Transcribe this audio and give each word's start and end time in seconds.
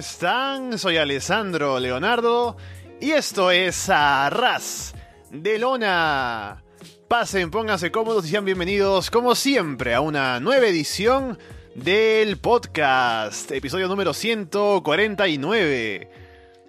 ¿cómo 0.00 0.08
están? 0.08 0.78
Soy 0.78 0.96
Alessandro 0.96 1.78
Leonardo 1.78 2.56
y 3.02 3.10
esto 3.10 3.50
es 3.50 3.90
Arras 3.90 4.94
de 5.30 5.58
Lona. 5.58 6.64
Pasen, 7.06 7.50
pónganse 7.50 7.90
cómodos 7.90 8.24
y 8.24 8.30
sean 8.30 8.46
bienvenidos, 8.46 9.10
como 9.10 9.34
siempre, 9.34 9.92
a 9.92 10.00
una 10.00 10.40
nueva 10.40 10.68
edición 10.68 11.38
del 11.74 12.38
podcast, 12.38 13.50
episodio 13.50 13.88
número 13.88 14.14
149. 14.14 16.10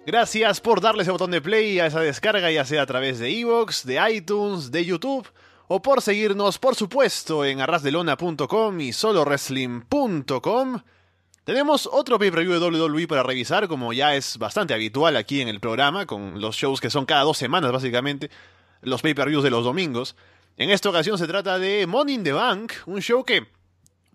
Gracias 0.04 0.60
por 0.60 0.82
darle 0.82 1.04
ese 1.04 1.12
botón 1.12 1.30
de 1.30 1.40
play 1.40 1.80
a 1.80 1.86
esa 1.86 2.00
descarga, 2.00 2.50
ya 2.50 2.66
sea 2.66 2.82
a 2.82 2.86
través 2.86 3.18
de 3.18 3.30
Evox, 3.30 3.86
de 3.86 3.98
iTunes, 4.12 4.70
de 4.70 4.84
YouTube, 4.84 5.26
o 5.68 5.80
por 5.80 6.02
seguirnos, 6.02 6.58
por 6.58 6.74
supuesto, 6.74 7.46
en 7.46 7.62
arrasdelona.com 7.62 8.78
y 8.80 8.92
solowrestling.com. 8.92 10.82
Tenemos 11.44 11.88
otro 11.90 12.20
pay-per-view 12.20 12.52
de 12.52 12.86
WWE 12.86 13.08
para 13.08 13.24
revisar, 13.24 13.66
como 13.66 13.92
ya 13.92 14.14
es 14.14 14.38
bastante 14.38 14.74
habitual 14.74 15.16
aquí 15.16 15.40
en 15.40 15.48
el 15.48 15.58
programa, 15.58 16.06
con 16.06 16.40
los 16.40 16.54
shows 16.54 16.80
que 16.80 16.88
son 16.88 17.04
cada 17.04 17.22
dos 17.22 17.36
semanas 17.36 17.72
básicamente, 17.72 18.30
los 18.80 19.02
pay-per-views 19.02 19.42
de 19.42 19.50
los 19.50 19.64
domingos. 19.64 20.14
En 20.56 20.70
esta 20.70 20.88
ocasión 20.88 21.18
se 21.18 21.26
trata 21.26 21.58
de 21.58 21.84
Money 21.88 22.14
in 22.14 22.22
the 22.22 22.32
Bank, 22.32 22.74
un 22.86 23.00
show 23.00 23.24
que, 23.24 23.48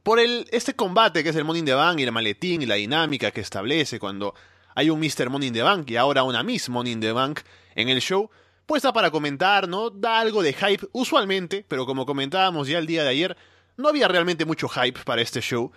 por 0.04 0.22
el, 0.22 0.48
este 0.52 0.74
combate 0.74 1.22
que 1.22 1.32
es 1.32 1.36
el 1.36 1.44
Money 1.44 1.60
in 1.60 1.66
the 1.66 1.74
Bank 1.74 2.00
y 2.00 2.04
el 2.04 2.14
maletín 2.14 2.62
y 2.62 2.66
la 2.66 2.76
dinámica 2.76 3.32
que 3.32 3.42
establece 3.42 4.00
cuando 4.00 4.34
hay 4.74 4.90
un 4.90 5.02
Mr. 5.02 5.30
Money 5.30 5.50
in 5.50 5.54
the 5.54 5.64
Bank 5.64 5.90
y 5.90 5.98
ahora 5.98 6.24
una 6.24 6.44
Miss 6.44 6.70
Money 6.70 6.94
in 6.94 7.02
the 7.02 7.12
Bank 7.12 7.42
en 7.76 7.90
el 7.90 8.00
show, 8.00 8.30
pues 8.66 8.84
da 8.84 8.94
para 8.94 9.12
comentar, 9.12 9.68
¿no? 9.68 9.90
Da 9.90 10.22
algo 10.22 10.42
de 10.42 10.54
hype 10.54 10.88
usualmente, 10.94 11.66
pero 11.68 11.86
como 11.86 12.06
comentábamos 12.06 12.70
ya 12.70 12.78
el 12.78 12.88
día 12.88 13.04
de 13.04 13.10
ayer, 13.10 13.36
no 13.76 13.90
había 13.90 14.08
realmente 14.08 14.46
mucho 14.46 14.70
hype 14.70 15.02
para 15.04 15.22
este 15.22 15.42
show. 15.42 15.74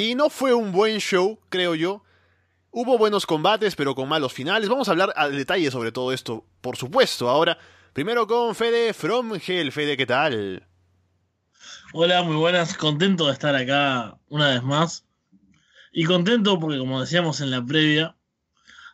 Y 0.00 0.14
no 0.14 0.30
fue 0.30 0.54
un 0.54 0.72
buen 0.72 0.98
show, 0.98 1.38
creo 1.50 1.74
yo. 1.74 2.02
Hubo 2.70 2.96
buenos 2.96 3.26
combates, 3.26 3.76
pero 3.76 3.94
con 3.94 4.08
malos 4.08 4.32
finales. 4.32 4.70
Vamos 4.70 4.88
a 4.88 4.92
hablar 4.92 5.12
al 5.14 5.36
detalle 5.36 5.70
sobre 5.70 5.92
todo 5.92 6.10
esto, 6.14 6.46
por 6.62 6.78
supuesto. 6.78 7.28
Ahora, 7.28 7.58
primero 7.92 8.26
con 8.26 8.54
Fede 8.54 8.94
From 8.94 9.34
Hell. 9.34 9.70
Fede, 9.70 9.98
¿qué 9.98 10.06
tal? 10.06 10.66
Hola, 11.92 12.22
muy 12.22 12.36
buenas. 12.36 12.78
Contento 12.78 13.26
de 13.26 13.34
estar 13.34 13.54
acá 13.54 14.16
una 14.30 14.48
vez 14.48 14.62
más. 14.62 15.04
Y 15.92 16.04
contento 16.04 16.58
porque, 16.58 16.78
como 16.78 17.02
decíamos 17.02 17.42
en 17.42 17.50
la 17.50 17.62
previa, 17.62 18.16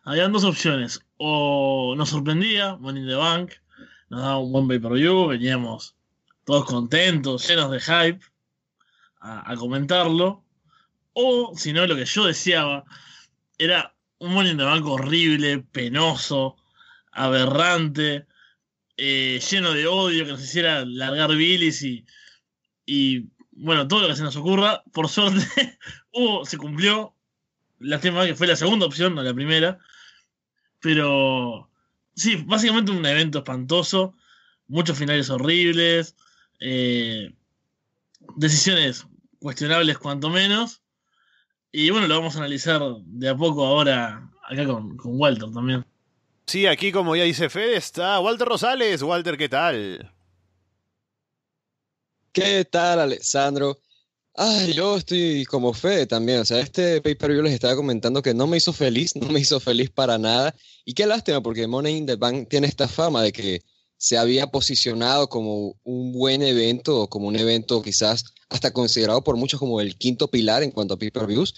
habían 0.03 0.33
dos 0.33 0.43
opciones. 0.43 1.05
O 1.15 1.93
nos 1.95 2.09
sorprendía, 2.09 2.75
Money 2.75 3.03
in 3.03 3.07
the 3.07 3.15
Bank, 3.15 3.53
nos 4.09 4.23
daba 4.23 4.39
un 4.39 4.51
buen 4.51 4.67
pay-per-view, 4.67 5.27
veníamos 5.27 5.95
todos 6.43 6.65
contentos, 6.65 7.47
llenos 7.47 7.71
de 7.71 7.79
hype 7.79 8.25
a, 9.21 9.49
a 9.49 9.55
comentarlo 9.55 10.43
o, 11.19 11.51
si 11.57 11.73
no, 11.73 11.87
lo 11.87 11.95
que 11.95 12.05
yo 12.05 12.25
deseaba 12.25 12.85
era 13.57 13.95
un 14.19 14.35
Money 14.35 14.51
in 14.51 14.57
the 14.57 14.63
Bank 14.63 14.85
horrible, 14.85 15.63
penoso, 15.71 16.57
aberrante, 17.11 18.27
eh, 18.97 19.41
lleno 19.49 19.73
de 19.73 19.87
odio, 19.87 20.25
que 20.25 20.33
nos 20.33 20.43
hiciera 20.43 20.85
largar 20.85 21.35
bilis 21.35 21.81
y, 21.81 22.05
y, 22.85 23.29
bueno, 23.51 23.87
todo 23.87 24.01
lo 24.01 24.09
que 24.09 24.15
se 24.15 24.21
nos 24.21 24.35
ocurra. 24.35 24.83
Por 24.93 25.09
suerte, 25.09 25.43
hubo, 26.13 26.45
se 26.45 26.57
cumplió. 26.57 27.15
Lástima 27.79 28.27
que 28.27 28.35
fue 28.35 28.45
la 28.45 28.55
segunda 28.55 28.85
opción, 28.85 29.15
no 29.15 29.23
la 29.23 29.33
primera. 29.33 29.79
Pero 30.79 31.67
sí, 32.15 32.35
básicamente 32.45 32.91
un 32.91 33.03
evento 33.03 33.39
espantoso, 33.39 34.15
muchos 34.67 34.95
finales 34.95 35.31
horribles, 35.31 36.15
eh, 36.59 37.33
decisiones 38.35 39.07
cuestionables 39.39 39.97
cuanto 39.97 40.29
menos. 40.29 40.83
Y 41.71 41.89
bueno, 41.89 42.07
lo 42.07 42.15
vamos 42.15 42.35
a 42.35 42.39
analizar 42.39 42.81
de 43.05 43.29
a 43.29 43.35
poco 43.35 43.65
ahora 43.65 44.31
acá 44.47 44.65
con, 44.65 44.95
con 44.97 45.19
Walter 45.19 45.51
también. 45.51 45.85
Sí, 46.45 46.65
aquí 46.65 46.91
como 46.91 47.15
ya 47.15 47.23
dice 47.23 47.49
Fede 47.49 47.75
está 47.75 48.19
Walter 48.19 48.47
Rosales. 48.47 49.01
Walter, 49.01 49.37
¿qué 49.37 49.49
tal? 49.49 50.13
¿Qué 52.31 52.63
tal, 52.65 52.99
Alessandro? 52.99 53.79
Ay, 54.33 54.73
yo 54.73 54.97
estoy 54.97 55.45
como 55.45 55.73
Fede 55.73 56.05
también. 56.05 56.39
O 56.39 56.45
sea, 56.45 56.59
este 56.59 57.01
pay-per-view 57.01 57.41
les 57.41 57.53
estaba 57.53 57.75
comentando 57.75 58.21
que 58.21 58.35
no 58.35 58.45
me 58.45 58.57
hizo 58.57 58.71
feliz, 58.71 59.15
no 59.17 59.27
me 59.29 59.39
hizo 59.39 59.59
feliz 59.59 59.89
para 59.89 60.17
nada. 60.17 60.55
Y 60.85 60.93
qué 60.93 61.05
lástima, 61.05 61.41
porque 61.41 61.67
Money 61.67 61.97
in 61.97 62.05
the 62.05 62.15
Bank 62.15 62.47
tiene 62.47 62.67
esta 62.67 62.87
fama 62.87 63.23
de 63.23 63.31
que 63.31 63.61
se 63.97 64.17
había 64.17 64.47
posicionado 64.47 65.27
como 65.29 65.79
un 65.83 66.11
buen 66.13 66.41
evento, 66.41 67.07
como 67.07 67.27
un 67.27 67.35
evento 67.35 67.81
quizás 67.81 68.25
hasta 68.49 68.71
considerado 68.71 69.23
por 69.23 69.37
muchos 69.37 69.59
como 69.59 69.81
el 69.81 69.97
quinto 69.97 70.29
pilar 70.29 70.63
en 70.63 70.71
cuanto 70.71 70.93
a 70.93 70.99
pay-per-views. 70.99 71.55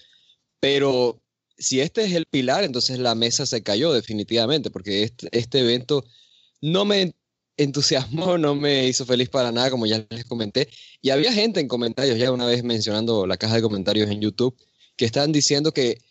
Pero 0.60 1.22
si 1.58 1.82
este 1.82 2.06
es 2.06 2.14
el 2.14 2.26
pilar, 2.26 2.64
entonces 2.64 3.00
la 3.00 3.16
mesa 3.16 3.46
se 3.46 3.62
cayó 3.62 3.94
definitivamente, 3.94 4.72
porque 4.72 5.04
este, 5.04 5.28
este 5.32 5.60
evento 5.60 6.06
no 6.62 6.86
me 6.86 7.14
entusiasmó, 7.58 8.38
no 8.38 8.56
me 8.56 8.88
hizo 8.88 9.06
feliz 9.06 9.30
para 9.30 9.52
nada, 9.52 9.70
como 9.70 9.86
ya 9.86 10.06
les 10.10 10.26
comenté. 10.26 10.70
Y 11.02 11.10
había 11.12 11.34
gente 11.34 11.60
en 11.60 11.68
comentarios, 11.68 12.18
ya 12.18 12.32
una 12.32 12.46
vez 12.46 12.64
mencionando 12.64 13.28
la 13.28 13.38
caja 13.38 13.56
de 13.56 13.62
comentarios 13.62 14.10
en 14.10 14.22
YouTube, 14.22 14.56
que 14.96 15.06
estaban 15.06 15.32
diciendo 15.32 15.74
que 15.74 16.02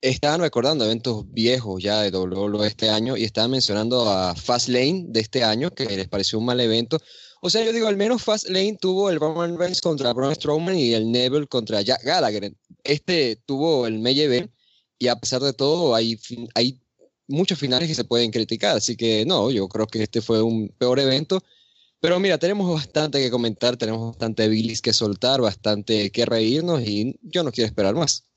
estaban 0.00 0.40
recordando 0.40 0.84
eventos 0.84 1.30
viejos 1.32 1.82
ya 1.82 2.02
de 2.02 2.16
WWE 2.16 2.66
este 2.66 2.90
año 2.90 3.16
y 3.16 3.24
estaban 3.24 3.50
mencionando 3.50 4.08
a 4.08 4.34
Fastlane 4.34 5.06
de 5.08 5.20
este 5.20 5.42
año, 5.42 5.70
que 5.70 5.84
les 5.84 6.08
pareció 6.08 6.38
un 6.38 6.46
mal 6.46 6.60
evento. 6.60 6.98
O 7.40 7.50
sea, 7.50 7.64
yo 7.64 7.72
digo, 7.72 7.88
al 7.88 7.96
menos 7.96 8.22
Fastlane 8.22 8.76
tuvo 8.80 9.10
el 9.10 9.20
Roman 9.20 9.58
Reigns 9.58 9.80
contra 9.80 10.12
Braun 10.12 10.34
Strowman 10.34 10.76
y 10.76 10.94
el 10.94 11.10
Neville 11.10 11.46
contra 11.46 11.82
Jack 11.82 12.02
Gallagher. 12.04 12.52
Este 12.84 13.36
tuvo 13.46 13.86
el 13.86 13.98
May 13.98 14.48
y 15.00 15.08
a 15.08 15.16
pesar 15.16 15.42
de 15.42 15.52
todo 15.52 15.94
hay, 15.94 16.18
hay 16.54 16.80
muchos 17.28 17.58
finales 17.58 17.88
que 17.88 17.94
se 17.94 18.04
pueden 18.04 18.30
criticar, 18.32 18.76
así 18.76 18.96
que 18.96 19.24
no, 19.26 19.50
yo 19.50 19.68
creo 19.68 19.86
que 19.86 20.02
este 20.02 20.20
fue 20.20 20.42
un 20.42 20.68
peor 20.78 20.98
evento. 20.98 21.42
Pero 22.00 22.20
mira, 22.20 22.38
tenemos 22.38 22.72
bastante 22.72 23.20
que 23.20 23.30
comentar, 23.30 23.76
tenemos 23.76 24.12
bastante 24.12 24.48
bilis 24.48 24.80
que 24.80 24.92
soltar, 24.92 25.40
bastante 25.40 26.10
que 26.10 26.24
reírnos 26.26 26.82
y 26.82 27.18
yo 27.22 27.42
no 27.42 27.50
quiero 27.52 27.66
esperar 27.66 27.94
más. 27.94 28.28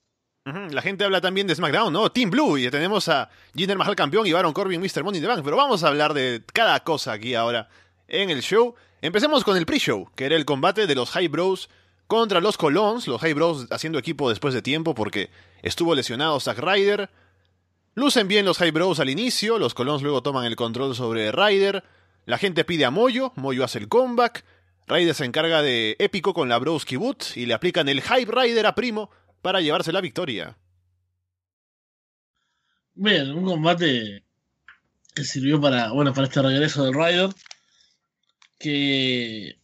La 0.44 0.82
gente 0.82 1.04
habla 1.04 1.22
también 1.22 1.46
de 1.46 1.54
SmackDown, 1.54 1.94
¿no? 1.94 2.12
Team 2.12 2.32
Blue, 2.32 2.58
y 2.58 2.68
tenemos 2.72 3.08
a 3.10 3.30
Jinder 3.56 3.78
Mahal 3.78 3.96
campeón 3.96 4.26
y 4.26 4.32
Baron 4.32 4.54
Corbin 4.54 4.82
Mr. 4.82 5.04
Money 5.04 5.20
in 5.20 5.24
the 5.24 5.28
Bank, 5.28 5.42
pero 5.44 5.56
vamos 5.56 5.84
a 5.84 5.88
hablar 5.88 6.16
de 6.16 6.42
cada 6.52 6.80
cosa 6.84 7.12
aquí 7.12 7.36
ahora 7.36 7.70
en 8.08 8.32
el 8.32 8.42
show. 8.42 8.74
Empecemos 9.04 9.44
con 9.44 9.56
el 9.56 9.68
pre-show, 9.68 10.10
que 10.16 10.26
era 10.26 10.36
el 10.36 10.46
combate 10.46 10.88
de 10.88 10.96
los 10.96 11.12
High 11.12 11.28
Bros 11.28 11.70
contra 12.08 12.42
los 12.42 12.58
Colons, 12.58 13.08
los 13.08 13.22
High 13.22 13.34
Bros 13.34 13.68
haciendo 13.70 14.00
equipo 14.00 14.30
después 14.30 14.56
de 14.56 14.64
tiempo 14.64 14.96
porque 14.96 15.30
estuvo 15.62 15.94
lesionado 15.94 16.40
Zack 16.40 16.58
Ryder. 16.58 17.12
Lucen 17.94 18.28
bien 18.28 18.44
los 18.44 18.58
High 18.58 18.72
Bros 18.72 19.00
al 19.00 19.12
inicio, 19.12 19.60
los 19.60 19.76
Colons 19.76 20.02
luego 20.02 20.24
toman 20.24 20.46
el 20.46 20.56
control 20.56 20.96
sobre 20.96 21.32
Ryder. 21.32 21.84
La 22.26 22.40
gente 22.40 22.66
pide 22.66 22.86
a 22.86 22.90
Moyo, 22.90 23.32
Moyo 23.36 23.64
hace 23.64 23.78
el 23.78 23.88
comeback. 23.88 24.44
Ryder 24.88 25.14
se 25.14 25.26
encarga 25.26 25.62
de 25.62 25.98
épico 26.00 26.34
con 26.34 26.50
la 26.50 26.58
Broski 26.58 26.96
Boot 26.96 27.38
y 27.38 27.46
le 27.46 27.54
aplican 27.54 27.88
el 27.90 28.02
Hype 28.02 28.32
Rider 28.32 28.66
a 28.66 28.74
Primo 28.74 29.12
para 29.42 29.62
llevarse 29.62 29.92
la 29.92 30.02
victoria. 30.02 30.58
Bien, 32.94 33.32
un 33.32 33.46
combate 33.46 34.24
que 35.16 35.24
sirvió 35.24 35.60
para, 35.60 35.92
bueno, 35.92 36.14
para 36.14 36.28
este 36.28 36.42
regreso 36.42 36.84
del 36.84 36.94
Ryder. 36.94 37.30
Que 38.60 39.60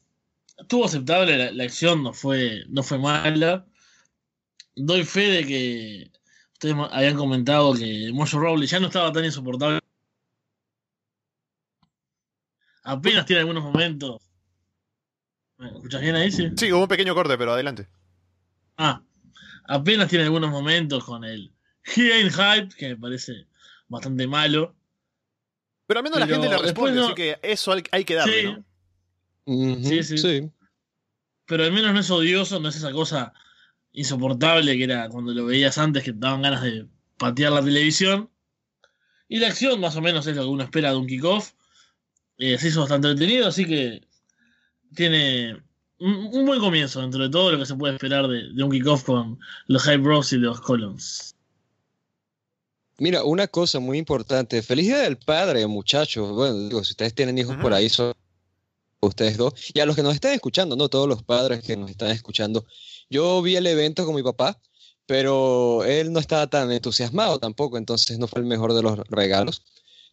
estuvo 0.57 0.85
aceptable, 0.85 1.37
la, 1.37 1.51
la, 1.51 1.63
acción 1.63 2.03
no 2.03 2.13
fue, 2.13 2.63
no 2.69 2.83
fue 2.83 2.97
mala. 2.97 3.65
Doy 4.75 5.03
fe 5.05 5.29
de 5.29 5.45
que 5.45 6.11
ustedes 6.53 6.75
habían 6.91 7.15
comentado 7.15 7.73
que 7.73 8.11
Mojo 8.13 8.39
Rowley 8.39 8.67
ya 8.67 8.79
no 8.79 8.87
estaba 8.87 9.11
tan 9.11 9.25
insoportable. 9.25 9.79
Apenas 12.83 13.25
tiene 13.25 13.41
algunos 13.41 13.63
momentos. 13.63 14.21
¿Me 15.57 15.67
escuchas 15.67 16.01
bien 16.01 16.15
ahí? 16.15 16.31
Sí, 16.31 16.49
sí 16.55 16.71
hubo 16.71 16.83
un 16.83 16.87
pequeño 16.87 17.13
corte, 17.13 17.37
pero 17.37 17.53
adelante. 17.53 17.87
Ah, 18.77 19.01
apenas 19.67 20.09
tiene 20.09 20.25
algunos 20.25 20.49
momentos 20.49 21.03
con 21.03 21.23
el 21.23 21.51
He 21.83 22.13
Ain't 22.13 22.33
Hype, 22.33 22.75
que 22.75 22.89
me 22.89 22.97
parece 22.97 23.47
bastante 23.87 24.27
malo. 24.27 24.75
Pero 25.85 25.99
al 25.99 26.03
menos 26.03 26.19
pero 26.19 26.27
la 26.27 26.33
gente 26.33 26.49
le 26.49 26.61
responde, 26.61 26.99
no... 26.99 27.05
así 27.05 27.15
que 27.15 27.39
eso 27.41 27.73
hay 27.91 28.03
que 28.03 28.15
darle, 28.15 28.41
sí. 28.41 28.47
¿no? 28.47 28.65
Uh 29.45 29.65
-huh, 29.65 29.83
sí, 29.83 30.03
sí, 30.03 30.17
sí. 30.17 30.51
Pero 31.45 31.63
al 31.63 31.71
menos 31.71 31.93
no 31.93 31.99
es 31.99 32.11
odioso, 32.11 32.59
no 32.59 32.67
es 32.67 32.75
esa 32.75 32.91
cosa 32.91 33.33
insoportable 33.93 34.77
que 34.77 34.83
era 34.83 35.07
cuando 35.07 35.33
lo 35.33 35.45
veías 35.45 35.77
antes 35.77 36.03
que 36.03 36.11
te 36.11 36.19
daban 36.19 36.41
ganas 36.41 36.61
de 36.61 36.85
patear 37.17 37.53
la 37.53 37.63
televisión. 37.63 38.29
Y 39.29 39.39
la 39.39 39.47
acción 39.47 39.79
más 39.79 39.95
o 39.95 40.01
menos 40.01 40.27
es 40.27 40.35
lo 40.35 40.43
que 40.43 40.49
uno 40.49 40.63
espera 40.63 40.91
de 40.91 40.97
un 40.97 41.07
kickoff. 41.07 41.53
Eh, 42.37 42.57
se 42.57 42.67
hizo 42.67 42.81
bastante 42.81 43.09
entretenido, 43.09 43.47
así 43.47 43.65
que 43.65 44.07
tiene 44.93 45.61
un, 45.99 46.29
un, 46.33 46.45
buen 46.45 46.59
comienzo 46.59 47.01
dentro 47.01 47.23
de 47.23 47.29
todo 47.29 47.51
lo 47.51 47.59
que 47.59 47.65
se 47.65 47.75
puede 47.75 47.93
esperar 47.93 48.27
de, 48.27 48.53
de 48.53 48.63
un 48.63 48.71
kickoff 48.71 49.03
con 49.03 49.39
los 49.67 49.83
High 49.83 49.97
Bros 49.97 50.33
y 50.33 50.37
los 50.37 50.61
Columns. 50.61 51.35
Mira, 52.99 53.23
una 53.23 53.47
cosa 53.47 53.79
muy 53.79 53.97
importante. 53.97 54.61
Feliz 54.61 54.87
Día 54.87 54.99
del 54.99 55.17
Padre, 55.17 55.67
muchachos. 55.67 56.31
Bueno, 56.31 56.67
digo, 56.67 56.83
si 56.83 56.91
ustedes 56.91 57.13
tienen 57.13 57.37
hijos 57.37 57.55
-huh. 57.55 57.61
por 57.61 57.73
ahí, 57.73 57.89
son 57.89 58.13
ustedes 58.99 59.37
dos. 59.37 59.53
Y 59.73 59.79
a 59.79 59.85
los 59.85 59.95
que 59.95 60.03
nos 60.03 60.15
están 60.15 60.33
escuchando, 60.33 60.75
no 60.75 60.89
todos 60.89 61.07
los 61.07 61.21
padres 61.23 61.63
que 61.63 61.77
nos 61.77 61.91
están 61.91 62.09
escuchando. 62.09 62.65
Yo 63.09 63.41
vi 63.41 63.55
el 63.55 63.67
evento 63.67 64.05
con 64.05 64.15
mi 64.15 64.23
papá 64.23 64.59
pero 65.07 65.85
él 65.85 66.11
no 66.11 66.19
estaba 66.19 66.47
tan 66.47 66.71
entusiasmado 66.71 67.39
tampoco, 67.39 67.77
entonces 67.77 68.19
no 68.19 68.27
fue 68.27 68.41
el 68.41 68.47
mejor 68.47 68.73
de 68.73 68.83
los 68.83 68.99
regalos. 69.07 69.63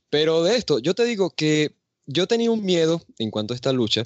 Pero 0.08 0.44
de 0.44 0.56
esto, 0.56 0.78
yo 0.78 0.94
te 0.94 1.04
digo 1.04 1.30
que 1.30 1.76
yo 2.06 2.26
tenía 2.28 2.50
un 2.50 2.64
miedo 2.64 3.02
en 3.18 3.30
cuanto 3.30 3.52
a 3.52 3.56
esta 3.56 3.72
lucha, 3.72 4.04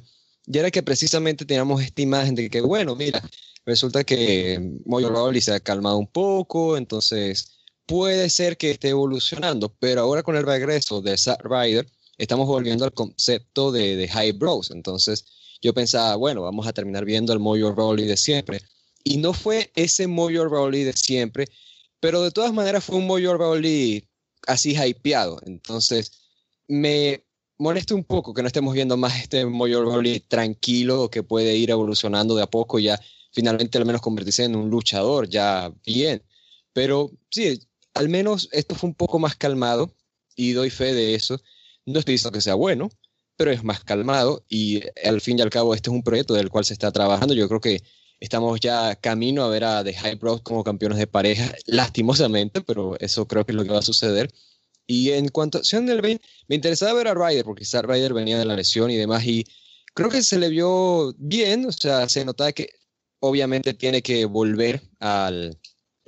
y 0.50 0.58
era 0.58 0.70
que 0.70 0.82
precisamente 0.82 1.44
teníamos 1.44 1.82
esta 1.82 2.00
imagen 2.00 2.34
de 2.34 2.48
que, 2.48 2.60
bueno, 2.62 2.96
mira, 2.96 3.22
resulta 3.66 4.02
que 4.02 4.58
Mojo 4.86 5.10
Rawley 5.10 5.42
se 5.42 5.52
ha 5.52 5.60
calmado 5.60 5.98
un 5.98 6.06
poco, 6.06 6.76
entonces 6.78 7.58
puede 7.84 8.30
ser 8.30 8.56
que 8.56 8.70
esté 8.70 8.90
evolucionando, 8.90 9.74
pero 9.78 10.00
ahora 10.00 10.22
con 10.22 10.36
el 10.36 10.46
regreso 10.46 11.02
de 11.02 11.18
Zack 11.18 11.44
Ryder, 11.44 11.86
estamos 12.16 12.46
volviendo 12.46 12.84
al 12.84 12.92
concepto 12.92 13.70
de, 13.72 13.96
de 13.96 14.08
High 14.08 14.32
Bros. 14.32 14.70
Entonces 14.70 15.26
yo 15.60 15.74
pensaba, 15.74 16.16
bueno, 16.16 16.42
vamos 16.42 16.66
a 16.66 16.72
terminar 16.72 17.04
viendo 17.04 17.32
el 17.32 17.40
Mojo 17.40 17.72
Rawley 17.72 18.06
de 18.06 18.16
siempre. 18.16 18.62
Y 19.04 19.18
no 19.18 19.34
fue 19.34 19.70
ese 19.74 20.06
Mojo 20.06 20.48
Rawley 20.48 20.84
de 20.84 20.94
siempre, 20.94 21.46
pero 22.00 22.22
de 22.22 22.30
todas 22.30 22.54
maneras 22.54 22.84
fue 22.84 22.96
un 22.96 23.06
Mojo 23.06 23.36
Rawley 23.36 24.08
así 24.46 24.74
hypeado. 24.74 25.40
Entonces 25.44 26.12
me 26.68 27.27
molesta 27.58 27.94
un 27.94 28.04
poco 28.04 28.32
que 28.32 28.42
no 28.42 28.46
estemos 28.48 28.74
viendo 28.74 28.96
más 28.96 29.20
este 29.20 29.44
Mojo 29.44 29.84
Rawley 29.84 30.20
tranquilo 30.20 31.10
que 31.10 31.22
puede 31.22 31.56
ir 31.56 31.70
evolucionando 31.70 32.34
de 32.36 32.42
a 32.42 32.46
poco 32.46 32.78
ya 32.78 32.98
finalmente 33.32 33.78
al 33.78 33.84
menos 33.84 34.00
convertirse 34.00 34.44
en 34.44 34.56
un 34.56 34.70
luchador 34.70 35.28
ya 35.28 35.72
bien. 35.84 36.22
Pero 36.72 37.10
sí, 37.30 37.60
al 37.94 38.08
menos 38.08 38.48
esto 38.52 38.74
fue 38.74 38.88
un 38.88 38.94
poco 38.94 39.18
más 39.18 39.36
calmado 39.36 39.92
y 40.36 40.52
doy 40.52 40.70
fe 40.70 40.94
de 40.94 41.14
eso. 41.14 41.40
No 41.84 41.98
estoy 41.98 42.14
diciendo 42.14 42.32
que 42.32 42.40
sea 42.40 42.54
bueno, 42.54 42.90
pero 43.36 43.50
es 43.50 43.64
más 43.64 43.82
calmado 43.84 44.44
y 44.48 44.82
al 45.04 45.20
fin 45.20 45.38
y 45.38 45.42
al 45.42 45.50
cabo 45.50 45.74
este 45.74 45.90
es 45.90 45.94
un 45.94 46.02
proyecto 46.02 46.34
del 46.34 46.50
cual 46.50 46.64
se 46.64 46.74
está 46.74 46.92
trabajando. 46.92 47.34
Yo 47.34 47.48
creo 47.48 47.60
que 47.60 47.82
estamos 48.20 48.60
ya 48.60 48.96
camino 48.96 49.44
a 49.44 49.48
ver 49.48 49.64
a 49.64 49.84
The 49.84 49.94
High 49.94 50.16
Bros 50.16 50.42
como 50.42 50.64
campeones 50.64 50.98
de 50.98 51.06
pareja, 51.06 51.52
lastimosamente, 51.66 52.60
pero 52.60 52.98
eso 53.00 53.26
creo 53.26 53.44
que 53.44 53.52
es 53.52 53.56
lo 53.56 53.64
que 53.64 53.70
va 53.70 53.78
a 53.78 53.82
suceder. 53.82 54.30
Y 54.90 55.10
en 55.10 55.28
cuanto 55.28 55.58
a 55.58 55.64
Sean 55.64 55.84
del 55.84 56.02
me 56.02 56.54
interesaba 56.54 56.94
ver 56.94 57.08
a 57.08 57.14
Ryder, 57.14 57.44
porque 57.44 57.64
Ryder 57.64 58.14
venía 58.14 58.38
de 58.38 58.46
la 58.46 58.56
lesión 58.56 58.90
y 58.90 58.96
demás, 58.96 59.24
y 59.26 59.44
creo 59.94 60.08
que 60.08 60.22
se 60.22 60.38
le 60.38 60.48
vio 60.48 61.14
bien, 61.18 61.66
o 61.66 61.72
sea, 61.72 62.08
se 62.08 62.24
notaba 62.24 62.52
que 62.52 62.70
obviamente 63.20 63.74
tiene 63.74 64.00
que 64.00 64.24
volver 64.24 64.80
al, 64.98 65.60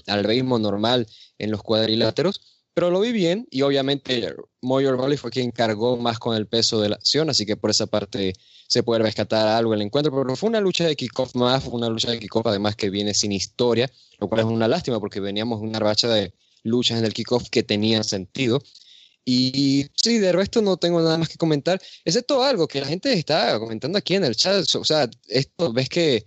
al 0.07 0.25
ritmo 0.25 0.59
normal 0.59 1.07
en 1.39 1.51
los 1.51 1.63
cuadriláteros, 1.63 2.65
pero 2.73 2.91
lo 2.91 3.01
vi 3.01 3.13
bien 3.13 3.47
y 3.51 3.61
obviamente 3.63 4.35
Moyer 4.63 4.97
Valley 4.97 5.19
fue 5.19 5.31
quien 5.31 5.51
cargó 5.51 5.99
más 5.99 6.19
con 6.19 6.35
el 6.35 6.47
peso 6.47 6.81
de 6.81 6.89
la 6.89 6.97
acción, 6.97 7.29
así 7.29 7.45
que 7.45 7.59
por 7.59 7.69
esa 7.69 7.87
parte 7.87 8.33
se 8.67 8.83
puede 8.83 9.03
rescatar 9.03 9.47
algo 9.47 9.75
el 9.75 9.83
encuentro, 9.83 10.11
pero 10.11 10.37
fue 10.37 10.49
una 10.49 10.61
lucha 10.61 10.87
de 10.87 10.97
kickoff 10.97 11.35
más, 11.35 11.65
fue 11.65 11.75
una 11.75 11.91
lucha 11.91 12.11
de 12.13 12.19
kickoff 12.19 12.47
además 12.47 12.77
que 12.77 12.89
viene 12.89 13.13
sin 13.13 13.33
historia, 13.33 13.91
lo 14.19 14.29
cual 14.29 14.41
es 14.41 14.47
una 14.47 14.69
lástima 14.69 15.01
porque 15.01 15.21
veníamos 15.21 15.61
de 15.61 15.67
una 15.67 15.81
racha 15.81 16.09
de 16.09 16.33
luchas 16.63 16.99
en 16.99 17.05
el 17.05 17.15
kickoff 17.15 17.49
que 17.51 17.63
tenían 17.63 18.05
sentido. 18.05 18.63
Y 19.25 19.87
sí, 19.95 20.19
de 20.19 20.33
resto 20.33 20.63
no 20.63 20.77
tengo 20.77 21.01
nada 21.01 21.19
más 21.19 21.29
que 21.29 21.37
comentar, 21.37 21.81
excepto 22.05 22.43
algo 22.43 22.67
que 22.67 22.81
la 22.81 22.87
gente 22.87 23.13
está 23.13 23.59
comentando 23.59 23.99
aquí 23.99 24.15
en 24.15 24.25
el 24.25 24.35
chat. 24.35 24.65
O 24.75 24.85
sea, 24.85 25.09
esto 25.29 25.73
ves 25.73 25.89
que 25.89 26.25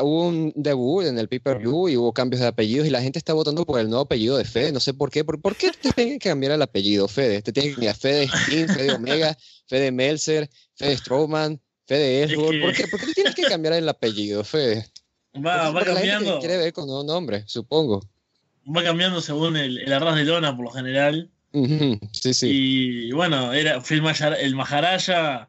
hubo 0.00 0.28
un 0.28 0.52
debut 0.56 1.04
en 1.04 1.18
el 1.18 1.28
pay-per-view 1.28 1.88
y 1.88 1.96
hubo 1.96 2.12
cambios 2.12 2.40
de 2.40 2.46
apellidos 2.46 2.86
y 2.86 2.90
la 2.90 3.02
gente 3.02 3.18
está 3.18 3.34
votando 3.34 3.66
por 3.66 3.78
el 3.78 3.88
nuevo 3.88 4.04
apellido 4.04 4.38
de 4.38 4.44
Fede. 4.44 4.72
No 4.72 4.80
sé 4.80 4.94
por 4.94 5.10
qué. 5.10 5.24
¿Por, 5.24 5.40
por 5.40 5.56
qué 5.56 5.70
te 5.70 5.92
tiene 5.92 6.12
que 6.18 6.30
cambiar 6.30 6.52
el 6.52 6.62
apellido, 6.62 7.06
Fede? 7.06 7.42
Te 7.42 7.52
tiene 7.52 7.70
que 7.70 7.74
cambiar 7.74 7.96
Fede 7.96 8.28
Steen, 8.28 8.68
Fede 8.68 8.92
Omega, 8.94 9.36
Fede 9.66 9.92
Melzer, 9.92 10.48
Fede 10.74 10.96
Strowman, 10.96 11.60
Fede 11.86 12.22
Ellsworth. 12.22 12.60
¿Por, 12.60 12.74
qué? 12.74 12.86
¿Por 12.88 13.00
qué 13.00 13.06
te 13.06 13.12
tienes 13.12 13.34
que 13.34 13.42
cambiar 13.42 13.74
el 13.74 13.88
apellido, 13.88 14.42
Fede? 14.42 14.86
Va, 15.34 15.70
va 15.70 15.84
cambiando. 15.84 16.38
quiere 16.40 16.56
ver 16.56 16.72
con 16.72 16.88
un 16.88 17.06
nombre, 17.06 17.44
supongo. 17.46 18.00
Va 18.64 18.82
cambiando 18.82 19.20
según 19.20 19.56
el, 19.56 19.78
el 19.78 19.92
arras 19.92 20.16
de 20.16 20.24
lona, 20.24 20.56
por 20.56 20.66
lo 20.66 20.70
general. 20.70 21.30
Sí, 22.12 22.34
sí. 22.34 22.48
Y 22.50 23.12
bueno, 23.12 23.52
era, 23.52 23.80
fue 23.80 23.98
el, 23.98 24.34
el 24.40 24.54
Maharaja, 24.54 25.48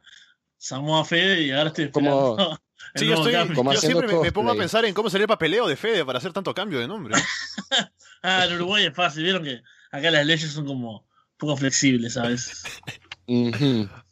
Samoa 0.58 1.06
Fede 1.06 1.44
y 1.44 1.52
ahora 1.52 1.70
estoy 1.70 1.86
esperando. 1.86 2.36
Como 2.38 2.60
Sí, 2.96 3.08
yo, 3.08 3.16
estoy, 3.16 3.34
yo 3.34 3.82
siempre 3.82 4.08
me, 4.08 4.32
pongo 4.32 4.52
a 4.52 4.56
pensar 4.56 4.86
en 4.86 4.94
cómo 4.94 5.10
sería 5.10 5.24
el 5.24 5.28
papeleo 5.28 5.68
de 5.68 5.76
Fede 5.76 6.06
para 6.06 6.20
hacer 6.20 6.32
tanto 6.32 6.54
cambio 6.54 6.80
de 6.80 6.88
nombre. 6.88 7.16
ah, 8.24 8.46
en 8.46 8.54
Uruguay 8.54 8.86
es 8.86 8.94
fácil, 8.94 9.24
vieron 9.24 9.44
que 9.44 9.64
acá 9.92 10.12
las 10.12 10.26
leyes 10.26 10.52
son 10.52 10.68
como 10.68 11.08
poco 11.38 11.58
flexibles, 11.58 12.14
¿sabes? 12.14 12.64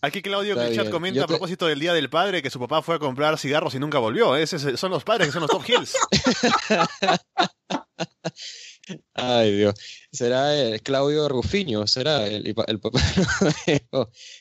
Aquí 0.01 0.23
Claudio 0.23 0.55
que 0.55 0.67
el 0.67 0.75
chat 0.75 0.89
comenta 0.89 1.25
a 1.25 1.27
propósito 1.27 1.67
del 1.67 1.79
Día 1.79 1.93
del 1.93 2.09
Padre 2.09 2.41
que 2.41 2.49
su 2.49 2.59
papá 2.59 2.81
fue 2.81 2.95
a 2.95 2.99
comprar 2.99 3.37
cigarros 3.37 3.75
y 3.75 3.79
nunca 3.79 3.99
volvió. 3.99 4.35
Esos 4.35 4.79
son 4.79 4.89
los 4.89 5.03
padres 5.03 5.27
que 5.27 5.33
son 5.33 5.41
los 5.41 5.51
top 5.51 5.63
hills. 5.67 5.95
Ay, 9.13 9.55
Dios. 9.55 9.75
Será 10.11 10.55
el 10.59 10.81
Claudio 10.81 11.29
Rufiño, 11.29 11.87
será 11.87 12.27
el, 12.27 12.55
el 12.67 12.79
papá 12.79 12.99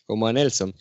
como 0.07 0.27
a 0.27 0.33
Nelson. 0.33 0.75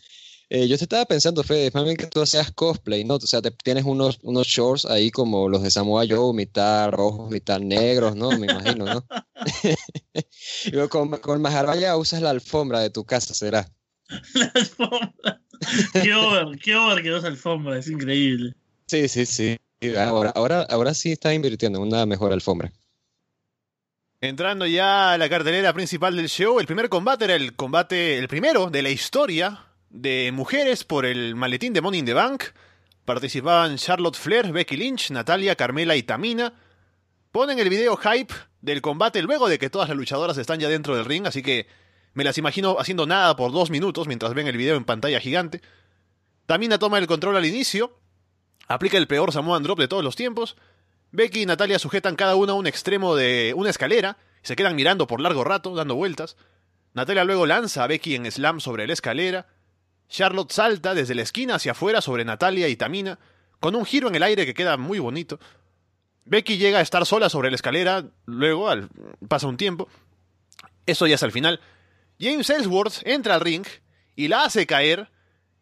Eh, 0.52 0.66
yo 0.66 0.76
te 0.76 0.82
estaba 0.82 1.04
pensando, 1.04 1.44
Fede, 1.44 1.70
más 1.72 1.84
bien 1.84 1.96
que 1.96 2.08
tú 2.08 2.26
seas 2.26 2.50
cosplay, 2.50 3.04
¿no? 3.04 3.14
O 3.14 3.20
sea, 3.20 3.40
te, 3.40 3.52
tienes 3.52 3.84
unos, 3.84 4.18
unos 4.22 4.48
shorts 4.48 4.84
ahí 4.84 5.12
como 5.12 5.48
los 5.48 5.62
de 5.62 5.70
Samoa 5.70 6.04
Joe, 6.08 6.34
mitad 6.34 6.90
rojos, 6.90 7.30
mitad 7.30 7.60
negros, 7.60 8.16
¿no? 8.16 8.36
Me 8.36 8.48
imagino, 8.50 8.84
¿no? 8.84 9.06
y 10.64 10.88
con, 10.88 11.10
con 11.18 11.40
Majarvaya 11.40 11.96
usas 11.96 12.20
la 12.20 12.30
alfombra 12.30 12.80
de 12.80 12.90
tu 12.90 13.04
casa, 13.04 13.32
¿será? 13.32 13.70
La 14.34 14.50
alfombra. 14.56 15.40
qué 16.02 16.14
over, 16.14 16.58
qué 16.58 16.74
over 16.74 17.00
que 17.00 17.16
esa 17.16 17.28
alfombra, 17.28 17.78
es 17.78 17.88
increíble. 17.88 18.52
Sí, 18.88 19.06
sí, 19.06 19.26
sí. 19.26 19.56
Ahora, 19.96 20.30
ahora, 20.30 20.62
ahora 20.62 20.94
sí 20.94 21.12
está 21.12 21.32
invirtiendo 21.32 21.78
en 21.78 21.86
una 21.86 22.06
mejor 22.06 22.32
alfombra. 22.32 22.72
Entrando 24.22 24.66
ya 24.66 25.14
a 25.14 25.18
la 25.18 25.30
cartelera 25.30 25.72
principal 25.72 26.14
del 26.14 26.28
show, 26.28 26.60
el 26.60 26.66
primer 26.66 26.90
combate 26.90 27.24
era 27.24 27.36
el 27.36 27.56
combate, 27.56 28.18
el 28.18 28.28
primero 28.28 28.68
de 28.68 28.82
la 28.82 28.90
historia 28.90 29.64
de 29.88 30.30
mujeres 30.30 30.84
por 30.84 31.06
el 31.06 31.34
maletín 31.36 31.72
de 31.72 31.80
Money 31.80 32.00
in 32.00 32.04
the 32.04 32.12
Bank. 32.12 32.44
Participaban 33.06 33.78
Charlotte 33.78 34.18
Flair, 34.18 34.52
Becky 34.52 34.76
Lynch, 34.76 35.10
Natalia, 35.10 35.56
Carmela 35.56 35.96
y 35.96 36.02
Tamina. 36.02 36.52
Ponen 37.32 37.58
el 37.60 37.70
video 37.70 37.96
hype 37.96 38.34
del 38.60 38.82
combate 38.82 39.22
luego 39.22 39.48
de 39.48 39.58
que 39.58 39.70
todas 39.70 39.88
las 39.88 39.96
luchadoras 39.96 40.36
están 40.36 40.60
ya 40.60 40.68
dentro 40.68 40.94
del 40.94 41.06
ring, 41.06 41.26
así 41.26 41.42
que 41.42 41.66
me 42.12 42.22
las 42.22 42.36
imagino 42.36 42.76
haciendo 42.78 43.06
nada 43.06 43.34
por 43.36 43.52
dos 43.52 43.70
minutos 43.70 44.06
mientras 44.06 44.34
ven 44.34 44.48
el 44.48 44.58
video 44.58 44.76
en 44.76 44.84
pantalla 44.84 45.18
gigante. 45.18 45.62
Tamina 46.44 46.78
toma 46.78 46.98
el 46.98 47.06
control 47.06 47.38
al 47.38 47.46
inicio, 47.46 47.98
aplica 48.68 48.98
el 48.98 49.06
peor 49.06 49.32
Samoan 49.32 49.62
Drop 49.62 49.78
de 49.78 49.88
todos 49.88 50.04
los 50.04 50.14
tiempos. 50.14 50.58
Becky 51.12 51.42
y 51.42 51.46
Natalia 51.46 51.78
sujetan 51.78 52.16
cada 52.16 52.36
una 52.36 52.52
a 52.52 52.56
un 52.56 52.66
extremo 52.66 53.16
de 53.16 53.52
una 53.56 53.70
escalera 53.70 54.16
y 54.42 54.46
se 54.46 54.56
quedan 54.56 54.76
mirando 54.76 55.06
por 55.06 55.20
largo 55.20 55.44
rato, 55.44 55.74
dando 55.74 55.94
vueltas. 55.94 56.36
Natalia 56.94 57.24
luego 57.24 57.46
lanza 57.46 57.84
a 57.84 57.86
Becky 57.86 58.14
en 58.14 58.30
slam 58.30 58.60
sobre 58.60 58.86
la 58.86 58.92
escalera. 58.92 59.46
Charlotte 60.08 60.52
salta 60.52 60.94
desde 60.94 61.14
la 61.14 61.22
esquina 61.22 61.56
hacia 61.56 61.72
afuera 61.72 62.00
sobre 62.00 62.24
Natalia 62.24 62.68
y 62.68 62.76
Tamina, 62.76 63.18
con 63.60 63.76
un 63.76 63.84
giro 63.84 64.08
en 64.08 64.14
el 64.14 64.22
aire 64.22 64.46
que 64.46 64.54
queda 64.54 64.76
muy 64.76 64.98
bonito. 64.98 65.38
Becky 66.24 66.58
llega 66.58 66.78
a 66.78 66.82
estar 66.82 67.04
sola 67.06 67.28
sobre 67.28 67.50
la 67.50 67.56
escalera, 67.56 68.04
luego 68.26 68.68
al, 68.68 68.88
pasa 69.28 69.46
un 69.46 69.56
tiempo. 69.56 69.88
Eso 70.86 71.06
ya 71.06 71.14
es 71.14 71.22
al 71.22 71.32
final. 71.32 71.60
James 72.18 72.50
Ellsworth 72.50 73.02
entra 73.04 73.34
al 73.34 73.40
ring 73.40 73.64
y 74.16 74.28
la 74.28 74.44
hace 74.44 74.66
caer. 74.66 75.10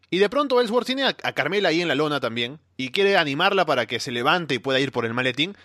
Y 0.09 0.17
de 0.17 0.29
pronto 0.29 0.59
Ellsworth 0.59 0.87
tiene 0.87 1.03
a, 1.03 1.13
Carmela 1.13 1.69
ahí 1.69 1.81
en 1.81 1.87
la 1.87 1.95
lona 1.95 2.19
también 2.19 2.59
y 2.77 2.89
quiere 2.89 3.17
animarla 3.17 3.65
para 3.65 3.85
que 3.85 3.99
se 3.99 4.11
levante 4.11 4.55
y 4.55 4.59
pueda 4.59 4.79
ir 4.79 4.91
por 4.91 5.05
el 5.05 5.13
maletín. 5.13 5.55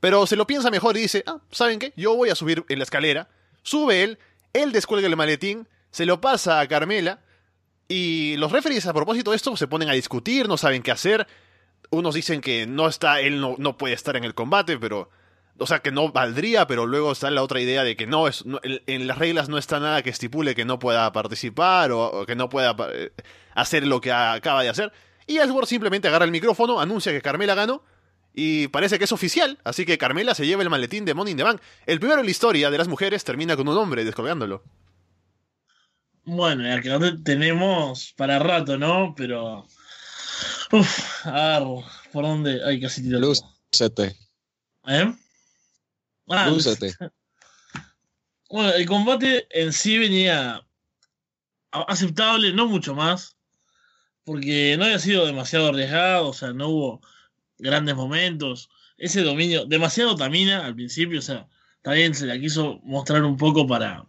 Pero 0.00 0.26
se 0.26 0.36
lo 0.36 0.46
piensa 0.46 0.70
mejor 0.70 0.96
y 0.96 1.02
dice, 1.02 1.22
ah, 1.26 1.38
¿saben 1.50 1.78
qué? 1.78 1.92
Yo 1.96 2.16
voy 2.16 2.30
a 2.30 2.34
subir 2.34 2.64
en 2.68 2.78
la 2.78 2.84
escalera. 2.84 3.28
Sube 3.62 4.02
él, 4.02 4.18
él 4.52 4.72
descuelga 4.72 5.06
el 5.06 5.16
maletín, 5.16 5.68
se 5.92 6.06
lo 6.06 6.20
pasa 6.20 6.58
a 6.58 6.66
Carmela 6.66 7.20
y 7.86 8.36
los 8.38 8.50
referees 8.50 8.86
a 8.86 8.92
propósito 8.94 9.30
de 9.30 9.36
esto 9.36 9.56
se 9.56 9.68
ponen 9.68 9.88
a 9.88 9.92
discutir, 9.92 10.48
no 10.48 10.56
saben 10.56 10.82
qué 10.82 10.90
hacer. 10.90 11.28
Unos 11.90 12.14
dicen 12.14 12.40
que 12.40 12.66
no 12.66 12.88
está, 12.88 13.20
él 13.20 13.40
no, 13.40 13.54
no 13.58 13.76
puede 13.76 13.94
estar 13.94 14.16
en 14.16 14.24
el 14.24 14.34
combate, 14.34 14.78
pero 14.78 15.10
o 15.58 15.66
sea, 15.66 15.80
que 15.80 15.92
no 15.92 16.10
valdría, 16.10 16.66
pero 16.66 16.86
luego 16.86 17.12
está 17.12 17.30
la 17.30 17.42
otra 17.42 17.60
idea 17.60 17.84
de 17.84 17.96
que 17.96 18.06
no, 18.06 18.26
es, 18.26 18.44
en 18.64 19.06
las 19.06 19.18
reglas 19.18 19.48
no 19.48 19.58
está 19.58 19.78
nada 19.78 20.02
que 20.02 20.10
estipule 20.10 20.54
que 20.54 20.64
no 20.64 20.78
pueda 20.78 21.10
participar 21.12 21.92
o, 21.92 22.24
que 22.26 22.34
no 22.34 22.48
pueda 22.48 22.74
eh, 22.92 23.12
hacer 23.54 23.86
lo 23.86 24.00
que 24.00 24.12
acaba 24.12 24.62
de 24.62 24.68
hacer. 24.68 24.92
Y 25.26 25.38
Ellsworth 25.38 25.68
simplemente 25.68 26.08
agarra 26.08 26.24
el 26.24 26.30
micrófono, 26.30 26.80
anuncia 26.80 27.12
que 27.12 27.22
Carmela 27.22 27.54
ganó 27.54 27.82
y 28.34 28.68
parece 28.68 28.98
que 28.98 29.04
es 29.04 29.12
oficial, 29.12 29.58
así 29.64 29.84
que 29.84 29.98
Carmela 29.98 30.34
se 30.34 30.46
lleva 30.46 30.62
el 30.62 30.70
maletín 30.70 31.04
de 31.04 31.14
Money 31.14 31.32
in 31.32 31.36
the 31.36 31.42
Bank. 31.42 31.60
El 31.86 32.00
primero 32.00 32.20
en 32.20 32.26
la 32.26 32.30
historia 32.30 32.70
de 32.70 32.78
las 32.78 32.88
mujeres 32.88 33.24
termina 33.24 33.56
con 33.56 33.68
un 33.68 33.76
hombre 33.76 34.04
descolgándolo. 34.04 34.62
Bueno, 36.24 36.66
el 36.66 36.82
que 36.82 37.18
tenemos 37.24 38.14
para 38.16 38.38
rato, 38.38 38.78
¿no? 38.78 39.14
Pero. 39.16 39.66
Uf, 40.70 41.26
agarro. 41.26 41.84
¿Por 42.12 42.24
dónde? 42.24 42.60
Ay, 42.64 42.80
casi 42.80 43.02
tiro. 43.02 43.18
Lúcete. 43.18 44.16
¿Eh? 44.86 45.12
Ah, 46.28 46.48
Lúcete. 46.48 46.94
Bueno, 48.48 48.70
el 48.74 48.84
combate 48.84 49.46
en 49.48 49.72
sí 49.72 49.96
venía 49.96 50.62
aceptable, 51.70 52.52
no 52.52 52.66
mucho 52.66 52.94
más. 52.94 53.31
Porque 54.24 54.76
no 54.78 54.84
había 54.84 54.98
sido 54.98 55.26
demasiado 55.26 55.68
arriesgado, 55.68 56.28
o 56.28 56.32
sea, 56.32 56.52
no 56.52 56.68
hubo 56.68 57.00
grandes 57.58 57.94
momentos. 57.94 58.70
Ese 58.96 59.22
dominio, 59.22 59.64
demasiado 59.64 60.14
Tamina 60.14 60.64
al 60.64 60.74
principio, 60.74 61.18
o 61.18 61.22
sea, 61.22 61.48
también 61.82 62.14
se 62.14 62.26
la 62.26 62.38
quiso 62.38 62.80
mostrar 62.84 63.24
un 63.24 63.36
poco 63.36 63.66
para, 63.66 64.06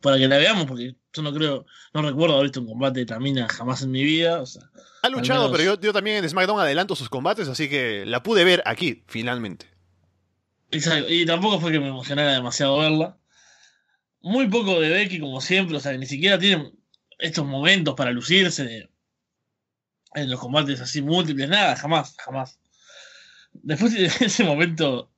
para 0.00 0.18
que 0.18 0.28
la 0.28 0.36
veamos, 0.36 0.66
porque 0.66 0.94
yo 1.14 1.22
no 1.22 1.32
creo, 1.32 1.66
no 1.94 2.02
recuerdo 2.02 2.34
haber 2.34 2.46
visto 2.46 2.60
un 2.60 2.66
combate 2.66 3.00
de 3.00 3.06
Tamina 3.06 3.48
jamás 3.48 3.82
en 3.82 3.90
mi 3.90 4.02
vida. 4.02 4.40
O 4.42 4.46
sea, 4.46 4.62
ha 5.02 5.08
luchado, 5.08 5.50
pero 5.50 5.64
yo, 5.64 5.80
yo, 5.80 5.92
también 5.92 6.18
en 6.18 6.28
SmackDown 6.28 6.60
adelanto 6.60 6.94
sus 6.94 7.08
combates, 7.08 7.48
así 7.48 7.68
que 7.68 8.04
la 8.06 8.22
pude 8.22 8.44
ver 8.44 8.62
aquí, 8.66 9.04
finalmente. 9.08 9.66
Exacto, 10.70 11.12
y 11.12 11.26
tampoco 11.26 11.60
fue 11.60 11.72
que 11.72 11.80
me 11.80 11.88
emocionara 11.88 12.32
demasiado 12.32 12.78
verla. 12.78 13.18
Muy 14.20 14.48
poco 14.48 14.80
de 14.80 14.88
Becky, 14.88 15.18
como 15.18 15.40
siempre, 15.40 15.76
o 15.76 15.80
sea, 15.80 15.92
ni 15.96 16.06
siquiera 16.06 16.38
tienen 16.38 16.72
estos 17.22 17.46
momentos 17.46 17.94
para 17.94 18.10
lucirse 18.10 18.90
en 20.14 20.30
los 20.30 20.40
combates 20.40 20.80
así 20.80 21.00
múltiples, 21.00 21.48
nada, 21.48 21.76
jamás, 21.76 22.16
jamás. 22.18 22.58
Después 23.52 23.94
de 23.94 24.06
ese 24.26 24.44
momento 24.44 25.10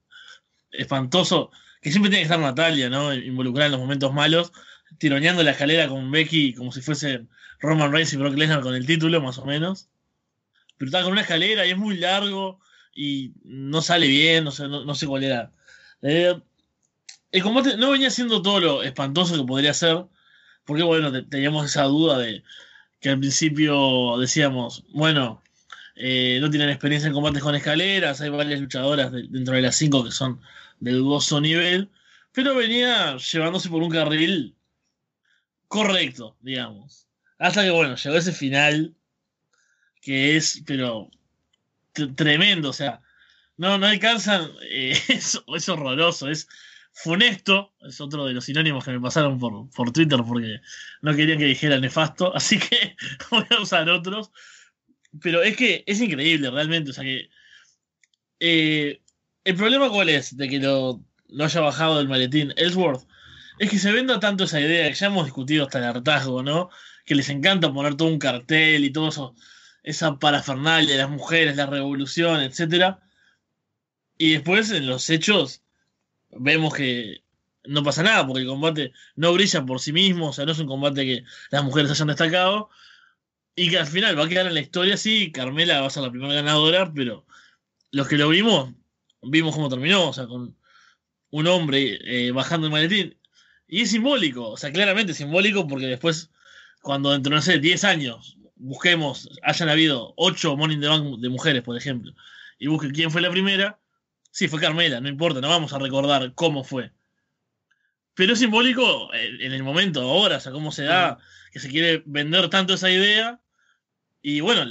espantoso, 0.71 1.51
que 1.81 1.91
siempre 1.91 2.11
tiene 2.11 2.21
que 2.21 2.25
estar 2.25 2.39
Natalia, 2.39 2.91
¿no? 2.91 3.13
Involucrada 3.15 3.67
en 3.67 3.73
los 3.73 3.81
momentos 3.81 4.13
malos, 4.13 4.53
tironeando 4.99 5.43
la 5.43 5.53
escalera 5.53 5.89
con 5.89 6.11
Becky 6.11 6.55
como 6.55 6.73
si 6.73 6.83
fuese 6.83 7.27
Roman 7.59 7.91
Reigns 7.91 8.13
y 8.13 8.17
Brock 8.19 8.37
Lesnar 8.37 8.61
con 8.61 8.75
el 8.75 8.87
título, 8.87 9.21
más 9.21 9.39
o 9.39 9.47
menos. 9.47 9.89
Pero 10.77 10.89
está 10.89 11.03
con 11.03 11.13
una 11.13 11.23
escalera 11.23 11.67
y 11.67 11.71
es 11.71 11.79
muy 11.79 11.97
largo 11.97 12.61
y 12.95 13.33
no 13.45 13.81
sale 13.81 14.07
bien, 14.07 14.45
no 14.45 14.51
sé, 14.51 14.69
no, 14.69 14.95
sé 14.95 15.07
cuál 15.07 15.25
era. 15.25 15.53
Eh, 16.03 16.39
el 17.33 17.43
combate 17.43 17.77
no 17.79 17.91
venía 17.91 18.11
siendo 18.11 18.43
todo 18.43 18.61
lo 18.61 18.83
espantoso 18.83 19.37
que 19.37 19.47
podría 19.47 19.73
ser, 19.73 20.05
porque 20.65 20.83
bueno, 20.83 21.13
teníamos 21.27 21.67
esa 21.67 21.85
duda 21.85 22.19
de 22.19 22.43
que 23.01 23.11
al 23.11 23.19
principio 23.19 24.17
decíamos, 24.19 24.85
bueno, 24.93 25.43
eh, 25.97 26.39
no 26.41 26.51
tienen 26.51 26.71
experiencia 26.71 27.07
en 27.07 27.15
combates 27.15 27.43
con 27.43 27.55
escaleras, 27.55 28.21
hay 28.21 28.31
varias 28.31 28.61
luchadoras 28.61 29.13
dentro 29.13 29.55
de 29.55 29.63
las 29.63 29.77
cinco 29.77 30.05
que 30.05 30.11
son 30.11 30.41
de 30.81 30.93
dudoso 30.93 31.41
nivel, 31.41 31.91
pero 32.33 32.55
venía 32.55 33.17
llevándose 33.17 33.69
por 33.69 33.83
un 33.83 33.91
carril 33.91 34.55
correcto, 35.69 36.37
digamos. 36.41 37.07
Hasta 37.39 37.63
que, 37.63 37.71
bueno, 37.71 37.97
llegó 37.97 38.17
ese 38.17 38.33
final 38.33 38.95
que 40.01 40.37
es, 40.37 40.63
pero 40.67 41.11
tremendo, 42.17 42.71
o 42.71 42.73
sea, 42.73 43.01
no, 43.57 43.79
no 43.79 43.87
alcanzan, 43.87 44.51
eh, 44.63 44.99
es, 45.09 45.69
horroroso, 45.69 46.29
es 46.29 46.49
funesto, 46.95 47.75
es 47.81 48.01
otro 48.01 48.25
de 48.25 48.33
los 48.33 48.45
sinónimos 48.45 48.85
que 48.85 48.93
me 48.93 49.01
pasaron 49.01 49.39
por, 49.39 49.69
por 49.71 49.93
Twitter 49.93 50.21
porque 50.27 50.61
no 51.03 51.15
querían 51.15 51.39
que 51.39 51.45
dijera 51.45 51.79
nefasto, 51.79 52.35
así 52.37 52.59
que 52.59 52.97
voy 53.31 53.45
a 53.51 53.61
usar 53.61 53.89
otros, 53.91 54.31
pero 55.21 55.43
es 55.43 55.57
que 55.57 55.85
es 55.87 56.01
increíble 56.01 56.51
realmente, 56.51 56.91
o 56.91 56.95
sea 56.95 57.05
que... 57.05 57.29
Eh, 58.41 59.01
el 59.45 59.57
problema 59.57 59.91
cuál 59.91 60.09
es 60.09 60.37
de 60.37 60.49
que 60.49 60.59
lo, 60.59 61.05
lo 61.29 61.45
haya 61.45 61.61
bajado 61.61 61.99
del 61.99 62.09
maletín 62.09 62.53
Ellsworth 62.57 63.07
es 63.59 63.71
que 63.71 63.79
se 63.79 63.93
venda 63.93 64.21
tanto 64.21 64.45
esa 64.45 64.61
idea 64.61 64.89
que 64.89 64.95
ya 64.95 65.07
hemos 65.07 65.27
discutido 65.27 65.65
hasta 65.65 65.79
el 65.79 65.85
hartazgo, 65.85 66.43
¿no? 66.43 66.71
Que 67.05 67.15
les 67.15 67.29
encanta 67.29 67.73
poner 67.73 67.97
todo 67.97 68.09
un 68.09 68.19
cartel 68.19 68.85
y 68.85 68.91
todo 68.91 69.09
eso, 69.09 69.35
esa 69.83 70.19
parafernalia 70.19 70.97
las 70.97 71.11
mujeres, 71.11 71.57
la 71.57 71.67
revolución, 71.67 72.41
etc. 72.41 72.97
Y 74.19 74.33
después 74.33 74.71
en 74.71 74.87
los 74.87 75.09
hechos 75.11 75.64
vemos 76.39 76.75
que 76.75 77.25
no 77.65 77.83
pasa 77.83 78.03
nada, 78.03 78.27
porque 78.27 78.43
el 78.43 78.49
combate 78.49 78.93
no 79.17 79.33
brilla 79.33 79.65
por 79.65 79.81
sí 79.81 79.93
mismo, 79.93 80.29
o 80.29 80.33
sea, 80.33 80.45
no 80.45 80.53
es 80.53 80.59
un 80.59 80.67
combate 80.67 81.05
que 81.05 81.25
las 81.51 81.65
mujeres 81.65 81.91
hayan 81.91 82.09
destacado, 82.09 82.71
y 83.57 83.71
que 83.71 83.79
al 83.79 83.87
final 83.87 84.19
va 84.19 84.25
a 84.25 84.29
quedar 84.29 84.47
en 84.47 84.55
la 84.55 84.61
historia, 84.61 84.97
sí, 84.97 85.31
Carmela 85.33 85.81
va 85.81 85.87
a 85.87 85.91
ser 85.91 86.03
la 86.03 86.11
primera 86.11 86.35
ganadora, 86.35 86.93
pero 86.93 87.25
los 87.93 88.09
que 88.09 88.19
lo 88.19 88.29
vimos, 88.29 88.73
vimos 89.23 89.55
cómo 89.55 89.69
terminó, 89.69 90.09
o 90.09 90.13
sea, 90.13 90.27
con 90.27 90.57
un 91.31 91.47
hombre 91.47 91.99
eh, 92.05 92.31
bajando 92.33 92.67
el 92.67 92.73
maletín 92.73 93.17
y 93.67 93.83
es 93.83 93.91
simbólico, 93.91 94.51
o 94.51 94.57
sea, 94.57 94.73
claramente 94.73 95.15
simbólico 95.15 95.67
porque 95.67 95.87
después, 95.87 96.31
cuando 96.83 97.13
dentro, 97.13 97.35
no 97.35 97.43
sé, 97.43 97.59
10 97.59 97.85
años, 97.85 98.37
busquemos, 98.57 99.29
hayan 99.43 99.69
habido 99.69 100.15
8 100.17 100.57
Morning 100.57 100.81
the 100.81 100.89
Bank 100.89 101.19
de 101.21 101.29
mujeres, 101.29 101.63
por 101.63 101.77
ejemplo, 101.77 102.13
y 102.59 102.67
busquen 102.67 102.93
quién 102.93 103.11
fue 103.11 103.23
la 103.23 103.31
primera, 103.31 103.81
sí, 104.35 104.49
fue 104.49 104.61
Carmela, 104.61 105.01
no 105.01 105.09
importa, 105.09 105.41
no 105.41 105.49
vamos 105.49 105.73
a 105.73 105.79
recordar 105.79 106.35
cómo 106.35 106.65
fue. 106.65 106.91
Pero 108.15 108.33
es 108.33 108.41
simbólico 108.41 109.15
en 109.15 109.53
el 109.53 109.63
momento, 109.63 110.03
ahora, 110.03 110.39
o 110.39 110.41
sea, 110.41 110.51
cómo 110.51 110.73
se 110.73 110.83
da, 110.85 111.19
que 111.53 111.61
se 111.61 111.69
quiere 111.69 112.03
vender 112.05 112.51
tanto 112.51 112.75
esa 112.75 112.91
idea. 112.91 113.41
Y 114.23 114.41
bueno, 114.41 114.69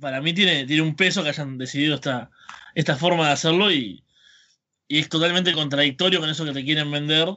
para 0.00 0.22
mí 0.22 0.32
tiene, 0.32 0.64
tiene 0.64 0.82
un 0.82 0.96
peso 0.96 1.22
que 1.22 1.28
hayan 1.28 1.58
decidido 1.58 1.96
esta, 1.96 2.30
esta 2.74 2.96
forma 2.96 3.26
de 3.26 3.32
hacerlo 3.32 3.70
y, 3.70 4.04
y 4.88 4.98
es 5.00 5.08
totalmente 5.10 5.52
contradictorio 5.52 6.20
con 6.20 6.30
eso 6.30 6.46
que 6.46 6.52
te 6.52 6.64
quieren 6.64 6.90
vender 6.90 7.28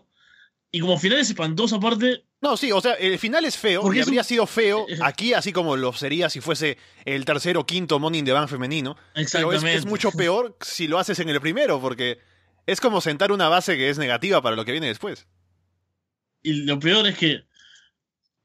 y 0.71 0.79
como 0.79 0.97
final 0.97 1.19
es 1.19 1.29
espantoso 1.29 1.77
aparte. 1.77 2.25
No, 2.41 2.57
sí, 2.57 2.71
o 2.71 2.81
sea, 2.81 2.93
el 2.93 3.17
final 3.17 3.45
es 3.45 3.57
feo, 3.57 3.81
porque 3.81 4.01
habría 4.01 4.23
sido 4.23 4.45
feo 4.45 4.85
aquí, 5.01 5.33
así 5.33 5.51
como 5.51 5.75
lo 5.75 5.93
sería 5.93 6.29
si 6.29 6.39
fuese 6.39 6.77
el 7.05 7.25
tercer 7.25 7.57
o 7.57 7.65
quinto 7.65 7.99
Morning 7.99 8.23
de 8.23 8.33
Band 8.33 8.49
femenino. 8.49 8.95
Pero 9.31 9.53
es, 9.53 9.85
mucho 9.85 10.11
peor 10.11 10.55
si 10.61 10.87
lo 10.87 10.99
haces 10.99 11.19
en 11.19 11.29
el 11.29 11.41
primero, 11.41 11.81
porque 11.81 12.19
es 12.65 12.79
como 12.79 13.01
sentar 13.01 13.31
una 13.31 13.49
base 13.49 13.77
que 13.77 13.89
es 13.89 13.97
negativa 13.97 14.41
para 14.41 14.55
lo 14.55 14.65
que 14.65 14.73
viene 14.73 14.87
después. 14.87 15.25
Y 16.43 16.53
lo 16.65 16.79
peor 16.79 17.07
es 17.07 17.17
que 17.17 17.45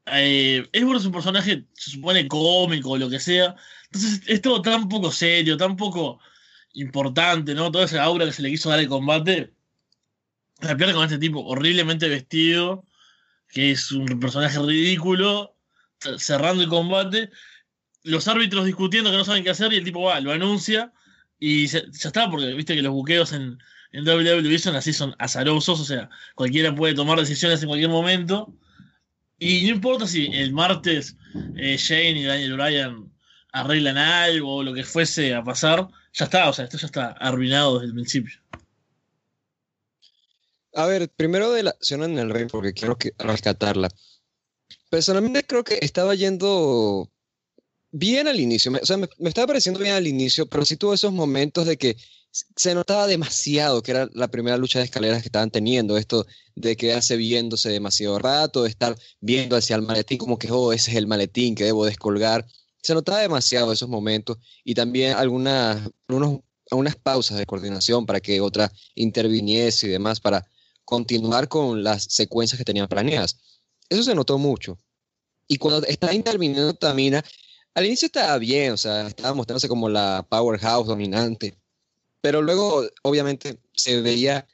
eh, 0.07 0.67
es 0.71 0.83
un 0.83 1.11
personaje, 1.11 1.65
se 1.73 1.91
supone 1.91 2.27
cómico 2.27 2.91
o 2.91 2.97
lo 2.97 3.09
que 3.09 3.19
sea. 3.19 3.55
Entonces 3.91 4.21
es 4.25 4.41
todo 4.41 4.61
tan 4.61 4.89
poco 4.89 5.11
serio, 5.11 5.55
tan 5.55 5.75
poco 5.75 6.19
importante, 6.73 7.53
¿no? 7.53 7.71
Toda 7.71 7.85
esa 7.85 8.01
aura 8.01 8.25
que 8.25 8.31
se 8.31 8.41
le 8.41 8.49
quiso 8.49 8.69
dar 8.69 8.79
al 8.79 8.87
combate 8.87 9.53
se 10.61 10.75
pierde 10.75 10.93
con 10.93 11.03
este 11.03 11.17
tipo 11.17 11.45
horriblemente 11.45 12.09
vestido, 12.09 12.85
que 13.49 13.71
es 13.71 13.91
un 13.91 14.05
personaje 14.19 14.59
ridículo, 14.59 15.55
cerrando 16.17 16.63
el 16.63 16.69
combate, 16.69 17.29
los 18.03 18.27
árbitros 18.27 18.65
discutiendo 18.65 19.11
que 19.11 19.17
no 19.17 19.25
saben 19.25 19.43
qué 19.43 19.49
hacer 19.49 19.71
y 19.73 19.77
el 19.77 19.83
tipo 19.83 20.01
va, 20.01 20.19
lo 20.19 20.31
anuncia 20.31 20.91
y 21.39 21.67
ya 21.67 21.81
está, 21.91 22.29
porque 22.29 22.53
viste 22.53 22.75
que 22.75 22.81
los 22.81 22.93
buqueos 22.93 23.33
en, 23.33 23.57
en 23.91 24.07
WWE 24.07 24.59
son 24.59 24.75
así, 24.75 24.93
son 24.93 25.15
azarosos, 25.19 25.79
o 25.79 25.85
sea, 25.85 26.09
cualquiera 26.35 26.73
puede 26.73 26.93
tomar 26.93 27.19
decisiones 27.19 27.61
en 27.61 27.67
cualquier 27.67 27.89
momento. 27.89 28.53
Y 29.39 29.63
no 29.63 29.69
importa 29.69 30.07
si 30.07 30.27
el 30.27 30.53
martes 30.53 31.17
eh, 31.57 31.77
Shane 31.77 32.19
y 32.19 32.23
Daniel 32.23 32.53
Bryan 32.53 33.11
arreglan 33.51 33.97
algo 33.97 34.57
o 34.57 34.63
lo 34.63 34.73
que 34.73 34.83
fuese 34.83 35.33
a 35.35 35.43
pasar, 35.43 35.87
ya 36.13 36.25
está, 36.25 36.49
o 36.49 36.53
sea, 36.53 36.65
esto 36.65 36.77
ya 36.77 36.85
está 36.87 37.11
arruinado 37.11 37.75
desde 37.75 37.87
el 37.87 37.93
principio. 37.93 38.39
A 40.75 40.87
ver, 40.87 41.09
primero 41.09 41.51
de 41.51 41.63
la 41.63 41.71
acción 41.71 42.03
en 42.03 42.17
el 42.17 42.31
ring, 42.31 42.49
porque 42.49 42.73
quiero 42.73 42.97
que, 42.97 43.13
rescatarla. 43.19 43.89
Personalmente 44.89 45.43
creo 45.43 45.63
que 45.63 45.79
estaba 45.81 46.15
yendo 46.15 47.11
bien 47.91 48.27
al 48.27 48.39
inicio, 48.39 48.71
o 48.71 48.85
sea, 48.85 48.97
me, 48.97 49.07
estaba 49.19 49.47
pareciendo 49.47 49.79
bien 49.79 49.93
al 49.93 50.07
inicio, 50.07 50.47
pero 50.47 50.65
sí 50.65 50.77
tuvo 50.77 50.95
esos 50.95 51.13
momentos 51.13 51.67
de 51.67 51.77
que 51.77 51.95
se 52.31 52.73
notaba 52.73 53.05
demasiado 53.05 53.83
que 53.83 53.91
era 53.91 54.09
la 54.13 54.27
primera 54.29 54.57
lucha 54.57 54.79
de 54.79 54.85
escaleras 54.85 55.21
que 55.21 55.27
estaban 55.27 55.51
teniendo, 55.51 55.97
esto 55.97 56.25
de 56.55 56.75
quedarse 56.75 57.15
viéndose 57.17 57.69
demasiado 57.69 58.17
rato, 58.17 58.63
de 58.63 58.69
estar 58.69 58.97
viendo 59.21 59.55
hacia 59.55 59.75
el 59.75 59.83
maletín 59.83 60.17
como 60.17 60.39
que, 60.39 60.51
oh, 60.51 60.73
ese 60.73 60.89
es 60.91 60.97
el 60.97 61.05
maletín 61.05 61.53
que 61.53 61.65
debo 61.65 61.85
descolgar. 61.85 62.47
Se 62.81 62.95
notaba 62.95 63.19
demasiado 63.19 63.71
esos 63.71 63.87
momentos 63.87 64.37
y 64.63 64.73
también 64.73 65.15
algunas, 65.15 65.87
unos, 66.09 66.39
algunas 66.71 66.95
pausas 66.95 67.37
de 67.37 67.45
coordinación 67.45 68.07
para 68.07 68.19
que 68.19 68.41
otra 68.41 68.71
interviniese 68.95 69.85
y 69.85 69.89
demás 69.91 70.19
para 70.19 70.47
continuar 70.85 71.47
con 71.47 71.83
las 71.83 72.03
secuencias 72.03 72.57
que 72.57 72.65
tenían 72.65 72.87
planeadas. 72.87 73.37
Eso 73.89 74.03
se 74.03 74.15
notó 74.15 74.37
mucho. 74.37 74.77
Y 75.47 75.57
cuando 75.57 75.85
está 75.87 76.13
interviniendo 76.13 76.73
Tamina, 76.73 77.23
al 77.73 77.85
inicio 77.85 78.05
estaba 78.05 78.37
bien, 78.37 78.73
o 78.73 78.77
sea, 78.77 79.07
estaba 79.07 79.33
mostrándose 79.33 79.67
como 79.67 79.89
la 79.89 80.25
powerhouse 80.29 80.87
dominante, 80.87 81.57
pero 82.21 82.41
luego 82.41 82.87
obviamente 83.01 83.57
se 83.73 84.01
veía 84.01 84.47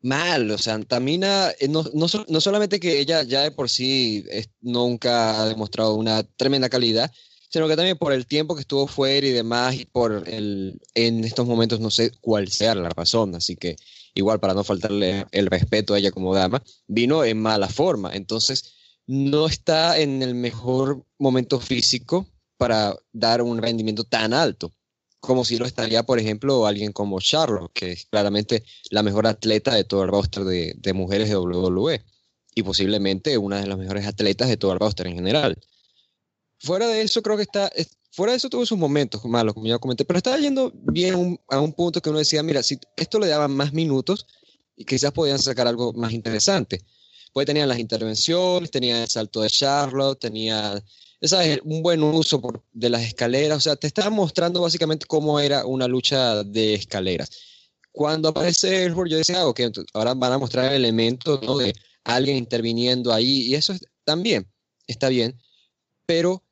mal, 0.00 0.50
o 0.50 0.58
sea, 0.58 0.78
Tamina, 0.84 1.50
eh, 1.60 1.68
no, 1.68 1.84
no, 1.94 2.06
no 2.28 2.40
solamente 2.40 2.80
que 2.80 3.00
ella 3.00 3.22
ya 3.22 3.42
de 3.42 3.50
por 3.50 3.68
sí 3.68 4.24
nunca 4.60 5.40
ha 5.40 5.46
demostrado 5.46 5.94
una 5.94 6.22
tremenda 6.22 6.68
calidad, 6.68 7.12
sino 7.50 7.68
que 7.68 7.76
también 7.76 7.98
por 7.98 8.12
el 8.12 8.26
tiempo 8.26 8.54
que 8.54 8.62
estuvo 8.62 8.86
fuera 8.86 9.26
y 9.26 9.30
demás, 9.30 9.74
y 9.74 9.86
por 9.86 10.24
el, 10.28 10.80
en 10.94 11.24
estos 11.24 11.46
momentos 11.46 11.80
no 11.80 11.90
sé 11.90 12.12
cuál 12.20 12.48
sea 12.48 12.74
la 12.74 12.90
razón, 12.90 13.34
así 13.34 13.56
que 13.56 13.76
igual 14.14 14.40
para 14.40 14.54
no 14.54 14.64
faltarle 14.64 15.26
el 15.32 15.46
respeto 15.46 15.94
a 15.94 15.98
ella 15.98 16.10
como 16.10 16.34
dama, 16.34 16.62
vino 16.86 17.24
en 17.24 17.40
mala 17.40 17.68
forma. 17.68 18.14
Entonces, 18.14 18.74
no 19.06 19.46
está 19.46 19.98
en 19.98 20.22
el 20.22 20.34
mejor 20.34 21.04
momento 21.18 21.60
físico 21.60 22.26
para 22.56 22.96
dar 23.12 23.42
un 23.42 23.58
rendimiento 23.62 24.04
tan 24.04 24.34
alto, 24.34 24.72
como 25.20 25.44
si 25.44 25.56
lo 25.58 25.64
estaría, 25.64 26.02
por 26.02 26.18
ejemplo, 26.18 26.66
alguien 26.66 26.92
como 26.92 27.20
Charlotte, 27.20 27.72
que 27.72 27.92
es 27.92 28.06
claramente 28.06 28.64
la 28.90 29.02
mejor 29.02 29.26
atleta 29.26 29.74
de 29.74 29.84
todo 29.84 30.02
el 30.02 30.10
roster 30.10 30.44
de, 30.44 30.74
de 30.76 30.92
mujeres 30.92 31.28
de 31.28 31.36
WWE 31.36 32.04
y 32.54 32.62
posiblemente 32.62 33.38
una 33.38 33.60
de 33.60 33.66
las 33.66 33.78
mejores 33.78 34.06
atletas 34.06 34.48
de 34.48 34.56
todo 34.56 34.72
el 34.72 34.80
roster 34.80 35.06
en 35.06 35.14
general. 35.14 35.58
Fuera 36.58 36.88
de 36.88 37.02
eso, 37.02 37.22
creo 37.22 37.36
que 37.36 37.44
está, 37.44 37.70
fuera 38.10 38.32
de 38.32 38.38
eso 38.38 38.48
tuvo 38.48 38.66
sus 38.66 38.78
momentos 38.78 39.24
malos, 39.24 39.54
como 39.54 39.66
ya 39.66 39.78
comenté, 39.78 40.04
pero 40.04 40.18
estaba 40.18 40.38
yendo 40.38 40.72
bien 40.74 41.38
a 41.48 41.60
un 41.60 41.72
punto 41.72 42.00
que 42.00 42.10
uno 42.10 42.18
decía, 42.18 42.42
mira, 42.42 42.62
si 42.62 42.78
esto 42.96 43.18
le 43.18 43.28
daba 43.28 43.48
más 43.48 43.72
minutos, 43.72 44.26
y 44.78 44.84
quizás 44.84 45.12
podían 45.12 45.38
sacar 45.38 45.66
algo 45.66 45.92
más 45.92 46.12
interesante. 46.12 46.80
Pues 47.32 47.46
tenían 47.46 47.68
las 47.68 47.78
intervenciones, 47.78 48.70
tenían 48.70 49.02
el 49.02 49.08
salto 49.08 49.42
de 49.42 49.50
Charlotte, 49.50 50.18
tenía 50.18 50.82
un 51.64 51.82
buen 51.82 52.02
uso 52.02 52.40
de 52.72 52.88
las 52.88 53.02
escaleras, 53.02 53.58
o 53.58 53.60
sea, 53.60 53.76
te 53.76 53.88
estaba 53.88 54.08
mostrando 54.08 54.60
básicamente 54.60 55.04
cómo 55.06 55.40
era 55.40 55.66
una 55.66 55.88
lucha 55.88 56.44
de 56.44 56.74
escaleras. 56.74 57.30
Cuando 57.90 58.28
aparece 58.28 58.84
Ellsworth, 58.84 59.10
yo 59.10 59.18
decía, 59.18 59.40
ah, 59.40 59.48
ok, 59.48 59.60
ahora 59.94 60.14
van 60.14 60.32
a 60.32 60.38
mostrar 60.38 60.66
el 60.66 60.84
elemento 60.84 61.36
de 61.36 61.74
alguien 62.04 62.36
interviniendo 62.36 63.12
ahí, 63.12 63.48
y 63.48 63.54
eso 63.56 63.74
también 64.04 64.48
está 64.86 65.08
bien, 65.08 65.36
pero 66.06 66.44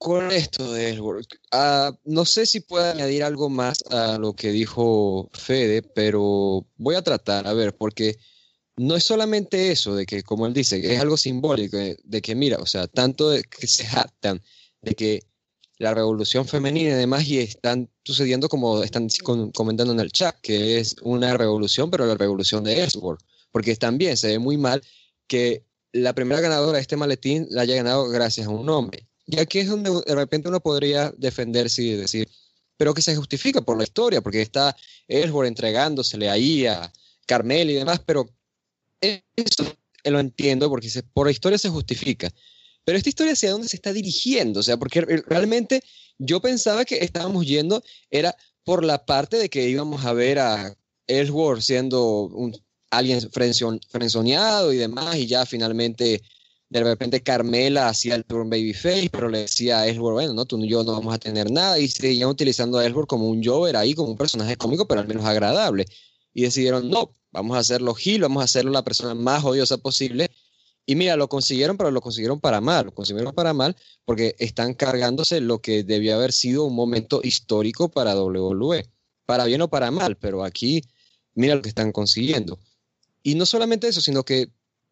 con 0.00 0.32
esto 0.32 0.72
de 0.72 0.88
Ellsworth, 0.88 1.28
ah, 1.52 1.92
no 2.04 2.24
sé 2.24 2.46
si 2.46 2.60
puedo 2.60 2.90
añadir 2.90 3.22
algo 3.22 3.50
más 3.50 3.84
a 3.90 4.16
lo 4.16 4.34
que 4.34 4.50
dijo 4.50 5.28
Fede, 5.34 5.82
pero 5.82 6.66
voy 6.78 6.94
a 6.94 7.02
tratar, 7.02 7.46
a 7.46 7.52
ver, 7.52 7.76
porque 7.76 8.16
no 8.78 8.96
es 8.96 9.04
solamente 9.04 9.70
eso, 9.70 9.94
de 9.94 10.06
que, 10.06 10.22
como 10.22 10.46
él 10.46 10.54
dice, 10.54 10.80
es 10.90 10.98
algo 10.98 11.18
simbólico, 11.18 11.76
de, 11.76 12.22
que, 12.22 12.34
mira, 12.34 12.56
o 12.56 12.64
sea, 12.64 12.86
tanto 12.86 13.28
de 13.28 13.42
que 13.42 13.66
se 13.66 13.84
jactan 13.84 14.40
de 14.80 14.94
que 14.94 15.22
la 15.76 15.92
revolución 15.92 16.48
femenina 16.48 16.92
y 16.92 16.94
demás, 16.94 17.28
y 17.28 17.38
están 17.40 17.90
sucediendo 18.02 18.48
como 18.48 18.82
están 18.82 19.08
comentando 19.52 19.92
en 19.92 20.00
el 20.00 20.12
chat, 20.12 20.34
que 20.40 20.78
es 20.78 20.96
una 21.02 21.36
revolución, 21.36 21.90
pero 21.90 22.06
la 22.06 22.14
revolución 22.14 22.64
de 22.64 22.82
Ellsworth, 22.82 23.20
porque 23.52 23.76
también 23.76 24.16
se 24.16 24.28
ve 24.28 24.38
muy 24.38 24.56
mal 24.56 24.82
que 25.26 25.66
la 25.92 26.14
primera 26.14 26.40
ganadora 26.40 26.76
de 26.76 26.82
este 26.82 26.96
maletín 26.96 27.46
la 27.50 27.62
haya 27.62 27.76
ganado 27.76 28.08
gracias 28.08 28.46
a 28.46 28.50
un 28.50 28.70
hombre. 28.70 29.09
Y 29.30 29.38
aquí 29.38 29.60
es 29.60 29.68
donde 29.68 29.90
de 30.06 30.14
repente 30.14 30.48
uno 30.48 30.60
podría 30.60 31.12
defenderse 31.16 31.82
y 31.82 31.94
decir, 31.94 32.28
pero 32.76 32.94
que 32.94 33.02
se 33.02 33.14
justifica 33.14 33.60
por 33.60 33.76
la 33.76 33.84
historia, 33.84 34.20
porque 34.20 34.42
está 34.42 34.76
Ellsworth 35.06 35.48
entregándosele 35.48 36.28
ahí 36.28 36.66
a 36.66 36.92
Carmel 37.26 37.70
y 37.70 37.74
demás, 37.74 38.00
pero 38.04 38.28
eso 39.00 39.76
lo 40.04 40.18
entiendo 40.18 40.68
porque 40.68 40.88
por 41.12 41.26
la 41.26 41.32
historia 41.32 41.58
se 41.58 41.68
justifica. 41.68 42.30
Pero 42.84 42.98
esta 42.98 43.08
historia 43.08 43.34
hacia 43.34 43.52
dónde 43.52 43.68
se 43.68 43.76
está 43.76 43.92
dirigiendo, 43.92 44.60
o 44.60 44.62
sea, 44.62 44.76
porque 44.76 45.02
realmente 45.02 45.82
yo 46.18 46.40
pensaba 46.40 46.84
que 46.84 47.04
estábamos 47.04 47.46
yendo 47.46 47.82
era 48.10 48.34
por 48.64 48.84
la 48.84 49.04
parte 49.04 49.36
de 49.36 49.48
que 49.48 49.68
íbamos 49.68 50.04
a 50.04 50.12
ver 50.12 50.38
a 50.38 50.74
Ellsworth 51.06 51.60
siendo 51.60 52.22
un, 52.22 52.56
alguien 52.90 53.20
frenzoneado 53.30 54.72
y 54.72 54.78
demás, 54.78 55.16
y 55.16 55.26
ya 55.26 55.46
finalmente 55.46 56.22
de 56.70 56.84
repente 56.84 57.20
Carmela 57.20 57.88
hacía 57.88 58.14
el 58.14 58.24
turn 58.24 58.48
babyface, 58.48 59.10
pero 59.10 59.28
le 59.28 59.40
decía 59.40 59.80
a 59.80 59.88
Ellsworth, 59.88 60.14
bueno, 60.14 60.34
no, 60.34 60.46
tú 60.46 60.56
y 60.64 60.68
yo 60.68 60.84
no 60.84 60.92
vamos 60.92 61.12
a 61.12 61.18
tener 61.18 61.50
nada, 61.50 61.78
y 61.80 61.88
seguían 61.88 62.28
utilizando 62.28 62.78
a 62.78 62.86
Ellsworth 62.86 63.08
como 63.08 63.28
un 63.28 63.42
Jover 63.44 63.76
ahí, 63.76 63.92
como 63.92 64.12
un 64.12 64.16
personaje 64.16 64.56
cómico, 64.56 64.86
pero 64.86 65.00
al 65.00 65.08
menos 65.08 65.24
agradable. 65.24 65.86
Y 66.32 66.42
decidieron, 66.42 66.88
no, 66.88 67.12
vamos 67.32 67.56
a 67.56 67.60
hacerlo 67.60 67.92
Gil, 67.94 68.22
vamos 68.22 68.40
a 68.40 68.44
hacerlo 68.44 68.70
la 68.70 68.84
persona 68.84 69.16
más 69.16 69.44
odiosa 69.44 69.78
posible. 69.78 70.30
Y 70.86 70.94
mira, 70.94 71.16
lo 71.16 71.28
consiguieron, 71.28 71.76
pero 71.76 71.90
lo 71.90 72.00
consiguieron 72.00 72.40
para 72.40 72.60
mal, 72.60 72.86
lo 72.86 72.94
consiguieron 72.94 73.34
para 73.34 73.52
mal 73.52 73.76
porque 74.04 74.36
están 74.38 74.74
cargándose 74.74 75.40
lo 75.40 75.60
que 75.60 75.82
debió 75.82 76.14
haber 76.14 76.32
sido 76.32 76.64
un 76.64 76.74
momento 76.76 77.20
histórico 77.24 77.88
para 77.88 78.14
WWE, 78.14 78.88
para 79.26 79.44
bien 79.44 79.62
o 79.62 79.68
para 79.68 79.90
mal, 79.90 80.16
pero 80.16 80.44
aquí 80.44 80.82
mira 81.34 81.56
lo 81.56 81.62
que 81.62 81.68
están 81.68 81.90
consiguiendo. 81.90 82.60
Y 83.24 83.34
no 83.34 83.44
solamente 83.44 83.88
eso, 83.88 84.00
sino 84.00 84.24
que 84.24 84.50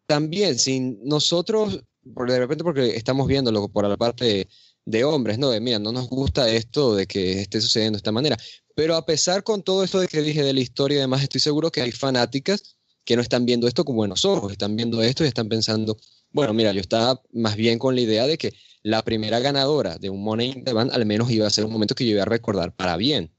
también 0.09 0.57
sin 0.57 0.99
nosotros, 1.03 1.83
de 2.01 2.39
repente 2.39 2.63
porque 2.63 2.95
estamos 2.95 3.27
viéndolo 3.27 3.67
por 3.67 3.87
la 3.87 3.95
parte 3.95 4.49
de, 4.83 5.03
hombres, 5.03 5.37
¿no? 5.37 5.51
De, 5.51 5.59
mira, 5.59 5.77
no 5.77 5.91
nos 5.91 6.09
gusta 6.09 6.49
esto 6.49 6.95
de 6.95 7.05
que 7.05 7.41
esté 7.41 7.61
sucediendo 7.61 7.97
de 7.97 7.99
esta 7.99 8.11
manera, 8.11 8.35
pero 8.73 8.95
a 8.95 9.05
pesar 9.05 9.43
con 9.43 9.61
todo 9.61 9.83
esto 9.83 9.99
de 9.99 10.07
que 10.07 10.23
dije 10.23 10.41
de 10.41 10.53
la 10.53 10.61
historia 10.61 10.97
y 10.97 11.01
demás, 11.01 11.21
estoy 11.21 11.39
seguro 11.39 11.71
que 11.71 11.83
hay 11.83 11.91
fanáticas 11.91 12.75
que 13.05 13.15
no 13.15 13.21
están 13.21 13.45
viendo 13.45 13.67
esto 13.67 13.85
con 13.85 13.95
buenos 13.95 14.25
ojos, 14.25 14.51
están 14.51 14.75
viendo 14.75 14.99
esto 15.03 15.23
y 15.23 15.27
están 15.27 15.47
pensando, 15.47 15.95
bueno, 16.31 16.55
mira, 16.55 16.71
yo 16.71 16.81
estaba 16.81 17.21
más 17.31 17.55
bien 17.55 17.77
con 17.77 17.93
la 17.93 18.01
idea 18.01 18.25
de 18.25 18.39
que 18.39 18.55
la 18.81 19.03
primera 19.03 19.39
ganadora 19.39 19.99
de 19.99 20.09
un 20.09 20.23
Money 20.23 20.53
in 20.53 20.63
the 20.63 20.73
Bank 20.73 20.89
al 20.91 21.05
menos 21.05 21.29
iba 21.29 21.45
a 21.45 21.51
ser 21.51 21.65
un 21.65 21.71
momento 21.71 21.93
que 21.93 22.05
yo 22.05 22.13
iba 22.13 22.23
a 22.23 22.25
recordar 22.25 22.75
para 22.75 22.97
bien. 22.97 23.31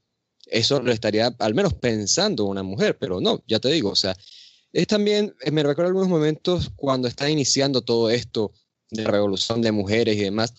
Eso 0.45 0.81
lo 0.81 0.93
estaría 0.93 1.35
al 1.37 1.53
menos 1.53 1.73
pensando 1.73 2.45
una 2.45 2.63
mujer, 2.63 2.97
pero 2.97 3.19
no, 3.19 3.43
ya 3.45 3.59
te 3.59 3.67
digo, 3.67 3.89
o 3.89 3.95
sea, 3.97 4.15
es 4.73 4.87
también, 4.87 5.35
eh, 5.41 5.51
me 5.51 5.63
recuerdo 5.63 5.89
algunos 5.89 6.09
momentos 6.09 6.71
cuando 6.75 7.07
está 7.07 7.29
iniciando 7.29 7.81
todo 7.81 8.09
esto 8.09 8.51
de 8.89 9.03
la 9.03 9.11
revolución 9.11 9.61
de 9.61 9.71
mujeres 9.71 10.17
y 10.17 10.21
demás, 10.21 10.53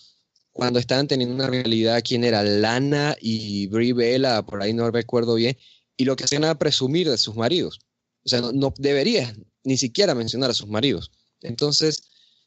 cuando 0.51 0.79
estaban 0.79 1.07
teniendo 1.07 1.35
una 1.35 1.47
realidad, 1.47 2.01
quién 2.05 2.23
era 2.23 2.43
Lana 2.43 3.15
y 3.19 3.67
Brie 3.67 3.93
Bella, 3.93 4.43
por 4.43 4.61
ahí 4.61 4.73
no 4.73 4.89
recuerdo 4.91 5.35
bien, 5.35 5.57
y 5.97 6.05
lo 6.05 6.15
que 6.15 6.25
hacían 6.25 6.43
era 6.43 6.57
presumir 6.57 7.09
de 7.09 7.17
sus 7.17 7.35
maridos. 7.35 7.79
O 8.25 8.29
sea, 8.29 8.41
no, 8.41 8.51
no 8.51 8.73
debería 8.77 9.35
ni 9.63 9.77
siquiera 9.77 10.13
mencionar 10.15 10.51
a 10.51 10.53
sus 10.53 10.67
maridos. 10.67 11.11
Entonces, 11.41 12.03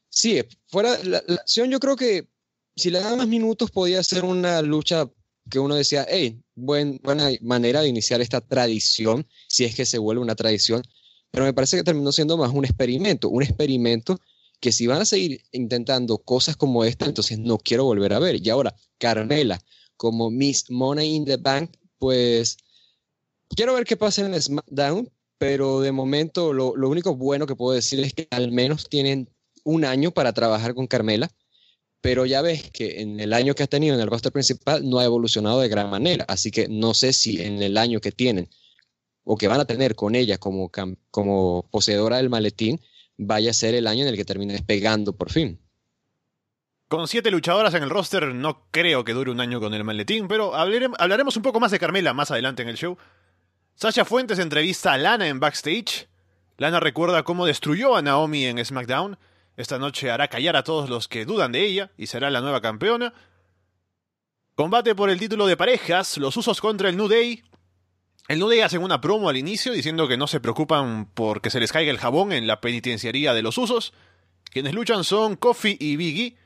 sí, 0.09 0.43
fuera 0.69 1.03
la, 1.05 1.19
acción, 1.19 1.71
yo 1.71 1.81
creo 1.81 1.97
que 1.97 2.29
si 2.77 2.91
le 2.91 3.01
daban 3.01 3.19
más 3.19 3.29
minutos 3.29 3.71
podía 3.71 4.03
ser 4.03 4.25
una 4.25 4.63
lucha 4.63 5.11
que 5.51 5.59
uno 5.59 5.75
decía, 5.75 6.07
hey, 6.09 6.43
buen, 6.55 7.01
buena 7.03 7.31
manera 7.41 7.81
de 7.81 7.89
iniciar 7.89 8.21
esta 8.21 8.41
tradición, 8.41 9.27
si 9.49 9.65
es 9.65 9.75
que 9.75 9.87
se 9.87 9.99
vuelve 9.99 10.23
una 10.23 10.35
tradición, 10.35 10.83
pero 11.37 11.45
me 11.45 11.53
parece 11.53 11.77
que 11.77 11.85
terminó 11.85 12.13
siendo 12.13 12.39
más 12.39 12.51
un 12.51 12.65
experimento, 12.65 13.29
un 13.29 13.43
experimento 13.43 14.19
que 14.59 14.73
si 14.73 14.87
van 14.87 15.03
a 15.03 15.05
seguir 15.05 15.43
intentando 15.53 16.17
cosas 16.17 16.57
como 16.57 16.83
esta, 16.83 17.05
entonces 17.05 17.39
no 17.39 17.59
quiero 17.59 17.85
volver 17.85 18.15
a 18.15 18.19
ver. 18.19 18.41
Y 18.43 18.49
ahora, 18.49 18.75
Carmela, 18.97 19.61
como 19.99 20.31
Miss 20.31 20.71
Money 20.71 21.15
in 21.15 21.27
the 21.27 21.37
Bank, 21.37 21.73
pues 21.99 22.57
quiero 23.51 23.75
ver 23.75 23.85
qué 23.85 23.99
pasa 23.99 24.25
en 24.25 24.41
SmackDown, 24.41 25.11
pero 25.37 25.83
de 25.83 25.93
momento 25.93 26.55
lo, 26.55 26.75
lo, 26.75 26.89
único 26.89 27.15
bueno 27.15 27.47
que 27.47 27.55
puedo 27.55 27.75
decir 27.75 28.01
es 28.01 28.15
que 28.15 28.29
al 28.31 28.51
menos 28.51 28.89
tienen 28.89 29.29
un 29.63 29.85
año 29.85 30.13
para 30.13 30.33
trabajar 30.33 30.75
con 30.75 30.87
Carmela, 30.87 31.31
pero 32.01 32.25
ya 32.25 32.41
ves 32.41 32.71
que 32.71 33.03
en 33.03 33.21
el 33.21 33.35
año 33.35 33.55
que 33.55 33.65
ha 33.65 33.67
tenido 33.67 33.95
en 33.95 34.01
el 34.01 34.09
roster 34.09 34.33
principal 34.33 34.89
no 34.89 35.01
ha 35.01 35.05
evolucionado 35.05 35.61
de 35.61 35.69
gran 35.69 35.91
manera, 35.91 36.25
así 36.29 36.51
que 36.51 36.67
no 36.67 36.95
sé 36.95 37.13
si 37.13 37.43
en 37.43 37.63
el 37.63 37.77
año 37.77 38.01
que 38.01 38.11
tienen 38.11 38.49
o 39.29 39.37
que 39.37 39.49
van 39.49 39.61
a 39.61 39.65
tener 39.65 39.97
con 39.97 40.15
ella 40.15 40.39
como, 40.39 40.71
como 41.11 41.69
poseedora 41.73 42.19
del 42.19 42.31
maletín, 42.31 42.81
vaya 43.19 43.51
a 43.51 43.55
ser 43.55 43.75
el 43.75 43.89
año 43.89 44.03
en 44.03 44.09
el 44.09 44.17
que 44.17 44.25
termine 44.25 44.53
despegando 44.53 45.17
por 45.17 45.31
fin. 45.31 45.61
Con 46.87 47.09
siete 47.09 47.33
luchadoras 47.33 47.75
en 47.75 47.83
el 47.83 47.91
roster, 47.91 48.33
no 48.33 48.69
creo 48.71 49.05
que 49.05 49.15
dure 49.15 49.33
un 49.33 49.41
año 49.41 49.59
con 49.59 49.75
el 49.75 49.83
maletín, 49.83 50.29
pero 50.29 50.55
hablaremos 50.55 51.37
un 51.37 51.43
poco 51.43 51.59
más 51.59 51.73
de 51.73 51.81
Carmela 51.81 52.15
más 52.15 52.31
adelante 52.31 52.63
en 52.63 52.69
el 52.69 52.77
show. 52.77 52.97
Sasha 53.75 54.05
Fuentes 54.05 54.39
entrevista 54.39 54.93
a 54.93 54.99
Lana 54.99 55.27
en 55.27 55.41
backstage. 55.41 56.09
Lana 56.57 56.79
recuerda 56.79 57.25
cómo 57.25 57.47
destruyó 57.47 57.97
a 57.97 58.03
Naomi 58.03 58.45
en 58.45 58.65
SmackDown. 58.65 59.19
Esta 59.57 59.81
noche 59.81 60.13
hará 60.13 60.29
callar 60.29 60.55
a 60.55 60.63
todos 60.63 60.89
los 60.89 61.09
que 61.09 61.25
dudan 61.25 61.51
de 61.51 61.65
ella 61.65 61.91
y 61.97 62.07
será 62.07 62.31
la 62.31 62.41
nueva 62.41 62.61
campeona. 62.61 63.13
Combate 64.55 64.95
por 64.95 65.11
el 65.11 65.19
título 65.19 65.49
de 65.49 65.57
parejas, 65.57 66.17
los 66.19 66.37
usos 66.37 66.61
contra 66.61 66.89
el 66.89 66.97
New 66.97 67.09
Day. 67.09 67.43
El 68.29 68.41
New 68.41 68.49
Day 68.49 68.61
hace 68.61 68.79
una 68.79 69.01
promo 69.01 69.29
al 69.29 69.37
inicio 69.37 69.73
diciendo 69.73 70.09
que 70.09 70.17
no 70.17 70.27
se 70.27 70.41
preocupan 70.41 71.09
porque 71.15 71.49
se 71.49 71.61
les 71.61 71.71
caiga 71.71 71.93
el 71.93 71.99
jabón 71.99 72.33
en 72.33 72.49
la 72.49 72.61
penitenciaría 72.61 73.33
de 73.35 73.43
los 73.43 73.57
usos. 73.57 73.93
Quienes 74.51 74.75
luchan 74.75 75.05
son 75.05 75.37
Kofi 75.37 75.77
y 75.79 75.97
Biggie. 75.97 76.37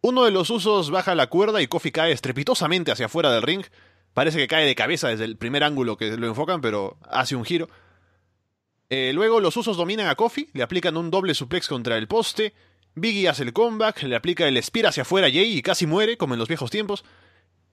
Uno 0.00 0.24
de 0.24 0.30
los 0.30 0.48
usos 0.48 0.90
baja 0.90 1.14
la 1.14 1.26
cuerda 1.26 1.60
y 1.60 1.66
Kofi 1.66 1.92
cae 1.92 2.12
estrepitosamente 2.12 2.92
hacia 2.92 3.06
afuera 3.06 3.30
del 3.30 3.42
ring. 3.42 3.64
Parece 4.14 4.38
que 4.38 4.48
cae 4.48 4.64
de 4.64 4.74
cabeza 4.74 5.08
desde 5.08 5.26
el 5.26 5.36
primer 5.36 5.64
ángulo 5.64 5.98
que 5.98 6.16
lo 6.16 6.26
enfocan, 6.26 6.62
pero 6.62 6.96
hace 7.10 7.36
un 7.36 7.44
giro. 7.44 7.68
Eh, 8.88 9.12
luego 9.14 9.40
los 9.40 9.56
usos 9.56 9.76
dominan 9.76 10.06
a 10.06 10.14
Kofi, 10.14 10.48
le 10.54 10.62
aplican 10.62 10.96
un 10.96 11.10
doble 11.10 11.34
suplex 11.34 11.68
contra 11.68 11.98
el 11.98 12.08
poste. 12.08 12.54
Biggie 12.94 13.28
hace 13.28 13.42
el 13.42 13.52
comeback, 13.52 14.02
le 14.04 14.16
aplica 14.16 14.48
el 14.48 14.62
spear 14.62 14.86
hacia 14.86 15.02
afuera 15.02 15.26
a 15.26 15.30
Jay 15.30 15.58
y 15.58 15.62
casi 15.62 15.86
muere, 15.86 16.16
como 16.16 16.34
en 16.34 16.38
los 16.38 16.48
viejos 16.48 16.70
tiempos. 16.70 17.04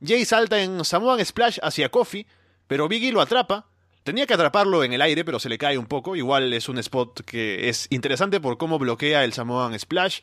Jay 0.05 0.25
salta 0.25 0.61
en 0.61 0.83
Samoan 0.83 1.25
Splash 1.25 1.59
hacia 1.61 1.89
Kofi, 1.89 2.25
pero 2.69 2.87
Biggie 2.87 3.11
lo 3.11 3.19
atrapa. 3.19 3.65
Tenía 4.03 4.27
que 4.27 4.35
atraparlo 4.35 4.83
en 4.83 4.93
el 4.93 5.01
aire, 5.01 5.25
pero 5.25 5.39
se 5.39 5.49
le 5.49 5.57
cae 5.57 5.79
un 5.79 5.87
poco. 5.87 6.15
Igual 6.15 6.53
es 6.53 6.69
un 6.69 6.77
spot 6.77 7.21
que 7.25 7.67
es 7.67 7.87
interesante 7.89 8.39
por 8.39 8.59
cómo 8.59 8.77
bloquea 8.77 9.23
el 9.23 9.33
Samoan 9.33 9.77
Splash. 9.77 10.19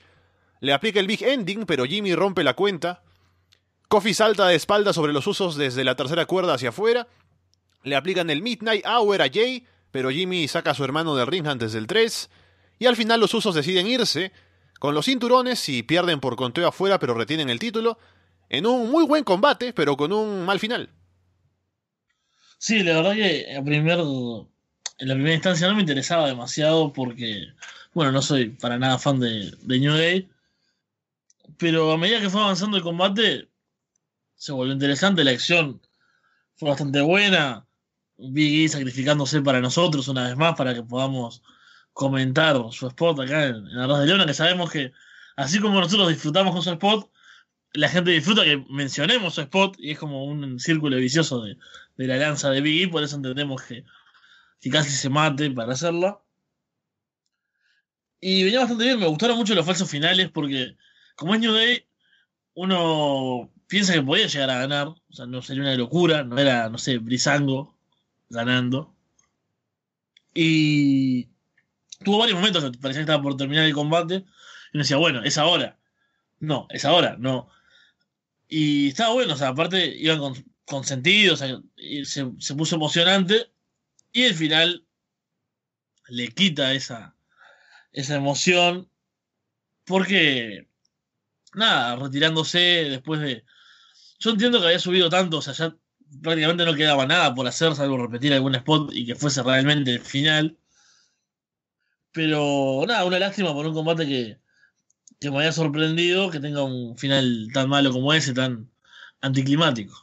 Le 0.61 0.73
aplica 0.73 1.01
el 1.01 1.09
Big 1.09 1.25
Ending, 1.25 1.67
pero 1.67 1.85
Jimmy 1.87 2.15
rompe 2.15 2.45
la 2.45 2.55
cuenta. 2.55 3.03
Kofi 3.89 4.15
salta 4.15 4.47
de 4.47 4.55
espalda 4.55 4.93
sobre 4.93 5.13
los 5.13 5.27
usos 5.27 5.57
desde 5.57 5.83
la 5.83 5.97
tercera 5.97 6.27
cuerda 6.27 6.55
hacia 6.55 6.69
afuera. 6.69 7.09
Le 7.83 7.97
aplican 7.97 8.31
el 8.31 8.43
Midnight 8.43 8.87
Hour 8.87 9.23
a 9.23 9.29
Jay, 9.29 9.67
pero 9.91 10.11
Jimmy 10.11 10.47
saca 10.47 10.71
a 10.71 10.75
su 10.75 10.85
hermano 10.85 11.17
del 11.17 11.27
ring 11.27 11.49
antes 11.49 11.73
del 11.73 11.89
3. 11.89 12.31
Y 12.79 12.87
al 12.87 12.95
final 12.95 13.19
los 13.19 13.35
usos 13.35 13.57
deciden 13.57 13.89
irse 13.89 14.31
con 14.79 14.95
los 14.95 15.07
cinturones 15.07 15.69
y 15.69 15.83
pierden 15.83 16.21
por 16.21 16.37
conteo 16.37 16.69
afuera, 16.69 17.01
pero 17.01 17.15
retienen 17.15 17.51
el 17.51 17.59
título. 17.59 17.99
En 18.49 18.67
un 18.67 18.89
muy 18.89 19.05
buen 19.05 19.25
combate, 19.25 19.73
pero 19.73 19.97
con 19.97 20.13
un 20.13 20.45
mal 20.45 20.61
final. 20.61 20.91
Sí, 22.59 22.83
la 22.83 22.97
verdad 22.97 23.14
que 23.14 23.53
en, 23.53 23.64
primer, 23.64 23.99
en 23.99 25.09
la 25.09 25.14
primera 25.14 25.35
instancia 25.35 25.69
no 25.69 25.75
me 25.75 25.83
interesaba 25.83 26.27
demasiado 26.27 26.92
porque, 26.92 27.49
bueno, 27.92 28.12
no 28.12 28.23
soy 28.23 28.51
para 28.51 28.79
nada 28.79 28.99
fan 28.99 29.21
de, 29.21 29.57
New 29.66 29.92
Day. 29.92 30.29
Pero 31.59 31.92
a 31.92 31.99
medida 31.99 32.21
que 32.21 32.31
fue 32.31 32.40
avanzando 32.42 32.77
el 32.77 32.83
combate, 32.83 33.49
se 34.37 34.53
volvió 34.53 34.73
interesante, 34.73 35.25
la 35.25 35.33
acción 35.33 35.81
fue 36.57 36.71
bastante 36.71 37.01
buena. 37.01 37.66
Big 38.19 38.64
E 38.64 38.69
sacrificándose 38.69 39.42
para 39.42 39.61
nosotros 39.61 40.09
una 40.09 40.27
vez 40.29 40.37
más 40.37 40.55
para 40.57 40.75
que 40.75 40.83
podamos 40.83 41.42
comentar 41.92 42.57
su 42.73 42.87
spot 42.88 43.21
acá 43.21 43.47
en, 43.47 43.57
en 43.69 43.79
Arroz 43.79 44.01
de 44.01 44.07
Leona, 44.07 44.27
que 44.27 44.35
sabemos 44.35 44.71
que 44.71 44.92
así 45.37 45.61
como 45.61 45.81
nosotros 45.81 46.09
disfrutamos 46.09 46.55
con 46.55 46.62
su 46.62 46.71
spot, 46.71 47.11
la 47.77 47.89
gente 47.89 48.11
disfruta 48.11 48.45
que 48.45 48.65
mencionemos 48.71 49.35
su 49.35 49.43
spot 49.43 49.77
y 49.79 49.93
es 49.93 49.99
como 49.99 50.25
un 50.25 50.59
círculo 50.59 50.97
vicioso 50.97 51.43
de, 51.43 51.57
de 51.97 52.07
la 52.07 52.17
lanza 52.17 52.51
de 52.51 52.61
Big 52.61 52.85
E, 52.85 52.89
por 52.89 53.03
eso 53.03 53.17
entendemos 53.17 53.62
que, 53.62 53.85
que 54.61 54.71
casi 54.71 54.91
se 54.91 55.09
mate 55.09 55.51
para 55.51 55.73
hacerlo. 55.73 56.25
Y 58.21 58.45
venía 58.45 58.61
bastante 58.61 58.85
bien, 58.85 58.99
me 58.99 59.07
gustaron 59.07 59.37
mucho 59.37 59.55
los 59.55 59.67
falsos 59.67 59.91
finales 59.91 60.31
porque 60.31 60.77
como 61.17 61.35
es 61.35 61.41
New 61.41 61.53
Day, 61.53 61.87
uno 62.55 63.53
piensa 63.67 63.93
que 63.93 64.03
podía 64.03 64.27
llegar 64.27 64.51
a 64.51 64.59
ganar, 64.59 64.89
o 64.89 64.99
sea, 65.11 65.27
no 65.27 65.43
sería 65.43 65.62
una 65.62 65.75
locura, 65.75 66.25
no 66.25 66.39
era, 66.39 66.69
no 66.69 66.79
sé, 66.79 66.99
Brisango 66.99 67.77
ganando. 68.29 68.95
Y 70.35 71.29
tuvo 72.05 72.19
varios 72.19 72.39
momentos 72.39 72.62
parecía 72.79 73.01
que 73.01 73.11
estaba 73.11 73.23
por 73.23 73.37
terminar 73.37 73.65
el 73.65 73.75
combate 73.75 74.17
y 74.17 74.77
uno 74.77 74.83
decía, 74.83 74.97
bueno, 74.97 75.23
es 75.25 75.39
ahora. 75.39 75.79
No, 76.39 76.67
es 76.71 76.85
ahora, 76.85 77.17
no. 77.19 77.49
Y 78.49 78.89
estaba 78.89 79.15
bueno, 79.15 79.35
o 79.35 79.37
sea, 79.37 79.49
aparte 79.49 79.95
iban 79.97 80.21
con, 80.65 80.85
sentido, 80.85 81.35
o 81.35 81.37
sea, 81.37 81.61
se, 82.05 82.33
se 82.39 82.55
puso 82.55 82.77
emocionante 82.77 83.53
y 84.13 84.25
el 84.25 84.35
final 84.35 84.87
le 86.09 86.29
quita 86.29 86.73
esa, 86.73 87.17
esa 87.93 88.17
emoción 88.17 88.91
porque 89.85 90.69
nada, 91.55 91.97
retirándose 91.97 92.59
después 92.59 93.21
de. 93.21 93.45
Yo 94.19 94.31
entiendo 94.31 94.61
que 94.61 94.67
había 94.67 94.79
subido 94.79 95.09
tanto, 95.09 95.39
o 95.39 95.43
sea, 95.43 95.55
ya 95.55 95.77
prácticamente 96.23 96.65
no 96.65 96.75
quedaba 96.75 97.07
nada 97.07 97.35
por 97.35 97.47
hacer, 97.47 97.75
salvo 97.75 97.99
repetir 97.99 98.33
algún 98.33 98.55
spot 98.55 98.91
y 98.93 99.07
que 99.07 99.15
fuese 99.15 99.43
realmente 99.43 99.93
el 99.93 100.01
final. 100.01 100.59
Pero 102.13 102.85
nada, 102.87 103.05
una 103.05 103.19
lástima 103.19 103.53
por 103.53 103.67
un 103.67 103.75
combate 103.75 104.07
que, 104.07 104.39
que 105.21 105.31
me 105.31 105.39
había 105.39 105.53
sorprendido 105.53 106.31
que 106.31 106.41
tenga 106.41 106.63
un 106.63 106.97
final 106.97 107.49
tan 107.53 107.69
malo 107.69 107.93
como 107.93 108.13
ese, 108.13 108.33
tan 108.33 108.71
anticlimático. 109.21 109.95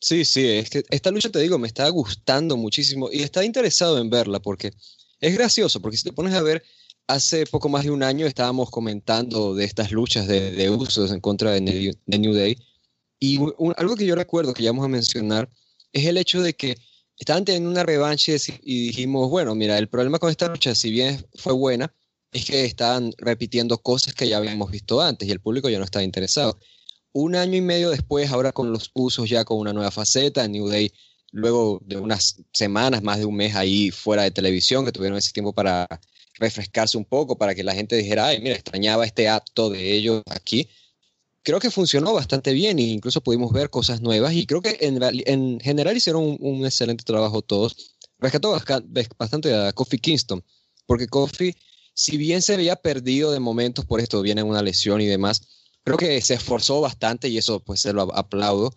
Sí, 0.00 0.24
sí, 0.24 0.46
es 0.46 0.70
que 0.70 0.84
esta 0.90 1.10
lucha, 1.10 1.30
te 1.30 1.40
digo, 1.40 1.58
me 1.58 1.66
está 1.66 1.88
gustando 1.88 2.56
muchísimo 2.56 3.08
y 3.10 3.22
está 3.22 3.44
interesado 3.44 3.98
en 3.98 4.10
verla 4.10 4.38
porque 4.40 4.72
es 5.20 5.34
gracioso, 5.34 5.80
porque 5.80 5.96
si 5.96 6.04
te 6.04 6.12
pones 6.12 6.34
a 6.34 6.42
ver, 6.42 6.62
hace 7.08 7.46
poco 7.46 7.68
más 7.68 7.84
de 7.84 7.90
un 7.90 8.02
año 8.02 8.26
estábamos 8.26 8.70
comentando 8.70 9.54
de 9.54 9.64
estas 9.64 9.90
luchas 9.90 10.28
de, 10.28 10.52
de 10.52 10.70
usos 10.70 11.10
en 11.10 11.20
contra 11.20 11.50
de, 11.50 11.60
New, 11.60 11.92
de 12.06 12.18
New 12.18 12.34
Day. 12.34 12.56
Y 13.18 13.38
un, 13.38 13.74
algo 13.76 13.96
que 13.96 14.06
yo 14.06 14.14
recuerdo 14.14 14.54
que 14.54 14.62
ya 14.62 14.70
vamos 14.70 14.84
a 14.84 14.88
mencionar 14.88 15.50
es 15.92 16.06
el 16.06 16.18
hecho 16.18 16.42
de 16.42 16.54
que 16.54 16.78
estaban 17.16 17.44
teniendo 17.44 17.70
una 17.70 17.82
revancha 17.82 18.32
y 18.62 18.86
dijimos, 18.86 19.28
bueno, 19.28 19.54
mira, 19.56 19.76
el 19.78 19.88
problema 19.88 20.20
con 20.20 20.30
esta 20.30 20.48
lucha, 20.48 20.74
si 20.76 20.92
bien 20.92 21.26
fue 21.34 21.52
buena, 21.52 21.92
es 22.32 22.44
que 22.44 22.64
estaban 22.64 23.12
repitiendo 23.18 23.78
cosas 23.78 24.14
que 24.14 24.28
ya 24.28 24.38
habíamos 24.38 24.70
visto 24.70 25.00
antes 25.00 25.28
y 25.28 25.32
el 25.32 25.40
público 25.40 25.68
ya 25.68 25.78
no 25.78 25.84
estaba 25.84 26.02
interesado. 26.02 26.58
Un 27.12 27.36
año 27.36 27.56
y 27.56 27.60
medio 27.60 27.90
después, 27.90 28.30
ahora 28.30 28.52
con 28.52 28.72
los 28.72 28.90
usos 28.94 29.28
ya 29.28 29.44
con 29.44 29.58
una 29.58 29.72
nueva 29.72 29.90
faceta, 29.90 30.46
New 30.46 30.68
Day, 30.68 30.92
luego 31.32 31.80
de 31.84 31.96
unas 31.96 32.36
semanas, 32.52 33.02
más 33.02 33.18
de 33.18 33.24
un 33.24 33.36
mes 33.36 33.54
ahí 33.54 33.90
fuera 33.90 34.22
de 34.22 34.30
televisión, 34.30 34.84
que 34.84 34.92
tuvieron 34.92 35.18
ese 35.18 35.32
tiempo 35.32 35.52
para 35.52 35.86
refrescarse 36.38 36.96
un 36.96 37.04
poco 37.04 37.36
para 37.36 37.54
que 37.54 37.64
la 37.64 37.74
gente 37.74 37.96
dijera, 37.96 38.26
ay, 38.26 38.40
mira, 38.40 38.54
extrañaba 38.54 39.04
este 39.04 39.28
acto 39.28 39.70
de 39.70 39.92
ellos 39.94 40.22
aquí. 40.26 40.68
Creo 41.42 41.60
que 41.60 41.70
funcionó 41.70 42.12
bastante 42.12 42.52
bien 42.52 42.78
e 42.78 42.82
incluso 42.82 43.22
pudimos 43.22 43.52
ver 43.52 43.70
cosas 43.70 44.00
nuevas 44.00 44.34
y 44.34 44.46
creo 44.46 44.60
que 44.60 44.76
en, 44.80 45.00
en 45.02 45.60
general 45.60 45.96
hicieron 45.96 46.22
un, 46.22 46.36
un, 46.40 46.66
excelente 46.66 47.04
trabajo 47.04 47.42
todos. 47.42 47.96
Rescató 48.18 48.50
bastante 49.16 49.54
a 49.54 49.72
Kofi 49.72 49.98
Kingston, 49.98 50.44
porque 50.86 51.06
Kofi, 51.06 51.54
si 51.98 52.16
bien 52.16 52.42
se 52.42 52.54
había 52.54 52.76
perdido 52.76 53.32
de 53.32 53.40
momentos 53.40 53.84
por 53.84 53.98
esto, 53.98 54.22
viene 54.22 54.44
una 54.44 54.62
lesión 54.62 55.00
y 55.00 55.06
demás, 55.06 55.42
creo 55.82 55.96
que 55.96 56.20
se 56.20 56.34
esforzó 56.34 56.80
bastante 56.80 57.28
y 57.28 57.38
eso 57.38 57.58
pues 57.58 57.80
se 57.80 57.92
lo 57.92 58.02
aplaudo. 58.14 58.72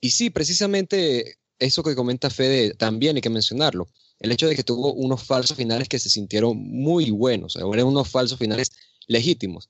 Y 0.00 0.12
sí, 0.12 0.30
precisamente 0.30 1.36
eso 1.58 1.82
que 1.82 1.94
comenta 1.94 2.30
Fede 2.30 2.72
también 2.72 3.16
hay 3.16 3.20
que 3.20 3.28
mencionarlo 3.28 3.90
el 4.20 4.32
hecho 4.32 4.48
de 4.48 4.56
que 4.56 4.62
tuvo 4.64 4.94
unos 4.94 5.22
falsos 5.22 5.54
finales 5.54 5.86
que 5.86 5.98
se 5.98 6.08
sintieron 6.08 6.56
muy 6.56 7.10
buenos, 7.10 7.56
o 7.56 7.74
eran 7.74 7.88
unos 7.88 8.08
falsos 8.08 8.38
finales 8.38 8.70
legítimos. 9.06 9.68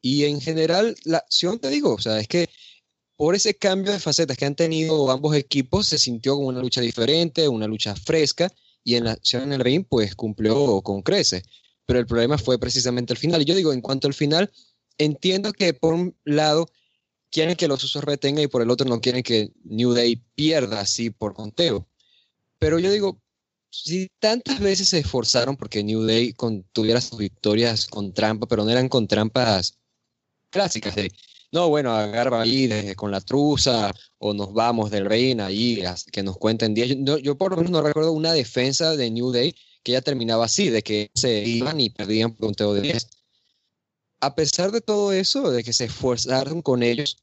Y 0.00 0.24
en 0.24 0.40
general, 0.40 0.96
la 1.04 1.18
acción, 1.18 1.58
te 1.58 1.68
digo, 1.68 1.94
o 1.94 2.00
sea, 2.00 2.18
es 2.18 2.28
que 2.28 2.48
por 3.16 3.34
ese 3.34 3.54
cambio 3.54 3.92
de 3.92 3.98
facetas 3.98 4.38
que 4.38 4.46
han 4.46 4.54
tenido 4.54 5.10
ambos 5.10 5.36
equipos, 5.36 5.86
se 5.86 5.98
sintió 5.98 6.36
como 6.36 6.48
una 6.48 6.62
lucha 6.62 6.80
diferente, 6.80 7.46
una 7.46 7.66
lucha 7.66 7.94
fresca, 7.94 8.50
y 8.84 8.94
en 8.94 9.04
la 9.04 9.12
acción 9.12 9.42
en 9.42 9.52
el 9.52 9.60
ring, 9.60 9.84
pues 9.86 10.14
cumplió 10.14 10.80
con 10.80 11.02
creces. 11.02 11.42
Pero 11.88 12.00
el 12.00 12.06
problema 12.06 12.36
fue 12.36 12.58
precisamente 12.58 13.14
el 13.14 13.18
final. 13.18 13.40
Y 13.40 13.46
yo 13.46 13.54
digo, 13.54 13.72
en 13.72 13.80
cuanto 13.80 14.08
al 14.08 14.12
final, 14.12 14.52
entiendo 14.98 15.54
que 15.54 15.72
por 15.72 15.94
un 15.94 16.14
lado 16.22 16.68
quieren 17.30 17.56
que 17.56 17.66
los 17.66 17.82
usos 17.82 18.04
retengan 18.04 18.44
y 18.44 18.46
por 18.46 18.60
el 18.60 18.68
otro 18.68 18.86
no 18.86 19.00
quieren 19.00 19.22
que 19.22 19.52
New 19.64 19.94
Day 19.94 20.16
pierda 20.34 20.80
así 20.80 21.08
por 21.08 21.32
conteo. 21.32 21.88
Pero 22.58 22.78
yo 22.78 22.90
digo, 22.90 23.22
si 23.70 24.10
tantas 24.18 24.60
veces 24.60 24.90
se 24.90 24.98
esforzaron 24.98 25.56
porque 25.56 25.82
New 25.82 26.02
Day 26.02 26.34
con, 26.34 26.62
tuviera 26.72 27.00
sus 27.00 27.18
victorias 27.18 27.86
con 27.86 28.12
trampa, 28.12 28.46
pero 28.46 28.66
no 28.66 28.70
eran 28.70 28.90
con 28.90 29.08
trampas 29.08 29.78
clásicas 30.50 30.94
de, 30.94 31.10
no, 31.52 31.70
bueno, 31.70 31.94
agarra 31.94 32.42
ahí 32.42 32.94
con 32.96 33.10
la 33.10 33.22
truza 33.22 33.94
o 34.18 34.34
nos 34.34 34.52
vamos 34.52 34.90
del 34.90 35.06
reino 35.06 35.42
ahí, 35.42 35.82
que 36.12 36.22
nos 36.22 36.36
cuenten 36.36 36.74
10. 36.74 36.98
Yo, 36.98 37.16
yo, 37.16 37.38
por 37.38 37.52
lo 37.52 37.56
menos 37.56 37.72
no 37.72 37.80
recuerdo 37.80 38.12
una 38.12 38.34
defensa 38.34 38.94
de 38.94 39.10
New 39.10 39.32
Day 39.32 39.54
que 39.82 39.92
ya 39.92 40.00
terminaba 40.00 40.44
así, 40.44 40.70
de 40.70 40.82
que 40.82 41.10
se 41.14 41.42
iban 41.44 41.80
y 41.80 41.90
perdían 41.90 42.32
por 42.32 42.46
conteo 42.46 42.74
de 42.74 42.82
10. 42.82 43.08
A 44.20 44.34
pesar 44.34 44.72
de 44.72 44.80
todo 44.80 45.12
eso, 45.12 45.50
de 45.50 45.62
que 45.62 45.72
se 45.72 45.84
esforzaron 45.84 46.62
con 46.62 46.82
ellos, 46.82 47.18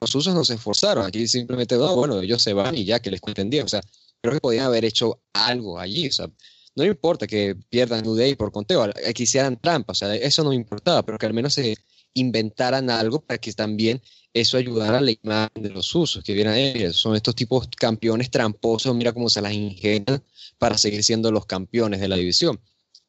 los 0.00 0.14
usos 0.14 0.34
no 0.34 0.44
se 0.44 0.54
esforzaron. 0.54 1.04
Aquí 1.04 1.26
simplemente, 1.28 1.76
no, 1.76 1.94
bueno, 1.96 2.20
ellos 2.20 2.42
se 2.42 2.52
van 2.52 2.74
y 2.76 2.84
ya 2.84 3.00
que 3.00 3.10
les 3.10 3.20
cuenten 3.20 3.50
10. 3.50 3.64
O 3.64 3.68
sea, 3.68 3.82
creo 4.20 4.34
que 4.34 4.40
podían 4.40 4.66
haber 4.66 4.84
hecho 4.84 5.20
algo 5.32 5.78
allí. 5.78 6.08
O 6.08 6.12
sea, 6.12 6.30
no 6.74 6.84
importa 6.84 7.26
que 7.26 7.56
pierdan 7.68 8.02
New 8.02 8.14
Day 8.14 8.34
por 8.34 8.50
conteo, 8.52 8.90
que 9.14 9.22
hicieran 9.22 9.60
trampa, 9.60 9.92
o 9.92 9.94
sea, 9.94 10.14
eso 10.14 10.42
no 10.42 10.52
importaba, 10.52 11.02
pero 11.02 11.18
que 11.18 11.26
al 11.26 11.34
menos 11.34 11.54
se 11.54 11.76
inventaran 12.14 12.90
algo 12.90 13.20
para 13.20 13.38
que 13.38 13.52
también 13.52 14.02
eso 14.34 14.56
ayudara 14.56 14.98
a 14.98 15.00
la 15.00 15.12
imagen 15.12 15.62
de 15.62 15.70
los 15.70 15.94
usos, 15.94 16.24
que 16.24 16.32
vieran 16.32 16.56
ellos. 16.56 16.96
Son 16.96 17.14
estos 17.14 17.34
tipos 17.34 17.68
campeones 17.76 18.30
tramposos, 18.30 18.94
mira 18.94 19.12
cómo 19.12 19.28
se 19.28 19.42
las 19.42 19.52
ingenian 19.52 20.22
para 20.58 20.78
seguir 20.78 21.04
siendo 21.04 21.30
los 21.30 21.46
campeones 21.46 22.00
de 22.00 22.08
la 22.08 22.16
división. 22.16 22.60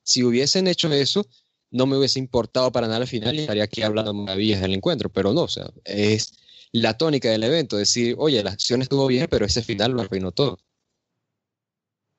Si 0.04 0.24
hubiesen 0.24 0.68
hecho 0.68 0.92
eso, 0.92 1.26
no 1.72 1.86
me 1.86 1.98
hubiese 1.98 2.20
importado 2.20 2.72
para 2.72 2.88
nada 2.88 3.00
al 3.00 3.08
final 3.08 3.36
y 3.36 3.40
estaría 3.42 3.64
aquí 3.64 3.82
hablando 3.82 4.14
maravillas 4.14 4.62
del 4.62 4.74
encuentro, 4.74 5.10
pero 5.10 5.34
no, 5.34 5.42
o 5.44 5.48
sea, 5.48 5.72
es 5.86 6.34
la 6.72 6.98
tónica 6.98 7.30
del 7.30 7.44
evento, 7.44 7.78
decir, 7.78 8.16
oye, 8.18 8.44
la 8.44 8.52
acción 8.52 8.82
estuvo 8.82 9.08
bien, 9.08 9.28
pero 9.30 9.46
ese 9.46 9.64
final 9.64 9.92
lo 9.92 10.02
arruinó 10.02 10.32
todo. 10.32 10.60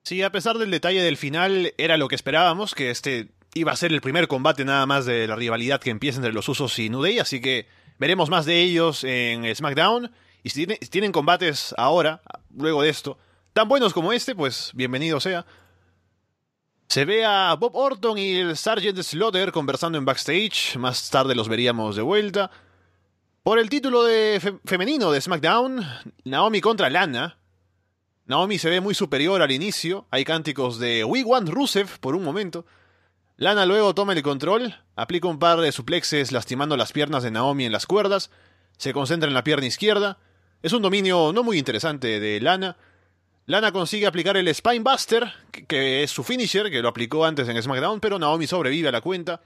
Sí, 0.05 0.23
a 0.23 0.31
pesar 0.31 0.59
del 0.59 0.70
detalle 0.70 1.03
del 1.03 1.16
final, 1.16 1.73
era 1.79 1.97
lo 1.97 2.09
que 2.09 2.14
esperábamos, 2.14 2.75
que 2.75 2.90
este 2.90 3.29
iba 3.55 3.73
a 3.73 3.77
ser 3.77 3.93
el 3.93 4.01
primer 4.01 4.29
combate 4.29 4.64
nada 4.64 4.85
más 4.87 5.07
de 5.07 5.27
la 5.27 5.37
rivalidad 5.37 5.81
que 5.81 5.90
empieza 5.90 6.19
entre 6.19 6.33
los 6.33 6.49
Usos 6.49 6.79
y 6.79 6.90
New 6.90 7.05
así 7.21 7.40
que 7.40 7.67
veremos 7.99 8.29
más 8.29 8.47
de 8.47 8.61
ellos 8.61 9.05
en 9.05 9.55
SmackDown. 9.55 10.11
Y 10.43 10.51
si, 10.51 10.67
tiene, 10.67 10.79
si 10.81 10.88
tienen 10.88 11.12
combates 11.12 11.75
ahora, 11.79 12.21
luego 12.55 12.83
de 12.83 12.90
esto, 12.90 13.19
tan 13.53 13.69
buenos 13.69 13.95
como 13.95 14.12
este, 14.12 14.35
pues 14.35 14.73
bienvenido 14.75 15.21
sea. 15.21 15.47
Se 16.88 17.05
ve 17.05 17.25
a 17.25 17.55
Bob 17.55 17.75
Orton 17.75 18.19
y 18.19 18.37
el 18.37 18.57
Sgt. 18.57 19.01
Slaughter 19.03 19.53
conversando 19.53 19.97
en 19.97 20.05
backstage, 20.05 20.77
más 20.77 21.09
tarde 21.09 21.35
los 21.35 21.49
veríamos 21.49 21.97
de 21.97 22.03
vuelta. 22.03 22.51
Por 23.43 23.59
el 23.59 23.69
título 23.69 24.05
de 24.05 24.38
fe 24.40 24.55
femenino 24.64 25.11
de 25.11 25.21
SmackDown, 25.21 25.85
Naomi 26.25 26.61
contra 26.61 26.90
Lana, 26.90 27.38
Naomi 28.27 28.59
se 28.59 28.71
ve 28.71 28.81
muy 28.81 28.95
superior 28.95 29.43
al 29.43 29.51
inicio, 29.51 30.07
hay 30.11 30.25
cánticos 30.25 30.79
de 30.79 31.05
We 31.05 31.25
Want 31.25 31.49
Rusev 31.49 31.99
por 32.01 32.14
un 32.17 32.25
momento. 32.25 32.64
Lana 33.37 33.66
luego 33.66 33.94
toma 33.94 34.12
el 34.12 34.23
control, 34.23 34.77
aplica 34.94 35.27
un 35.27 35.40
par 35.40 35.61
de 35.61 35.73
suplexes 35.73 36.31
lastimando 36.31 36.77
las 36.77 36.92
piernas 36.92 37.25
de 37.25 37.33
Naomi 37.33 37.64
en 37.64 37.73
las 37.73 37.87
cuerdas, 37.87 38.31
se 38.77 38.92
concentra 38.92 39.29
en 39.29 39.35
la 39.35 39.42
pierna 39.42 39.66
izquierda. 39.66 40.18
Es 40.62 40.73
un 40.73 40.83
dominio 40.83 41.33
no 41.33 41.42
muy 41.42 41.59
interesante 41.59 42.20
de 42.20 42.40
Lana. 42.40 42.77
Lana 43.47 43.73
consigue 43.73 44.07
aplicar 44.07 44.37
el 44.37 44.53
Spinebuster, 44.55 45.33
que 45.66 46.05
es 46.05 46.12
su 46.12 46.23
finisher, 46.23 46.70
que 46.70 46.81
lo 46.81 46.88
aplicó 46.88 47.25
antes 47.25 47.49
en 47.49 47.61
SmackDown, 47.61 48.01
pero 48.01 48.20
Naomi 48.20 48.47
sobrevive 48.47 48.88
a 48.88 48.92
la 48.92 49.01
cuenta. 49.01 49.42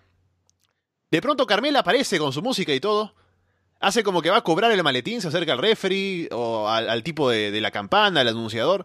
De 1.10 1.22
pronto 1.22 1.46
Carmela 1.46 1.80
aparece 1.80 2.18
con 2.18 2.34
su 2.34 2.42
música 2.42 2.74
y 2.74 2.80
todo, 2.80 3.14
hace 3.80 4.04
como 4.04 4.20
que 4.20 4.30
va 4.30 4.36
a 4.36 4.44
cobrar 4.44 4.70
el 4.70 4.82
maletín, 4.82 5.22
se 5.22 5.28
acerca 5.28 5.54
al 5.54 5.58
referee 5.58 6.28
o 6.30 6.68
al, 6.68 7.02
tipo 7.02 7.30
de, 7.30 7.50
de, 7.50 7.60
la 7.62 7.70
campana, 7.70 8.20
al 8.20 8.28
anunciador, 8.28 8.84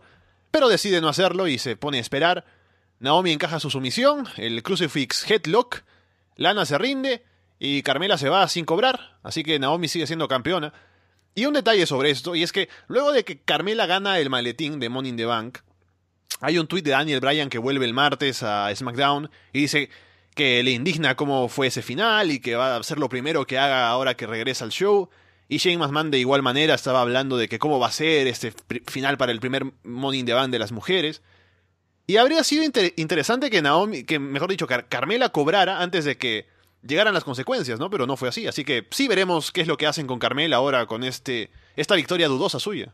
pero 0.49 0.69
decide 0.69 1.01
no 1.01 1.09
hacerlo 1.09 1.47
y 1.49 1.57
se 1.57 1.75
pone 1.75 1.97
a 1.97 2.01
esperar. 2.01 2.45
Naomi 3.03 3.33
encaja 3.33 3.59
su 3.59 3.69
sumisión, 3.69 4.29
el 4.37 4.63
crucifix 4.63 5.29
headlock, 5.29 5.83
Lana 6.37 6.65
se 6.65 6.77
rinde 6.77 7.25
y 7.59 7.83
Carmela 7.83 8.17
se 8.17 8.29
va 8.29 8.47
sin 8.47 8.63
cobrar, 8.63 9.17
así 9.23 9.43
que 9.43 9.59
Naomi 9.59 9.89
sigue 9.89 10.07
siendo 10.07 10.29
campeona. 10.29 10.71
Y 11.35 11.45
un 11.45 11.53
detalle 11.53 11.85
sobre 11.85 12.11
esto, 12.11 12.33
y 12.33 12.43
es 12.43 12.53
que 12.53 12.69
luego 12.87 13.11
de 13.11 13.25
que 13.25 13.41
Carmela 13.41 13.87
gana 13.87 14.19
el 14.19 14.29
maletín 14.29 14.79
de 14.79 14.87
Money 14.87 15.09
in 15.09 15.17
the 15.17 15.25
Bank, 15.25 15.57
hay 16.39 16.57
un 16.57 16.67
tuit 16.67 16.85
de 16.85 16.91
Daniel 16.91 17.19
Bryan 17.19 17.49
que 17.49 17.57
vuelve 17.57 17.83
el 17.83 17.93
martes 17.93 18.41
a 18.41 18.73
SmackDown 18.73 19.29
y 19.51 19.59
dice 19.59 19.89
que 20.33 20.63
le 20.63 20.71
indigna 20.71 21.15
cómo 21.15 21.49
fue 21.49 21.67
ese 21.67 21.81
final 21.81 22.31
y 22.31 22.39
que 22.39 22.55
va 22.55 22.77
a 22.77 22.83
ser 22.83 22.99
lo 22.99 23.09
primero 23.09 23.45
que 23.45 23.59
haga 23.59 23.89
ahora 23.89 24.15
que 24.15 24.27
regresa 24.27 24.63
al 24.63 24.71
show. 24.71 25.09
Y 25.49 25.57
Shane 25.57 25.77
McMahon 25.77 26.09
de 26.09 26.19
igual 26.19 26.41
manera 26.41 26.73
estaba 26.73 27.01
hablando 27.01 27.35
de 27.35 27.49
que 27.49 27.59
cómo 27.59 27.81
va 27.81 27.87
a 27.87 27.91
ser 27.91 28.27
este 28.27 28.53
final 28.87 29.17
para 29.17 29.33
el 29.33 29.41
primer 29.41 29.65
Money 29.83 30.21
in 30.21 30.25
the 30.25 30.33
Bank 30.33 30.51
de 30.51 30.59
las 30.59 30.71
mujeres. 30.71 31.21
Y 32.05 32.17
habría 32.17 32.43
sido 32.43 32.63
interesante 32.63 33.49
que 33.49 33.61
Naomi, 33.61 34.03
que 34.03 34.19
mejor 34.19 34.49
dicho, 34.49 34.67
Carmela 34.67 35.29
cobrara 35.29 35.81
antes 35.81 36.03
de 36.03 36.17
que 36.17 36.47
llegaran 36.81 37.13
las 37.13 37.23
consecuencias, 37.23 37.79
¿no? 37.79 37.89
Pero 37.89 38.05
no 38.05 38.17
fue 38.17 38.29
así. 38.29 38.45
Así 38.47 38.65
que 38.65 38.87
sí 38.91 39.07
veremos 39.07 39.51
qué 39.51 39.61
es 39.61 39.67
lo 39.67 39.77
que 39.77 39.87
hacen 39.87 40.05
con 40.05 40.19
Carmela 40.19 40.57
ahora 40.57 40.85
con 40.85 41.03
este, 41.03 41.49
esta 41.75 41.95
victoria 41.95 42.27
dudosa 42.27 42.59
suya. 42.59 42.93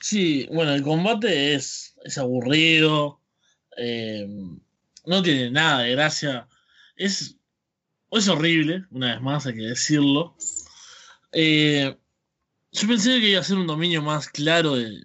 Sí, 0.00 0.46
bueno, 0.52 0.74
el 0.74 0.82
combate 0.82 1.54
es, 1.54 1.96
es 2.04 2.18
aburrido. 2.18 3.20
Eh, 3.76 4.28
no 5.06 5.22
tiene 5.22 5.50
nada 5.50 5.80
de 5.82 5.92
gracia. 5.92 6.48
Es, 6.94 7.36
es 8.12 8.28
horrible, 8.28 8.84
una 8.90 9.14
vez 9.14 9.22
más, 9.22 9.46
hay 9.46 9.54
que 9.54 9.62
decirlo. 9.62 10.36
Eh, 11.32 11.96
yo 12.70 12.88
pensé 12.88 13.20
que 13.20 13.30
iba 13.30 13.40
a 13.40 13.44
ser 13.44 13.58
un 13.58 13.66
dominio 13.66 14.02
más 14.02 14.28
claro 14.28 14.76
de, 14.76 15.02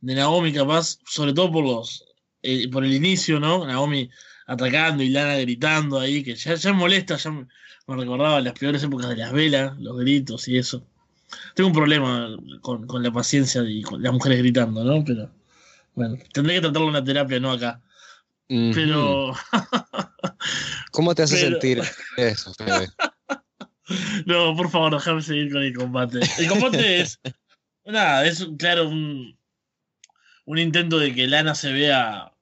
de 0.00 0.14
Naomi, 0.14 0.52
capaz, 0.52 0.98
sobre 1.06 1.32
todo 1.32 1.52
por 1.52 1.64
los 1.64 2.04
eh, 2.42 2.68
por 2.70 2.84
el 2.84 2.94
inicio, 2.94 3.40
¿no? 3.40 3.66
Naomi 3.66 4.08
atacando 4.46 5.02
y 5.02 5.10
Lana 5.10 5.36
gritando 5.38 5.98
ahí, 5.98 6.22
que 6.22 6.34
ya, 6.34 6.54
ya 6.54 6.72
molesta, 6.72 7.16
ya 7.16 7.30
me, 7.30 7.46
recordaba 7.86 8.40
las 8.40 8.54
peores 8.54 8.82
épocas 8.82 9.10
de 9.10 9.16
las 9.16 9.32
velas, 9.32 9.76
los 9.78 9.98
gritos 9.98 10.46
y 10.48 10.56
eso. 10.56 10.86
Tengo 11.54 11.68
un 11.68 11.74
problema 11.74 12.30
con, 12.62 13.02
la 13.02 13.10
paciencia 13.10 13.62
y 13.66 13.82
con 13.82 14.02
las 14.02 14.12
mujeres 14.12 14.38
gritando, 14.38 14.82
¿no? 14.84 15.04
Pero 15.04 15.30
bueno, 15.94 16.16
tendré 16.32 16.54
que 16.54 16.60
tratarlo 16.62 16.88
en 16.88 16.94
la 16.94 17.04
terapia, 17.04 17.40
no 17.40 17.52
acá. 17.52 17.82
Pero. 18.46 19.34
¿Cómo 20.92 21.14
te 21.14 21.24
hace 21.24 21.36
sentir 21.36 21.82
eso, 22.16 22.54
Fede? 22.54 22.88
no, 24.26 24.56
por 24.56 24.70
favor, 24.70 24.94
déjame 24.94 25.20
seguir 25.20 25.52
con 25.52 25.62
el 25.62 25.74
combate. 25.74 26.20
El 26.38 26.48
combate 26.48 27.00
es. 27.00 27.20
Nada, 27.84 28.26
es 28.26 28.46
claro 28.58 28.88
un, 28.88 29.37
un 30.48 30.58
intento 30.58 30.98
de 30.98 31.14
que 31.14 31.26
Lana 31.26 31.54
se 31.54 31.70
vea 31.74 32.32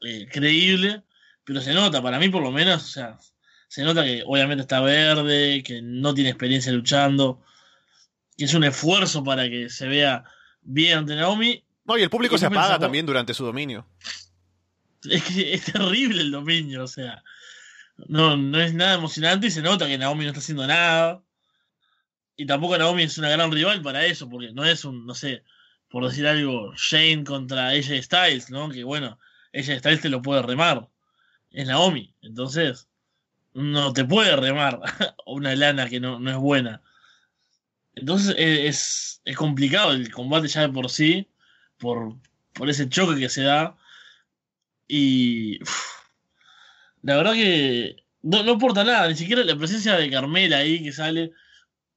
eh, 0.00 0.26
creíble, 0.32 1.02
pero 1.44 1.60
se 1.60 1.74
nota, 1.74 2.00
para 2.00 2.18
mí 2.18 2.30
por 2.30 2.42
lo 2.42 2.50
menos, 2.50 2.82
o 2.84 2.86
sea, 2.86 3.18
se 3.68 3.82
nota 3.82 4.02
que 4.02 4.22
obviamente 4.24 4.62
está 4.62 4.80
verde, 4.80 5.62
que 5.62 5.82
no 5.82 6.14
tiene 6.14 6.30
experiencia 6.30 6.72
luchando, 6.72 7.44
que 8.34 8.46
es 8.46 8.54
un 8.54 8.64
esfuerzo 8.64 9.22
para 9.22 9.46
que 9.50 9.68
se 9.68 9.88
vea 9.88 10.24
bien 10.62 11.00
ante 11.00 11.14
Naomi. 11.14 11.62
No, 11.84 11.98
y 11.98 12.02
el 12.02 12.08
público 12.08 12.38
se 12.38 12.46
apaga 12.46 12.78
también 12.78 13.04
durante 13.04 13.34
su 13.34 13.44
dominio. 13.44 13.86
Es 15.04 15.22
que 15.24 15.52
es 15.52 15.64
terrible 15.66 16.22
el 16.22 16.30
dominio, 16.30 16.84
o 16.84 16.88
sea, 16.88 17.22
no, 18.08 18.38
no 18.38 18.58
es 18.58 18.72
nada 18.72 18.94
emocionante 18.94 19.48
y 19.48 19.50
se 19.50 19.60
nota 19.60 19.86
que 19.86 19.98
Naomi 19.98 20.24
no 20.24 20.30
está 20.30 20.40
haciendo 20.40 20.66
nada. 20.66 21.22
Y 22.36 22.46
tampoco 22.46 22.78
Naomi 22.78 23.02
es 23.02 23.18
una 23.18 23.28
gran 23.28 23.52
rival 23.52 23.82
para 23.82 24.06
eso, 24.06 24.30
porque 24.30 24.50
no 24.54 24.64
es 24.64 24.86
un, 24.86 25.04
no 25.04 25.14
sé, 25.14 25.44
por 25.92 26.08
decir 26.08 26.26
algo, 26.26 26.72
Shane 26.74 27.22
contra 27.22 27.68
AJ 27.68 28.02
Styles, 28.02 28.50
¿no? 28.50 28.70
Que 28.70 28.82
bueno, 28.82 29.18
ella 29.52 29.74
está 29.74 29.94
te 29.96 30.08
lo 30.08 30.22
puede 30.22 30.40
remar. 30.42 30.88
Es 31.50 31.66
Naomi. 31.66 32.14
Entonces, 32.22 32.88
no 33.52 33.92
te 33.92 34.06
puede 34.06 34.34
remar 34.36 34.80
una 35.26 35.54
lana 35.54 35.88
que 35.90 36.00
no, 36.00 36.18
es 36.30 36.36
buena. 36.38 36.82
Entonces 37.94 38.34
e, 38.38 38.68
es, 38.68 39.20
es, 39.26 39.36
complicado 39.36 39.92
el 39.92 40.10
combate 40.10 40.48
ya 40.48 40.62
de 40.62 40.70
por 40.70 40.88
sí, 40.88 41.28
por, 41.78 42.16
por 42.54 42.70
ese 42.70 42.88
choque 42.88 43.20
que 43.20 43.28
se 43.28 43.42
da. 43.42 43.76
Y 44.88 45.58
la 47.02 47.16
verdad 47.16 47.34
que 47.34 47.96
no, 48.22 48.42
no 48.44 48.52
aporta 48.52 48.82
nada, 48.82 49.08
ni 49.08 49.16
siquiera 49.16 49.44
la 49.44 49.56
presencia 49.56 49.96
de 49.96 50.10
Carmela 50.10 50.58
ahí 50.58 50.82
que 50.82 50.92
sale 50.92 51.32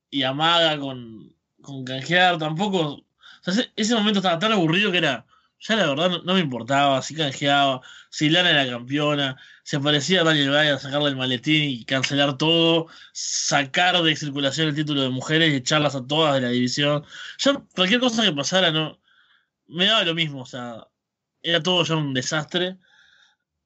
y 0.10 0.24
amaga 0.24 0.78
con, 0.80 1.34
con 1.62 1.86
canjear, 1.86 2.38
tampoco. 2.38 3.05
Ese 3.76 3.96
momento 3.96 4.20
estaba 4.20 4.40
tan 4.40 4.52
aburrido 4.52 4.92
que 4.92 5.00
era 5.00 5.26
ya 5.60 5.76
la 5.76 5.88
verdad 5.88 6.22
no, 6.24 6.34
me 6.34 6.40
importaba, 6.42 7.02
si 7.02 7.16
canjeaba, 7.16 7.82
si 8.10 8.30
Lana 8.30 8.52
era 8.52 8.70
campeona, 8.70 9.38
si 9.64 9.76
aparecía 9.76 10.24
Daniel 10.24 10.50
Bryan 10.50 10.76
a 10.76 10.80
sacarle 10.80 11.10
el 11.10 11.16
maletín 11.16 11.70
y 11.70 11.86
cancelar 11.86 12.38
todo, 12.38 12.88
sacar 13.14 14.02
de 14.02 14.16
circulación 14.16 14.70
el 14.70 14.76
título 14.76 15.02
de 15.02 15.10
mujeres 15.10 15.52
y 15.54 15.56
echarlas 15.56 15.96
a 15.96 16.06
todas 16.06 16.36
de 16.36 16.42
la 16.42 16.50
división. 16.50 17.04
Ya 17.40 17.54
cualquier 17.76 18.00
cosa 18.00 18.24
que 18.24 18.32
pasara 18.34 18.72
no 18.72 19.00
me 19.68 19.86
daba 19.86 20.04
lo 20.04 20.16
mismo, 20.16 20.42
o 20.42 20.46
sea, 20.46 20.88
era 21.42 21.64
todo 21.64 21.84
ya 21.84 21.96
un 21.96 22.14
desastre. 22.14 22.78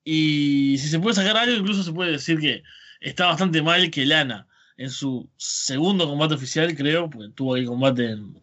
Y 0.03 0.77
si 0.79 0.87
se 0.89 0.99
puede 0.99 1.15
sacar 1.15 1.37
algo, 1.37 1.55
incluso 1.55 1.83
se 1.83 1.93
puede 1.93 2.11
decir 2.13 2.39
que 2.39 2.63
está 3.01 3.27
bastante 3.27 3.61
mal 3.61 3.91
que 3.91 4.05
Lana, 4.05 4.47
en 4.77 4.89
su 4.89 5.29
segundo 5.37 6.07
combate 6.07 6.35
oficial, 6.35 6.75
creo, 6.75 7.09
porque 7.09 7.29
tuvo 7.35 7.57
el 7.57 7.65
combate 7.65 8.11
en, 8.11 8.41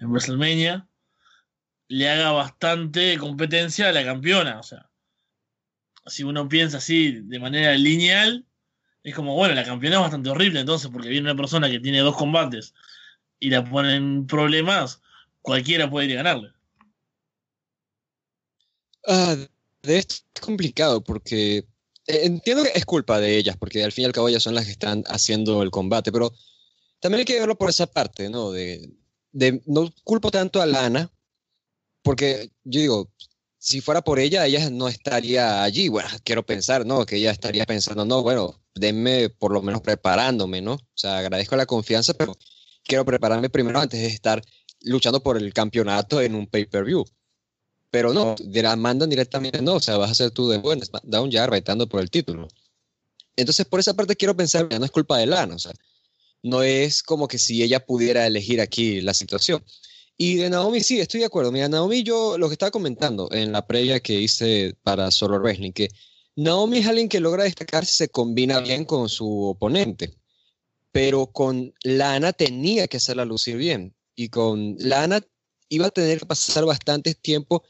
en 0.00 0.10
WrestleMania, 0.10 0.88
le 1.88 2.08
haga 2.08 2.32
bastante 2.32 3.16
competencia 3.18 3.88
a 3.88 3.92
la 3.92 4.04
campeona. 4.04 4.58
O 4.58 4.62
sea, 4.62 4.90
si 6.06 6.24
uno 6.24 6.48
piensa 6.48 6.78
así 6.78 7.12
de 7.12 7.38
manera 7.38 7.74
lineal, 7.74 8.46
es 9.02 9.14
como, 9.14 9.34
bueno, 9.34 9.54
la 9.54 9.64
campeona 9.64 9.96
es 9.96 10.02
bastante 10.02 10.30
horrible 10.30 10.60
entonces, 10.60 10.90
porque 10.90 11.08
viene 11.08 11.30
una 11.30 11.40
persona 11.40 11.70
que 11.70 11.80
tiene 11.80 12.00
dos 12.00 12.16
combates 12.16 12.74
y 13.38 13.50
la 13.50 13.64
ponen 13.64 14.26
problemas, 14.26 15.00
cualquiera 15.42 15.90
puede 15.90 16.06
ir 16.06 16.12
a 16.12 16.22
ganarle. 16.22 16.52
Ah, 19.06 19.36
de 19.82 19.98
esto 19.98 20.16
es 20.34 20.40
complicado 20.40 21.02
porque 21.02 21.58
eh, 22.06 22.20
entiendo 22.24 22.62
que 22.64 22.72
es 22.74 22.84
culpa 22.84 23.18
de 23.18 23.36
ellas, 23.36 23.56
porque 23.56 23.82
al 23.82 23.92
fin 23.92 24.02
y 24.02 24.06
al 24.06 24.12
cabo 24.12 24.28
ellas 24.28 24.42
son 24.42 24.54
las 24.54 24.66
que 24.66 24.72
están 24.72 25.04
haciendo 25.06 25.62
el 25.62 25.70
combate, 25.70 26.12
pero 26.12 26.32
también 27.00 27.20
hay 27.20 27.24
que 27.24 27.40
verlo 27.40 27.56
por 27.56 27.70
esa 27.70 27.86
parte, 27.86 28.28
¿no? 28.28 28.52
De, 28.52 28.90
de 29.32 29.62
no 29.66 29.92
culpo 30.04 30.30
tanto 30.30 30.60
a 30.60 30.66
Lana, 30.66 31.10
porque 32.02 32.50
yo 32.64 32.80
digo, 32.80 33.10
si 33.58 33.80
fuera 33.80 34.02
por 34.02 34.18
ella, 34.18 34.46
ella 34.46 34.70
no 34.70 34.88
estaría 34.88 35.62
allí. 35.62 35.88
Bueno, 35.88 36.08
quiero 36.24 36.44
pensar, 36.44 36.86
¿no? 36.86 37.04
Que 37.04 37.16
ella 37.16 37.30
estaría 37.30 37.66
pensando, 37.66 38.04
no, 38.04 38.22
bueno, 38.22 38.60
denme 38.74 39.28
por 39.28 39.52
lo 39.52 39.60
menos 39.62 39.82
preparándome, 39.82 40.62
¿no? 40.62 40.74
O 40.74 40.88
sea, 40.94 41.18
agradezco 41.18 41.56
la 41.56 41.66
confianza, 41.66 42.14
pero 42.14 42.36
quiero 42.84 43.04
prepararme 43.04 43.50
primero 43.50 43.78
antes 43.78 44.00
de 44.00 44.06
estar 44.06 44.42
luchando 44.82 45.22
por 45.22 45.36
el 45.36 45.52
campeonato 45.52 46.20
en 46.22 46.34
un 46.34 46.46
pay-per-view. 46.46 47.04
Pero 47.90 48.14
no, 48.14 48.36
mandan 48.78 49.10
directamente, 49.10 49.60
no, 49.60 49.74
o 49.74 49.80
sea, 49.80 49.98
vas 49.98 50.10
a 50.10 50.14
ser 50.14 50.30
tú 50.30 50.48
de 50.48 50.58
buen 50.58 50.80
un 51.02 51.30
ya 51.30 51.46
retando 51.46 51.88
por 51.88 52.00
el 52.00 52.10
título. 52.10 52.48
Entonces, 53.36 53.66
por 53.66 53.80
esa 53.80 53.94
parte 53.94 54.16
quiero 54.16 54.36
pensar, 54.36 54.68
no 54.70 54.84
es 54.84 54.90
culpa 54.90 55.18
de 55.18 55.26
Lana, 55.26 55.56
o 55.56 55.58
sea, 55.58 55.72
no 56.42 56.62
es 56.62 57.02
como 57.02 57.28
que 57.28 57.38
si 57.38 57.62
ella 57.62 57.84
pudiera 57.84 58.26
elegir 58.26 58.60
aquí 58.60 59.00
la 59.00 59.14
situación. 59.14 59.64
Y 60.16 60.36
de 60.36 60.50
Naomi, 60.50 60.80
sí, 60.80 61.00
estoy 61.00 61.20
de 61.20 61.26
acuerdo. 61.26 61.50
Mira, 61.50 61.68
Naomi, 61.68 62.02
yo 62.02 62.36
lo 62.36 62.48
que 62.48 62.54
estaba 62.54 62.70
comentando 62.70 63.28
en 63.32 63.52
la 63.52 63.66
previa 63.66 64.00
que 64.00 64.20
hice 64.20 64.76
para 64.82 65.10
Solo 65.10 65.38
Wrestling, 65.38 65.72
que 65.72 65.88
Naomi 66.36 66.78
es 66.78 66.86
alguien 66.86 67.08
que 67.08 67.20
logra 67.20 67.44
destacar 67.44 67.86
si 67.86 67.94
se 67.94 68.08
combina 68.08 68.60
bien 68.60 68.84
con 68.84 69.08
su 69.08 69.44
oponente. 69.44 70.14
Pero 70.92 71.26
con 71.28 71.72
Lana 71.84 72.32
tenía 72.32 72.86
que 72.86 72.98
hacerla 72.98 73.24
lucir 73.24 73.56
bien. 73.56 73.94
Y 74.14 74.28
con 74.28 74.76
Lana 74.78 75.22
iba 75.68 75.86
a 75.86 75.90
tener 75.90 76.18
que 76.18 76.26
pasar 76.26 76.66
bastante 76.66 77.14
tiempo 77.14 77.62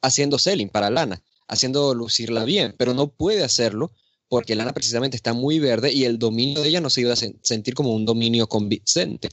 haciendo 0.00 0.38
selling 0.38 0.70
para 0.70 0.90
Lana, 0.90 1.22
haciendo 1.46 1.94
lucirla 1.94 2.44
bien, 2.44 2.74
pero 2.76 2.94
no 2.94 3.08
puede 3.08 3.44
hacerlo 3.44 3.92
porque 4.32 4.54
Lana 4.54 4.72
precisamente 4.72 5.14
está 5.14 5.34
muy 5.34 5.58
verde 5.58 5.92
y 5.92 6.06
el 6.06 6.18
dominio 6.18 6.62
de 6.62 6.68
ella 6.70 6.80
no 6.80 6.88
se 6.88 7.02
iba 7.02 7.12
a 7.12 7.16
sentir 7.16 7.74
como 7.74 7.92
un 7.92 8.06
dominio 8.06 8.46
convincente. 8.46 9.28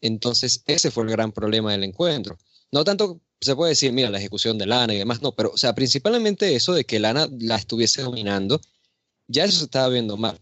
Entonces, 0.00 0.64
ese 0.66 0.90
fue 0.90 1.04
el 1.04 1.10
gran 1.10 1.30
problema 1.30 1.70
del 1.70 1.84
encuentro. 1.84 2.36
No 2.72 2.82
tanto 2.82 3.20
se 3.40 3.54
puede 3.54 3.70
decir, 3.70 3.92
mira, 3.92 4.10
la 4.10 4.18
ejecución 4.18 4.58
de 4.58 4.66
Lana 4.66 4.92
y 4.92 4.98
demás, 4.98 5.22
no, 5.22 5.36
pero, 5.36 5.52
o 5.54 5.56
sea, 5.56 5.72
principalmente 5.76 6.56
eso 6.56 6.72
de 6.72 6.84
que 6.84 6.98
Lana 6.98 7.28
la 7.38 7.54
estuviese 7.54 8.02
dominando, 8.02 8.60
ya 9.28 9.44
eso 9.44 9.56
se 9.56 9.66
estaba 9.66 9.88
viendo 9.88 10.16
mal. 10.16 10.40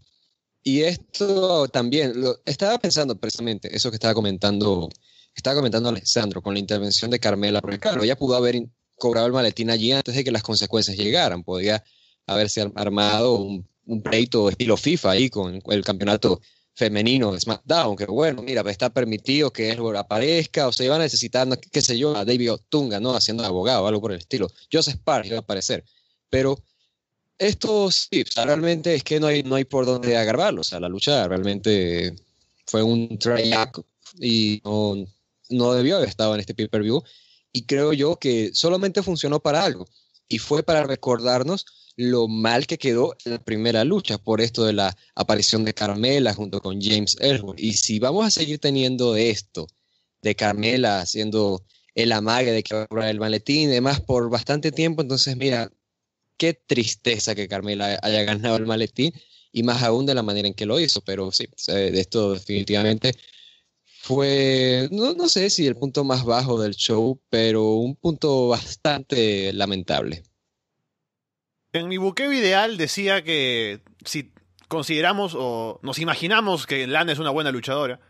Y 0.63 0.85
esto 0.85 1.69
también, 1.69 2.19
lo, 2.19 2.41
estaba 2.47 2.79
pensando 2.79 3.15
precisamente, 3.15 3.77
eso 3.77 3.91
que 3.91 3.97
estaba 3.97 4.15
comentando, 4.15 4.89
estaba 5.35 5.57
comentando 5.57 5.91
Alessandro 5.91 6.41
con 6.41 6.55
la 6.55 6.61
intervención 6.61 7.11
de 7.11 7.21
Carmela, 7.21 7.61
porque 7.61 7.79
ella 8.03 8.17
pudo 8.17 8.37
haber 8.37 8.71
cobrado 8.97 9.27
el 9.27 9.35
maletín 9.35 9.69
allí 9.69 9.93
antes 9.93 10.15
de 10.15 10.25
que 10.25 10.33
las 10.33 10.43
consecuencias 10.43 10.97
llegaran, 10.97 11.45
podía 11.45 11.85
haberse 12.27 12.71
armado 12.75 13.35
un, 13.35 13.69
un 13.89 14.03
pleito 14.03 14.49
estilo 14.49 14.77
FIFA 14.77 15.11
ahí 15.11 15.31
con 15.31 15.61
el 15.67 15.85
campeonato 15.85 16.41
femenino 16.75 17.33
de 17.33 17.41
SmackDown, 17.41 17.97
que 17.97 18.05
bueno, 18.07 18.43
mira, 18.43 18.63
está 18.71 18.91
permitido 18.91 19.53
que 19.53 19.71
él 19.71 19.81
aparezca, 19.97 20.69
o 20.69 20.73
se 20.73 20.85
iba 20.85 20.95
a 20.95 21.01
necesitar, 21.01 21.49
qué 21.73 21.83
sé 21.83 21.99
yo, 21.99 22.17
a 22.17 22.25
David 22.25 22.53
Otunga, 22.53 23.01
¿no? 23.01 23.17
Haciendo 23.17 23.45
abogado, 23.45 23.87
algo 23.89 24.01
por 24.01 24.13
el 24.13 24.19
estilo. 24.19 24.49
Joseph 24.73 25.01
Park 25.03 25.27
iba 25.27 25.39
a 25.39 25.41
aparecer. 25.41 25.85
Pero 26.31 26.63
esto 27.37 27.91
sí, 27.91 28.23
realmente 28.37 28.95
es 28.95 29.03
que 29.03 29.19
no 29.19 29.27
hay, 29.27 29.43
no 29.43 29.57
hay 29.57 29.65
por 29.65 29.87
dónde 29.87 30.17
agarrarlo. 30.17 30.61
O 30.61 30.65
sea, 30.65 30.79
la 30.79 30.89
lucha 30.89 31.27
realmente 31.27 32.15
fue 32.67 32.83
un 32.83 33.19
tryout, 33.19 33.85
y 34.21 34.61
no, 34.65 35.05
no 35.51 35.73
debió 35.73 35.97
haber 35.97 36.09
estado 36.09 36.35
en 36.35 36.41
este 36.41 36.55
pay-per-view. 36.55 37.03
Y 37.53 37.63
creo 37.63 37.93
yo 37.93 38.17
que 38.17 38.51
solamente 38.53 39.03
funcionó 39.03 39.41
para 39.41 39.65
algo. 39.65 39.89
Y 40.29 40.39
fue 40.39 40.63
para 40.63 40.85
recordarnos 40.85 41.65
lo 41.97 42.29
mal 42.29 42.67
que 42.67 42.79
quedó 42.79 43.17
la 43.25 43.39
primera 43.39 43.83
lucha 43.85 44.19
por 44.19 44.41
esto 44.41 44.65
de 44.65 44.73
la 44.73 44.97
aparición 45.15 45.65
de 45.65 45.75
Carmela 45.75 46.33
junto 46.33 46.61
con 46.61 46.81
James 46.81 47.17
Ellsworth. 47.21 47.59
Y 47.59 47.73
si 47.73 47.99
vamos 47.99 48.25
a 48.27 48.31
seguir 48.31 48.61
teniendo 48.61 49.17
esto 49.17 49.67
de 50.23 50.35
Carmela 50.35 51.01
haciendo 51.01 51.65
el 51.95 52.13
amague 52.13 52.53
de 52.53 52.63
que 52.63 52.75
ahora 52.75 53.11
el 53.11 53.19
maletín 53.19 53.63
y 53.63 53.67
demás 53.67 54.01
por 54.01 54.31
bastante 54.31 54.71
tiempo, 54.71 55.03
entonces 55.03 55.37
mira, 55.37 55.73
qué 56.37 56.55
tristeza 56.55 57.35
que 57.35 57.49
Carmela 57.49 57.99
haya 58.03 58.23
ganado 58.23 58.57
el 58.57 58.67
maletín 58.67 59.13
y 59.51 59.65
más 59.65 59.83
aún 59.83 60.07
de 60.07 60.15
la 60.15 60.23
manera 60.23 60.47
en 60.47 60.55
que 60.55 60.67
lo 60.67 60.79
hizo, 60.79 61.01
pero 61.01 61.33
sí, 61.33 61.49
de 61.67 61.99
esto 61.99 62.35
definitivamente 62.35 63.15
fue, 64.09 64.89
no, 64.91 65.13
no 65.13 65.29
sé 65.29 65.51
si 65.51 65.67
el 65.67 65.77
punto 65.77 66.03
más 66.03 66.25
bajo 66.25 66.59
del 66.59 66.75
show, 66.75 67.21
pero 67.29 67.75
un 67.75 67.95
punto 67.95 68.49
bastante 68.49 69.53
lamentable. 69.53 70.23
En 71.75 71.89
mi 71.89 71.99
buqueo 71.99 72.33
ideal 72.33 72.79
decía 72.79 73.23
que 73.23 73.83
si 74.07 74.33
consideramos 74.67 75.35
o 75.37 75.79
nos 75.83 75.99
imaginamos 75.99 76.67
que 76.67 76.87
Lana 76.87 77.13
es 77.13 77.19
una 77.19 77.29
buena 77.29 77.53
luchadora, 77.53 78.01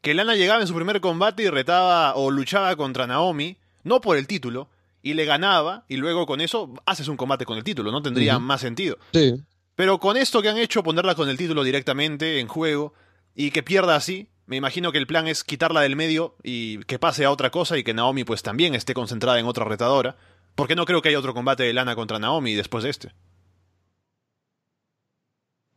que 0.00 0.14
Lana 0.14 0.34
llegaba 0.34 0.62
en 0.62 0.66
su 0.66 0.74
primer 0.74 1.00
combate 1.00 1.44
y 1.44 1.48
retaba 1.48 2.16
o 2.16 2.32
luchaba 2.32 2.74
contra 2.74 3.06
Naomi, 3.06 3.56
no 3.84 4.00
por 4.00 4.16
el 4.16 4.26
título, 4.26 4.68
y 5.00 5.14
le 5.14 5.26
ganaba, 5.26 5.84
y 5.88 5.96
luego 5.96 6.26
con 6.26 6.40
eso 6.40 6.74
haces 6.86 7.06
un 7.06 7.16
combate 7.16 7.44
con 7.44 7.56
el 7.56 7.62
título, 7.62 7.92
no 7.92 8.02
tendría 8.02 8.40
más 8.40 8.62
sentido. 8.62 8.98
Sí. 9.12 9.34
Pero 9.76 10.00
con 10.00 10.16
esto 10.16 10.42
que 10.42 10.48
han 10.48 10.58
hecho, 10.58 10.82
ponerla 10.82 11.14
con 11.14 11.28
el 11.28 11.36
título 11.36 11.62
directamente 11.62 12.40
en 12.40 12.48
juego 12.48 12.94
y 13.36 13.52
que 13.52 13.62
pierda 13.62 13.94
así, 13.94 14.28
me 14.46 14.56
imagino 14.56 14.92
que 14.92 14.98
el 14.98 15.06
plan 15.06 15.26
es 15.26 15.44
quitarla 15.44 15.80
del 15.80 15.96
medio 15.96 16.36
y 16.42 16.78
que 16.84 16.98
pase 16.98 17.24
a 17.24 17.30
otra 17.30 17.50
cosa 17.50 17.76
y 17.76 17.84
que 17.84 17.94
Naomi 17.94 18.24
pues 18.24 18.42
también 18.42 18.74
esté 18.74 18.94
concentrada 18.94 19.38
en 19.38 19.46
otra 19.46 19.64
retadora. 19.64 20.16
Porque 20.54 20.74
no 20.74 20.86
creo 20.86 21.02
que 21.02 21.10
haya 21.10 21.18
otro 21.18 21.34
combate 21.34 21.64
de 21.64 21.74
Lana 21.74 21.94
contra 21.94 22.18
Naomi 22.18 22.54
después 22.54 22.82
de 22.82 22.90
este. 22.90 23.12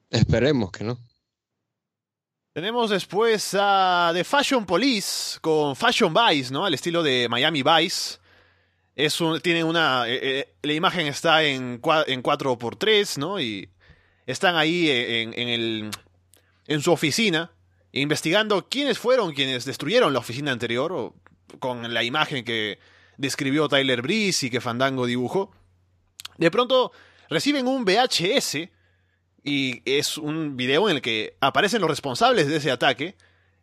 Esperemos 0.10 0.72
que 0.72 0.84
no. 0.84 0.98
Tenemos 2.54 2.90
después 2.90 3.56
a 3.60 4.12
The 4.14 4.24
Fashion 4.24 4.66
Police 4.66 5.40
con 5.42 5.76
Fashion 5.76 6.14
Vice, 6.14 6.52
¿no? 6.52 6.66
Al 6.66 6.74
estilo 6.74 7.04
de 7.04 7.28
Miami 7.30 7.62
Vice. 7.62 8.20
Es 8.96 9.22
un, 9.22 9.40
tienen 9.42 9.66
una. 9.66 10.08
Eh, 10.08 10.20
eh, 10.22 10.56
la 10.64 10.74
imagen 10.74 11.08
está 11.08 11.44
en, 11.44 11.82
en 12.08 12.24
4x3, 12.24 13.18
¿no? 13.18 13.40
Y 13.40 13.70
están 14.26 14.56
ahí 14.56 14.90
en, 14.90 15.34
en, 15.38 15.50
el, 15.50 15.92
en 16.68 16.82
su 16.82 16.92
oficina, 16.92 17.52
investigando 17.92 18.68
quiénes 18.70 19.00
fueron 19.00 19.34
quienes 19.34 19.66
destruyeron 19.66 20.14
la 20.14 20.20
oficina 20.20 20.52
anterior, 20.52 20.92
o, 20.92 21.16
con 21.60 21.94
la 21.94 22.04
imagen 22.04 22.44
que 22.44 22.80
describió 23.18 23.68
Tyler 23.68 24.02
Breeze 24.02 24.48
y 24.48 24.50
que 24.50 24.62
Fandango 24.62 25.06
dibujó. 25.06 25.52
De 26.38 26.52
pronto 26.52 26.92
reciben 27.30 27.68
un 27.68 27.86
VHS 27.86 28.70
y 29.44 29.82
es 29.86 30.18
un 30.18 30.56
video 30.56 30.90
en 30.90 30.98
el 30.98 31.02
que 31.02 31.36
aparecen 31.42 31.82
los 31.82 31.90
responsables 31.90 32.48
de 32.48 32.58
ese 32.58 32.72
ataque 32.72 33.16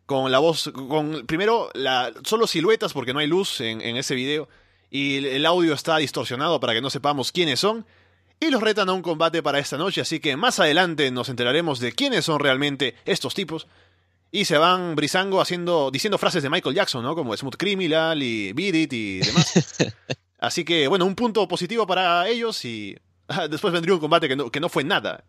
con 0.05 0.31
la 0.31 0.39
voz, 0.39 0.71
con 0.73 1.25
primero 1.25 1.69
la, 1.73 2.13
solo 2.23 2.47
siluetas 2.47 2.93
porque 2.93 3.13
no 3.13 3.19
hay 3.19 3.27
luz 3.27 3.61
en, 3.61 3.81
en 3.81 3.97
ese 3.97 4.15
video 4.15 4.47
y 4.89 5.25
el 5.27 5.45
audio 5.45 5.73
está 5.73 5.97
distorsionado 5.97 6.59
para 6.59 6.73
que 6.73 6.81
no 6.81 6.89
sepamos 6.89 7.31
quiénes 7.31 7.59
son 7.59 7.85
y 8.39 8.49
los 8.51 8.61
retan 8.61 8.89
a 8.89 8.93
un 8.93 9.01
combate 9.01 9.41
para 9.41 9.59
esta 9.59 9.77
noche, 9.77 10.01
así 10.01 10.19
que 10.19 10.37
más 10.37 10.59
adelante 10.59 11.09
nos 11.09 11.29
enteraremos 11.29 11.79
de 11.79 11.91
quiénes 11.91 12.25
son 12.25 12.39
realmente 12.39 12.95
estos 13.05 13.33
tipos. 13.33 13.67
Y 14.31 14.45
se 14.45 14.57
van 14.57 14.95
brisando 14.95 15.39
haciendo, 15.39 15.89
diciendo 15.89 16.17
frases 16.17 16.43
de 16.43 16.49
Michael 16.49 16.75
Jackson, 16.75 17.03
¿no? 17.03 17.15
Como 17.15 17.35
Smooth 17.35 17.55
Criminal 17.55 18.21
y 18.21 18.51
Beat 18.53 18.75
It 18.75 18.93
y 18.93 19.19
demás. 19.19 19.75
Así 20.39 20.63
que, 20.63 20.87
bueno, 20.87 21.05
un 21.05 21.15
punto 21.15 21.47
positivo 21.47 21.87
para 21.87 22.27
ellos 22.27 22.63
y 22.65 22.97
después 23.49 23.73
vendría 23.73 23.95
un 23.95 24.01
combate 24.01 24.27
que 24.27 24.35
no, 24.35 24.51
que 24.51 24.59
no 24.59 24.69
fue 24.69 24.83
nada. 24.83 25.23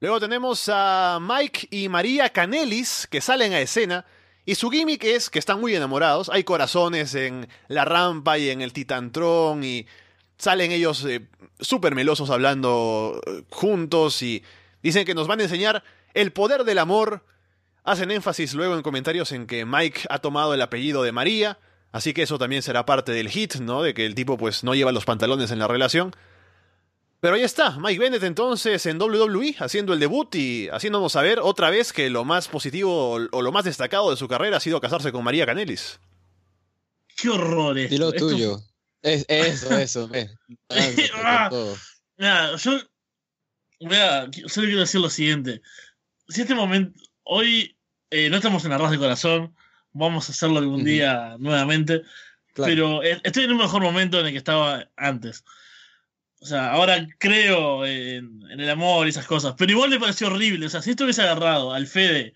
Luego 0.00 0.20
tenemos 0.20 0.68
a 0.72 1.18
Mike 1.20 1.68
y 1.70 1.88
María 1.88 2.28
Canelis 2.30 3.08
que 3.10 3.20
salen 3.20 3.52
a 3.52 3.60
escena 3.60 4.04
y 4.48 4.54
su 4.54 4.70
gimmick 4.70 5.04
es 5.04 5.28
que 5.28 5.38
están 5.38 5.60
muy 5.60 5.74
enamorados. 5.74 6.30
Hay 6.30 6.44
corazones 6.44 7.14
en 7.14 7.48
la 7.66 7.84
rampa 7.84 8.38
y 8.38 8.48
en 8.48 8.62
el 8.62 8.72
Titantron 8.72 9.64
y 9.64 9.86
salen 10.38 10.72
ellos 10.72 11.04
eh, 11.04 11.28
súper 11.60 11.94
melosos 11.94 12.30
hablando 12.30 13.20
eh, 13.26 13.42
juntos 13.50 14.22
y 14.22 14.42
dicen 14.82 15.04
que 15.04 15.14
nos 15.14 15.26
van 15.26 15.40
a 15.40 15.44
enseñar 15.44 15.82
el 16.14 16.32
poder 16.32 16.64
del 16.64 16.78
amor. 16.78 17.24
Hacen 17.84 18.10
énfasis 18.10 18.54
luego 18.54 18.74
en 18.74 18.82
comentarios 18.82 19.32
en 19.32 19.46
que 19.46 19.64
Mike 19.64 20.02
ha 20.10 20.18
tomado 20.18 20.54
el 20.54 20.60
apellido 20.60 21.02
de 21.02 21.12
María, 21.12 21.58
así 21.90 22.12
que 22.12 22.22
eso 22.22 22.38
también 22.38 22.62
será 22.62 22.84
parte 22.84 23.12
del 23.12 23.30
hit, 23.30 23.56
¿no? 23.56 23.82
De 23.82 23.94
que 23.94 24.04
el 24.04 24.14
tipo 24.14 24.36
pues 24.36 24.62
no 24.62 24.74
lleva 24.74 24.92
los 24.92 25.04
pantalones 25.04 25.50
en 25.50 25.58
la 25.58 25.68
relación. 25.68 26.14
Pero 27.20 27.34
ahí 27.34 27.42
está, 27.42 27.76
Mike 27.78 27.98
Bennett 27.98 28.22
entonces 28.22 28.86
en 28.86 29.00
WWE 29.00 29.56
haciendo 29.58 29.92
el 29.92 29.98
debut 29.98 30.32
y 30.36 30.68
haciéndonos 30.68 31.12
saber 31.12 31.40
otra 31.40 31.68
vez 31.68 31.92
que 31.92 32.10
lo 32.10 32.24
más 32.24 32.46
positivo 32.46 33.18
o 33.32 33.42
lo 33.42 33.52
más 33.52 33.64
destacado 33.64 34.10
de 34.10 34.16
su 34.16 34.28
carrera 34.28 34.58
ha 34.58 34.60
sido 34.60 34.80
casarse 34.80 35.10
con 35.10 35.24
María 35.24 35.44
Canelis. 35.44 35.98
¡Qué 37.16 37.30
horror 37.30 37.76
esto! 37.76 37.90
Dilo 37.90 38.12
tuyo. 38.12 38.60
Es, 39.02 39.24
eso, 39.28 39.78
eso. 39.78 40.10
ah, 41.14 41.50
mira, 42.16 42.56
yo 42.56 42.80
mira, 43.80 44.28
solo 44.46 44.66
quiero 44.66 44.80
decir 44.80 45.00
lo 45.00 45.10
siguiente. 45.10 45.62
Si 46.28 46.42
este 46.42 46.54
momento, 46.54 46.98
hoy 47.22 47.76
eh, 48.10 48.28
no 48.28 48.36
estamos 48.36 48.64
en 48.64 48.72
arroz 48.72 48.90
de 48.90 48.98
corazón, 48.98 49.54
vamos 49.92 50.28
a 50.28 50.32
hacerlo 50.32 50.58
algún 50.58 50.84
día 50.84 51.36
nuevamente, 51.38 52.02
claro. 52.54 52.70
pero 52.70 53.02
estoy 53.02 53.44
en 53.44 53.52
un 53.52 53.58
mejor 53.58 53.82
momento 53.82 54.20
en 54.20 54.26
el 54.26 54.32
que 54.32 54.38
estaba 54.38 54.88
antes. 54.96 55.44
O 56.40 56.46
sea, 56.46 56.70
ahora 56.70 57.06
creo 57.18 57.84
en, 57.84 58.42
en, 58.50 58.60
el 58.60 58.70
amor 58.70 59.06
y 59.06 59.10
esas 59.10 59.26
cosas. 59.26 59.54
Pero 59.58 59.72
igual 59.72 59.90
me 59.90 59.98
pareció 59.98 60.28
horrible. 60.28 60.66
O 60.66 60.68
sea, 60.68 60.82
si 60.82 60.90
esto 60.90 61.02
hubiese 61.02 61.22
agarrado 61.22 61.72
al 61.72 61.88
Fede 61.88 62.32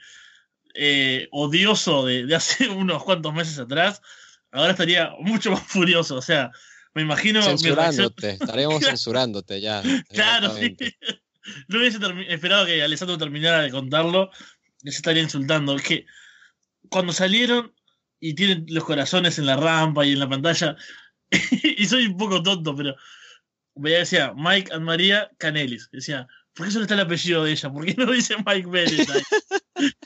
eh, 0.74 1.28
odioso 1.30 2.04
de, 2.04 2.26
de, 2.26 2.34
hace 2.34 2.68
unos 2.68 3.04
cuantos 3.04 3.32
meses 3.34 3.58
atrás, 3.58 4.02
ahora 4.52 4.72
estaría 4.72 5.10
mucho 5.18 5.50
más 5.52 5.62
furioso. 5.62 6.16
O 6.16 6.22
sea, 6.22 6.50
me 6.94 7.02
imagino. 7.02 7.42
Censurándote, 7.42 8.30
estaríamos 8.40 8.84
censurándote 8.84 9.60
ya. 9.60 9.82
Claro, 10.10 10.54
sí. 10.54 10.76
No 11.66 11.78
hubiese 11.78 11.98
esperado 12.28 12.66
que 12.66 12.82
Alessandro 12.82 13.18
terminara 13.18 13.62
de 13.62 13.70
contarlo. 13.70 14.30
Les 14.82 14.96
estaría 14.96 15.22
insultando. 15.22 15.76
Es 15.76 15.82
que 15.82 16.06
cuando 16.88 17.12
salieron 17.12 17.74
y 18.20 18.34
tienen 18.34 18.66
los 18.68 18.84
corazones 18.84 19.38
en 19.38 19.46
la 19.46 19.56
rampa 19.56 20.06
y 20.06 20.12
en 20.12 20.20
la 20.20 20.28
pantalla, 20.28 20.76
y 21.30 21.84
soy 21.86 22.06
un 22.06 22.16
poco 22.16 22.42
tonto, 22.42 22.76
pero 22.76 22.94
veía 23.74 23.98
decía 23.98 24.32
Mike 24.36 24.72
and 24.72 24.84
María 24.84 25.30
Canelis. 25.38 25.88
Decía, 25.90 26.28
¿por 26.54 26.66
qué 26.66 26.72
solo 26.72 26.84
está 26.84 26.94
el 26.94 27.00
apellido 27.00 27.44
de 27.44 27.52
ella? 27.52 27.72
¿Por 27.72 27.84
qué 27.84 27.94
no 27.94 28.10
dice 28.10 28.36
Mike 28.36 28.68
Bennett? 28.68 29.08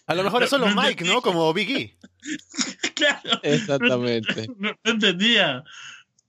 A 0.07 0.15
lo 0.15 0.25
mejor 0.25 0.43
es 0.43 0.51
solo 0.51 0.69
no, 0.69 0.81
Mike, 0.81 1.05
¿no? 1.05 1.21
Como 1.21 1.53
Vicky. 1.53 1.95
claro. 2.95 3.41
Exactamente. 3.43 4.49
No, 4.59 4.71
no 4.85 4.91
entendía 4.91 5.65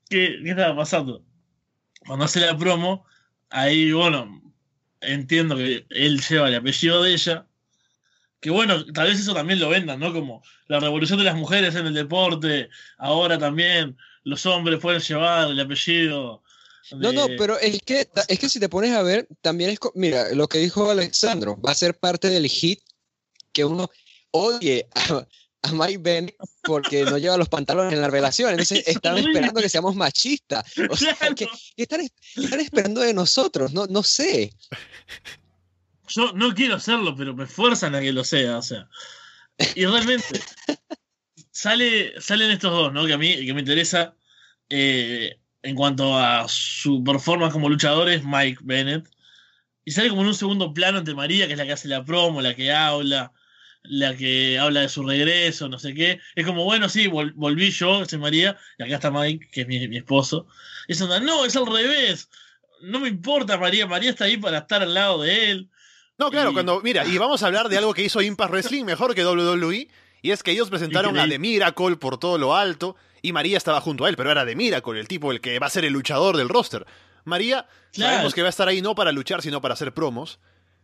qué, 0.09 0.39
qué, 0.43 0.49
estaba 0.49 0.75
pasando. 0.75 1.23
Cuando 2.05 2.25
hace 2.25 2.39
la 2.39 2.57
promo, 2.57 3.05
ahí, 3.49 3.91
bueno, 3.91 4.41
entiendo 5.01 5.55
que 5.55 5.85
él 5.89 6.21
lleva 6.21 6.47
el 6.47 6.55
apellido 6.55 7.03
de 7.03 7.13
ella. 7.13 7.47
Que 8.39 8.49
bueno, 8.49 8.85
tal 8.85 9.07
vez 9.07 9.19
eso 9.19 9.33
también 9.33 9.59
lo 9.59 9.69
vendan, 9.69 9.99
¿no? 9.99 10.13
Como 10.13 10.43
la 10.67 10.79
revolución 10.79 11.19
de 11.19 11.25
las 11.25 11.35
mujeres 11.35 11.75
en 11.75 11.87
el 11.87 11.93
deporte. 11.93 12.69
Ahora 12.97 13.37
también 13.37 13.97
los 14.23 14.45
hombres 14.45 14.79
pueden 14.79 15.01
llevar 15.01 15.49
el 15.49 15.59
apellido 15.59 16.43
no, 16.91 17.11
no, 17.11 17.27
pero 17.37 17.59
es 17.59 17.81
que, 17.81 18.07
es 18.27 18.39
que 18.39 18.49
si 18.49 18.59
te 18.59 18.69
pones 18.69 18.93
a 18.93 19.03
ver, 19.03 19.27
también 19.41 19.71
es, 19.71 19.79
mira, 19.95 20.29
lo 20.33 20.47
que 20.47 20.59
dijo 20.59 20.89
Alexandro, 20.89 21.59
va 21.61 21.71
a 21.71 21.75
ser 21.75 21.97
parte 21.97 22.29
del 22.29 22.47
hit 22.47 22.81
que 23.51 23.65
uno 23.65 23.89
odie 24.31 24.87
a, 24.95 25.25
a 25.63 25.71
Mike 25.71 25.99
Bennett 25.99 26.35
porque 26.63 27.03
no 27.03 27.17
lleva 27.17 27.37
los 27.37 27.49
pantalones 27.49 27.93
en 27.93 28.01
la 28.01 28.09
relación. 28.09 28.51
Entonces 28.51 28.83
están 28.87 29.17
esperando 29.17 29.61
que 29.61 29.69
seamos 29.69 29.95
machistas. 29.95 30.71
O 30.89 30.95
sea, 30.95 31.15
¿qué, 31.35 31.47
qué 31.75 31.83
están, 31.83 32.01
están, 32.35 32.59
esperando 32.59 33.01
de 33.01 33.13
nosotros? 33.13 33.73
No, 33.73 33.87
no 33.87 34.03
sé. 34.03 34.53
Yo 36.09 36.31
no 36.33 36.53
quiero 36.53 36.75
hacerlo, 36.75 37.15
pero 37.15 37.35
me 37.35 37.45
fuerzan 37.45 37.95
a 37.95 38.01
que 38.01 38.11
lo 38.11 38.23
sea. 38.23 38.57
O 38.57 38.61
sea. 38.61 38.87
Y 39.75 39.85
realmente 39.85 40.39
sale, 41.51 42.19
salen 42.21 42.51
estos 42.51 42.71
dos, 42.71 42.93
¿no? 42.93 43.05
Que 43.05 43.13
a 43.13 43.17
mí 43.17 43.45
que 43.45 43.53
me 43.53 43.61
interesa. 43.61 44.15
Eh, 44.69 45.39
en 45.63 45.75
cuanto 45.75 46.17
a 46.17 46.47
su 46.47 47.03
performance 47.03 47.53
como 47.53 47.69
luchador 47.69 48.09
es 48.09 48.23
Mike 48.23 48.59
Bennett. 48.63 49.07
Y 49.85 49.91
sale 49.91 50.09
como 50.09 50.21
en 50.21 50.27
un 50.27 50.35
segundo 50.35 50.73
plano 50.73 50.97
ante 50.97 51.13
María, 51.15 51.47
que 51.47 51.53
es 51.53 51.57
la 51.57 51.65
que 51.65 51.71
hace 51.73 51.87
la 51.87 52.03
promo, 52.03 52.41
la 52.41 52.55
que 52.55 52.71
habla, 52.73 53.31
la 53.83 54.15
que 54.15 54.59
habla 54.59 54.81
de 54.81 54.89
su 54.89 55.03
regreso, 55.03 55.69
no 55.69 55.79
sé 55.79 55.93
qué. 55.93 56.19
Es 56.35 56.45
como, 56.45 56.65
bueno, 56.65 56.89
sí, 56.89 57.07
vol 57.07 57.31
volví 57.33 57.71
yo, 57.71 58.03
soy 58.05 58.19
María, 58.19 58.57
y 58.77 58.83
acá 58.83 58.95
está 58.95 59.11
Mike, 59.11 59.47
que 59.51 59.61
es 59.61 59.67
mi, 59.67 59.87
mi 59.87 59.97
esposo. 59.97 60.47
Y 60.87 60.91
es 60.93 61.01
onda, 61.01 61.19
no, 61.21 61.45
es 61.45 61.55
al 61.55 61.65
revés. 61.67 62.29
No 62.81 62.99
me 62.99 63.07
importa 63.07 63.57
María, 63.57 63.87
María 63.87 64.09
está 64.09 64.25
ahí 64.25 64.37
para 64.37 64.59
estar 64.59 64.81
al 64.83 64.93
lado 64.93 65.21
de 65.21 65.51
él. 65.51 65.69
No, 66.17 66.31
claro, 66.31 66.49
Y- 66.51 66.53
cuando. 66.53 66.81
Mira, 66.81 67.05
y 67.05 67.17
vamos 67.17 67.41
a 67.43 67.47
hablar 67.47 67.69
de 67.69 67.77
algo 67.77 67.93
que 67.93 68.03
hizo 68.03 68.21
Impact 68.21 68.51
Wrestling 68.51 68.83
mejor 68.83 69.15
que 69.15 69.23
WWE. 69.25 69.87
Y 70.27 70.31
es 70.31 70.43
que 70.43 70.51
ellos 70.51 70.69
presentaron 70.69 71.17
a. 71.17 71.27
The 71.27 71.39
Miracle 71.39 71.95
por 71.95 72.17
todo 72.19 72.37
lo 72.37 72.53
alto. 72.55 72.95
Y 73.21 73.31
María 73.31 73.57
estaba 73.57 73.79
junto 73.81 74.03
a 74.05 74.09
él, 74.09 74.17
pero 74.17 74.29
era 74.31 74.45
The 74.45 74.55
Miracle, 74.55 74.99
el 74.99 75.07
tipo, 75.07 75.31
el 75.31 75.39
que 75.41 75.57
va 75.59 75.67
a 75.67 75.69
ser 75.69 75.85
el 75.85 75.93
luchador 75.93 76.35
del 76.35 76.49
roster. 76.49 76.85
María, 77.23 77.67
Claro. 77.93 78.11
sabemos 78.13 78.33
que 78.33 78.41
va 78.41 78.47
a 78.47 78.49
estar 78.49 78.67
ahí 78.67 78.81
no 78.81 78.93
para 78.93 79.11
luchar, 79.11 79.41
sino 79.41 79.61
para 79.61 79.73
hacer 79.73 79.93
promos. 79.93 80.39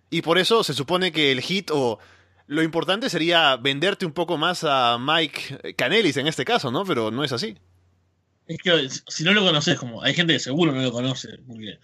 Y 0.10 0.22
por 0.22 0.38
eso 0.38 0.64
se 0.64 0.74
supone 0.74 1.12
que 1.12 1.32
el 1.32 1.41
hit 1.41 1.70
o. 1.72 2.00
Lo 2.48 2.62
importante 2.64 3.10
sería 3.10 3.56
venderte 3.58 4.06
un 4.06 4.12
poco 4.14 4.38
más 4.38 4.64
a 4.68 4.98
Mike 5.00 5.76
Canelis 5.78 6.18
en 6.18 6.28
este 6.28 6.44
caso, 6.46 6.72
¿no? 6.72 6.84
Pero 6.86 7.12
no 7.12 7.24
es 7.24 7.32
así. 7.32 7.58
Es 8.48 8.58
que 8.60 8.89
si 9.08 9.24
no 9.24 9.34
lo 9.34 9.41
conoces, 9.44 9.78
como 9.78 10.02
hay 10.04 10.14
gente 10.14 10.34
que 10.34 10.39
seguro 10.39 10.72
no 10.74 10.82
lo 10.82 10.91
conoce, 10.91 11.38
porque 11.48 11.80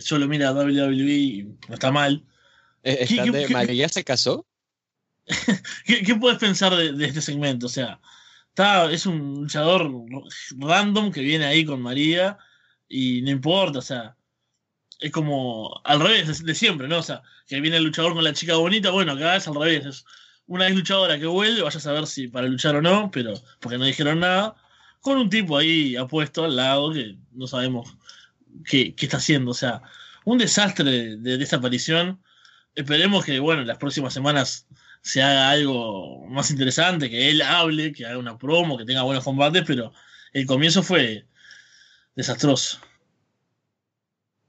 solo 0.00 0.26
mira 0.26 0.52
WWE 0.52 1.12
y 1.12 1.42
no 1.68 1.74
está 1.74 1.90
mal. 1.92 2.24
Eh, 2.82 2.96
¿Qué- 3.08 3.14
están 3.14 3.30
qué- 3.32 3.38
de- 3.38 3.46
qué- 3.46 3.52
¿María 3.52 3.88
se 3.88 4.04
casó? 4.04 4.44
¿Qué, 5.84 6.02
qué 6.02 6.14
puedes 6.16 6.38
pensar 6.38 6.74
de, 6.74 7.06
este 7.06 7.20
segmento? 7.20 7.66
O 7.66 7.70
sea, 7.70 8.00
está, 8.48 8.90
es 8.90 9.06
un 9.06 9.42
luchador 9.42 9.90
random 10.58 11.12
que 11.12 11.20
viene 11.20 11.46
ahí 11.46 11.64
con 11.64 11.80
María 11.82 12.38
y 12.88 13.22
no 13.22 13.30
importa, 13.30 13.78
o 13.78 13.82
sea, 13.82 14.16
es 15.00 15.10
como 15.10 15.80
al 15.84 16.00
revés 16.00 16.44
de, 16.44 16.54
siempre, 16.54 16.88
¿no? 16.88 16.98
O 16.98 17.02
sea, 17.02 17.22
que 17.46 17.60
viene 17.60 17.78
el 17.78 17.84
luchador 17.84 18.14
con 18.14 18.24
la 18.24 18.32
chica 18.32 18.56
bonita, 18.56 18.90
bueno, 18.90 19.12
acá 19.12 19.36
es 19.36 19.48
al 19.48 19.54
revés, 19.54 19.86
es 19.86 20.04
una 20.46 20.66
ex 20.68 20.76
luchadora 20.76 21.18
que 21.18 21.26
vuelve, 21.26 21.62
vaya 21.62 21.78
a 21.78 21.80
saber 21.80 22.06
si 22.06 22.28
para 22.28 22.46
luchar 22.46 22.76
o 22.76 22.82
no, 22.82 23.10
pero 23.10 23.34
porque 23.60 23.78
no 23.78 23.84
dijeron 23.84 24.20
nada, 24.20 24.54
con 25.00 25.18
un 25.18 25.30
tipo 25.30 25.56
ahí 25.56 25.96
apuesto 25.96 26.44
al 26.44 26.56
lado 26.56 26.92
que 26.92 27.16
no 27.32 27.46
sabemos 27.46 27.96
qué, 28.66 28.94
qué 28.94 29.06
está 29.06 29.18
haciendo, 29.18 29.50
o 29.50 29.54
sea, 29.54 29.82
un 30.24 30.38
desastre 30.38 31.16
de, 31.16 31.36
de 31.36 31.42
esta 31.42 31.56
aparición. 31.56 32.22
Esperemos 32.74 33.24
que, 33.24 33.38
bueno, 33.40 33.62
en 33.62 33.68
las 33.68 33.78
próximas 33.78 34.14
semanas 34.14 34.66
se 35.04 35.22
haga 35.22 35.50
algo 35.50 36.24
más 36.28 36.50
interesante, 36.50 37.10
que 37.10 37.28
él 37.28 37.42
hable, 37.42 37.92
que 37.92 38.06
haga 38.06 38.16
una 38.16 38.38
promo, 38.38 38.78
que 38.78 38.86
tenga 38.86 39.02
buenos 39.02 39.22
combates, 39.22 39.62
pero 39.66 39.92
el 40.32 40.46
comienzo 40.46 40.82
fue 40.82 41.26
desastroso. 42.16 42.78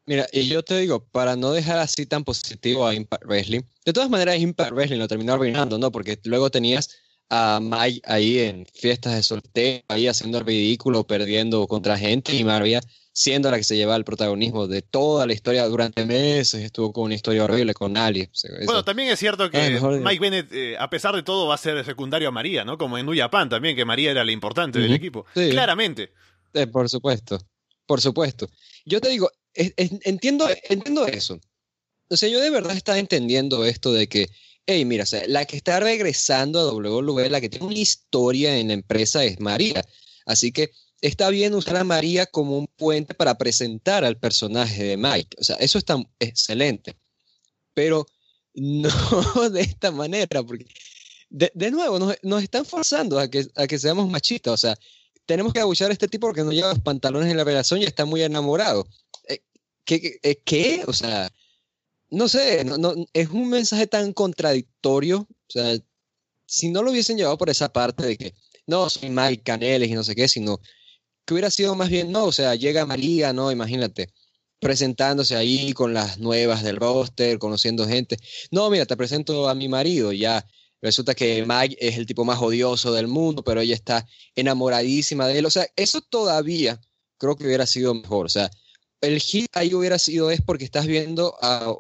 Mira, 0.06 0.28
y 0.32 0.48
yo 0.48 0.64
te 0.64 0.78
digo, 0.78 1.04
para 1.04 1.36
no 1.36 1.52
dejar 1.52 1.80
así 1.80 2.06
tan 2.06 2.24
positivo 2.24 2.88
a 2.88 2.96
Impact 2.96 3.26
Wrestling, 3.26 3.64
de 3.84 3.92
todas 3.92 4.10
maneras 4.10 4.40
Impact 4.40 4.72
Wrestling 4.72 5.00
lo 5.00 5.10
terminó 5.10 5.34
arruinando, 5.34 5.78
¿no? 5.78 5.92
Porque 5.92 6.18
luego 6.24 6.50
tenías 6.50 6.90
a 7.30 7.60
Mike 7.62 8.02
ahí 8.06 8.40
en 8.40 8.66
fiestas 8.68 9.16
de 9.16 9.24
soltero, 9.24 9.84
ahí 9.90 10.08
haciendo 10.08 10.38
el 10.38 10.46
ridículo, 10.46 11.06
perdiendo 11.06 11.68
contra 11.68 11.98
gente, 11.98 12.34
y 12.34 12.46
María 12.46 12.80
siendo 13.18 13.50
la 13.50 13.56
que 13.56 13.64
se 13.64 13.78
llevaba 13.78 13.96
el 13.96 14.04
protagonismo 14.04 14.68
de 14.68 14.82
toda 14.82 15.26
la 15.26 15.32
historia 15.32 15.66
durante 15.68 16.06
meses, 16.06 16.62
estuvo 16.66 16.92
con 16.92 17.06
una 17.06 17.16
historia 17.16 17.46
horrible 17.46 17.74
con 17.74 17.96
Ali. 17.96 18.24
o 18.24 18.30
sea, 18.34 18.52
eso- 18.58 18.66
Bueno, 18.66 18.84
también 18.84 19.08
es 19.08 19.18
cierto 19.18 19.50
que 19.50 19.58
Ay, 19.58 19.80
Mike 19.80 20.20
Bennett, 20.20 20.52
eh, 20.52 20.76
a 20.78 20.90
pesar 20.90 21.16
de 21.16 21.24
todo, 21.24 21.48
va 21.48 21.56
a 21.56 21.58
ser 21.58 21.84
secundario 21.86 22.28
a 22.28 22.32
María, 22.32 22.66
¿no? 22.66 22.78
Como 22.78 22.98
en 22.98 23.06
New 23.06 23.16
Japan 23.18 23.48
también, 23.48 23.74
que 23.78 23.86
María 23.86 24.12
era 24.12 24.26
la 24.26 24.34
importante 24.34 24.80
del 24.80 24.92
equipo. 24.94 25.26
Sí. 25.34 25.50
Claramente. 25.50 26.12
Eh, 26.54 26.68
por 26.68 26.90
supuesto, 26.90 27.40
por 27.86 28.02
supuesto. 28.02 28.50
Yo 28.86 29.00
te 29.00 29.08
digo, 29.08 29.32
es- 29.54 29.74
es- 29.78 29.92
entiendo, 30.04 30.46
entiendo 30.68 31.08
eso. 31.08 31.40
O 32.10 32.18
sea, 32.18 32.28
yo 32.28 32.42
de 32.42 32.50
verdad 32.50 32.76
estaba 32.76 33.00
entendiendo 33.00 33.64
esto 33.64 33.94
de 33.94 34.08
que, 34.08 34.28
hey, 34.68 34.84
mira, 34.84 35.04
o 35.04 35.08
sea, 35.08 35.24
la 35.28 35.46
que 35.46 35.56
está 35.56 35.80
regresando 35.80 36.60
a 36.60 36.66
WWE, 36.74 37.30
la 37.30 37.40
que 37.40 37.48
tiene 37.48 37.66
una 37.66 37.78
historia 37.80 38.58
en 38.58 38.68
la 38.68 38.74
empresa 38.74 39.24
es 39.24 39.40
María. 39.40 39.86
Así 40.26 40.52
que 40.52 40.72
está 41.02 41.30
bien 41.30 41.54
usar 41.54 41.78
a 41.78 41.84
María 41.84 42.26
como 42.26 42.58
un 42.58 42.68
puente 42.68 43.14
para 43.14 43.38
presentar 43.38 44.04
al 44.04 44.18
personaje 44.18 44.84
de 44.84 44.98
Mike. 44.98 45.38
O 45.40 45.44
sea, 45.44 45.56
eso 45.58 45.78
está 45.78 45.98
excelente. 46.20 46.96
Pero 47.74 48.06
no 48.54 48.90
de 49.50 49.62
esta 49.62 49.92
manera, 49.92 50.44
porque 50.44 50.66
de, 51.30 51.72
nuevo 51.72 52.00
nos, 52.00 52.16
nos 52.24 52.44
están 52.44 52.66
forzando 52.66 53.20
a 53.20 53.30
que, 53.30 53.46
a 53.56 53.68
que 53.68 53.80
seamos 53.80 54.10
machistas. 54.10 54.54
O 54.54 54.58
sea, 54.58 54.78
tenemos 55.26 55.54
que 55.54 55.60
abuchar 55.60 55.90
a 55.90 55.94
este 55.94 56.08
tipo 56.08 56.28
porque 56.28 56.44
no 56.44 56.52
lleva 56.52 56.70
los 56.70 56.80
pantalones 56.80 57.30
en 57.30 57.38
la 57.38 57.44
relación 57.44 57.82
y 57.82 57.86
está 57.86 58.06
muy 58.06 58.22
enamorado. 58.22 58.88
Eh, 59.28 59.42
¿Qué? 59.84 60.02
qué, 60.02 60.20
eh, 60.24 60.42
qué? 60.44 60.84
O 60.88 60.94
sea, 60.94 61.32
no 62.10 62.28
sé, 62.30 62.66
es 63.14 63.30
un 63.30 63.50
mensaje 63.50 63.88
tan 63.88 64.14
contradictorio. 64.14 65.28
O 65.30 65.50
sea, 65.52 65.78
si 66.46 66.70
no 66.70 66.84
lo 66.84 66.92
hubiesen 66.92 67.18
llevado 67.18 67.38
por 67.38 67.50
esa 67.50 67.72
parte 67.72 68.06
de 68.06 68.18
que 68.18 68.36
no, 68.68 68.90
soy 68.90 69.10
Mike 69.10 69.44
Caneles 69.44 69.90
y 69.90 69.94
no 69.94 70.04
sé 70.04 70.16
qué, 70.16 70.28
sino 70.28 70.60
que 71.26 71.34
hubiera 71.34 71.52
sido 71.52 71.76
más 71.76 71.90
bien, 71.90 72.12
no, 72.12 72.26
o 72.26 72.32
sea, 72.32 72.56
llega 72.56 72.86
María, 72.86 73.34
¿no? 73.34 73.52
Imagínate, 73.52 74.10
presentándose 74.60 75.36
ahí 75.36 75.74
con 75.74 75.94
las 75.94 76.18
nuevas 76.20 76.64
del 76.64 76.78
roster, 76.78 77.40
conociendo 77.40 77.88
gente. 77.88 78.18
No, 78.52 78.70
mira, 78.70 78.86
te 78.86 78.98
presento 78.98 79.50
a 79.50 79.56
mi 79.56 79.68
marido, 79.68 80.12
ya. 80.12 80.46
Resulta 80.82 81.16
que 81.16 81.46
Mike 81.48 81.78
es 81.80 81.98
el 81.98 82.06
tipo 82.06 82.26
más 82.26 82.40
odioso 82.42 82.94
del 82.94 83.08
mundo, 83.08 83.44
pero 83.44 83.62
ella 83.62 83.76
está 83.76 84.08
enamoradísima 84.36 85.28
de 85.28 85.40
él. 85.40 85.46
O 85.46 85.52
sea, 85.52 85.68
eso 85.76 86.02
todavía 86.02 86.80
creo 87.18 87.36
que 87.36 87.46
hubiera 87.46 87.66
sido 87.66 87.94
mejor. 87.96 88.28
O 88.28 88.30
sea, 88.30 88.52
el 89.02 89.20
hit 89.20 89.48
ahí 89.54 89.74
hubiera 89.74 89.98
sido 90.00 90.32
es 90.32 90.42
porque 90.42 90.66
estás 90.66 90.86
viendo 90.86 91.36
a 91.42 91.76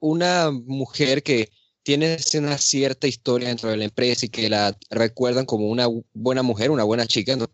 una 0.00 0.50
mujer 0.50 1.22
que 1.22 1.50
tiene 1.82 2.18
una 2.34 2.58
cierta 2.58 3.06
historia 3.06 3.48
dentro 3.48 3.70
de 3.70 3.76
la 3.76 3.84
empresa 3.84 4.26
y 4.26 4.30
que 4.30 4.48
la 4.48 4.76
recuerdan 4.90 5.46
como 5.46 5.68
una 5.68 5.88
buena 6.12 6.42
mujer, 6.42 6.70
una 6.70 6.84
buena 6.84 7.06
chica, 7.06 7.36
¿no? 7.36 7.50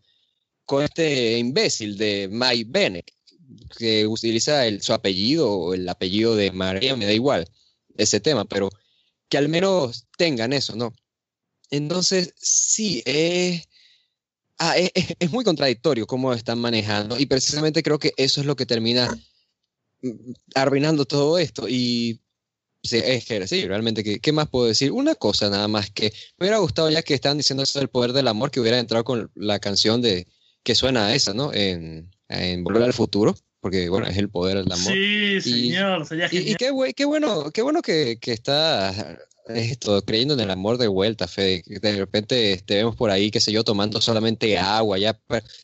Con 0.71 0.85
este 0.85 1.37
imbécil 1.37 1.99
de 1.99 2.29
Mike 2.31 2.67
Bennett, 2.69 3.11
que 3.77 4.07
utiliza 4.07 4.69
el, 4.69 4.81
su 4.81 4.93
apellido 4.93 5.51
o 5.51 5.75
el 5.75 5.89
apellido 5.89 6.37
de 6.37 6.53
María, 6.53 6.95
me 6.95 7.07
da 7.07 7.13
igual 7.13 7.51
ese 7.97 8.21
tema, 8.21 8.45
pero 8.45 8.71
que 9.29 9.37
al 9.37 9.49
menos 9.49 10.07
tengan 10.17 10.53
eso, 10.53 10.77
¿no? 10.77 10.95
Entonces, 11.71 12.35
sí, 12.37 13.03
es, 13.05 13.69
ah, 14.59 14.79
es, 14.79 14.93
es 15.19 15.31
muy 15.33 15.43
contradictorio 15.43 16.07
cómo 16.07 16.33
están 16.33 16.61
manejando 16.61 17.19
y 17.19 17.27
precisamente 17.27 17.83
creo 17.83 17.99
que 17.99 18.15
eso 18.17 18.41
es 18.41 18.47
lo 18.47 18.55
que 18.55 18.65
termina 18.65 19.13
mm, 20.03 20.33
arruinando 20.55 21.05
todo 21.05 21.37
esto 21.37 21.69
y 21.69 22.21
sí, 22.85 23.03
es 23.05 23.25
que 23.25 23.41
realmente, 23.67 24.05
¿qué, 24.05 24.21
¿qué, 24.21 24.31
más 24.31 24.49
puedo 24.49 24.67
decir? 24.67 24.93
Una 24.93 25.17
cosa 25.17 25.51
nada 25.51 25.67
más 25.67 25.91
que 25.91 26.13
me 26.39 26.45
hubiera 26.45 26.59
gustado 26.59 26.89
ya 26.91 27.03
que 27.03 27.15
están 27.15 27.39
diciendo 27.39 27.65
eso 27.65 27.81
del 27.81 27.89
poder 27.89 28.13
del 28.13 28.29
amor, 28.29 28.53
que 28.53 28.61
hubiera 28.61 28.79
entrado 28.79 29.03
con 29.03 29.33
la 29.35 29.59
canción 29.59 30.01
de 30.01 30.29
que 30.63 30.75
suena 30.75 31.07
a 31.07 31.15
esa, 31.15 31.35
¿no? 31.35 31.53
En, 31.53 32.11
en 32.29 32.65
Volver 32.65 32.83
al 32.83 32.93
Futuro, 32.93 33.35
porque 33.61 33.89
bueno, 33.89 34.07
es 34.07 34.17
el 34.17 34.29
poder 34.29 34.59
del 34.59 34.73
amor. 34.73 34.93
Sí, 34.93 35.41
señor, 35.41 36.03
y, 36.03 36.07
sería 36.07 36.29
y, 36.31 36.53
y 36.53 36.55
qué, 36.55 36.73
qué, 36.97 37.05
bueno, 37.05 37.51
qué 37.51 37.63
bueno 37.63 37.83
que, 37.83 38.19
que 38.21 38.33
está 38.33 39.19
esto, 39.55 40.03
creyendo 40.03 40.35
en 40.35 40.41
el 40.41 40.51
amor 40.51 40.79
de 40.79 40.89
vuelta, 40.89 41.27
Fede. 41.27 41.63
De 41.67 41.97
repente 41.97 42.63
te 42.65 42.77
vemos 42.77 42.97
por 42.97 43.11
ahí, 43.11 43.31
qué 43.31 43.41
sé 43.41 43.53
yo, 43.53 43.65
tomando 43.65 44.01
solamente 44.01 44.59
agua, 44.59 44.99
ya 44.99 45.19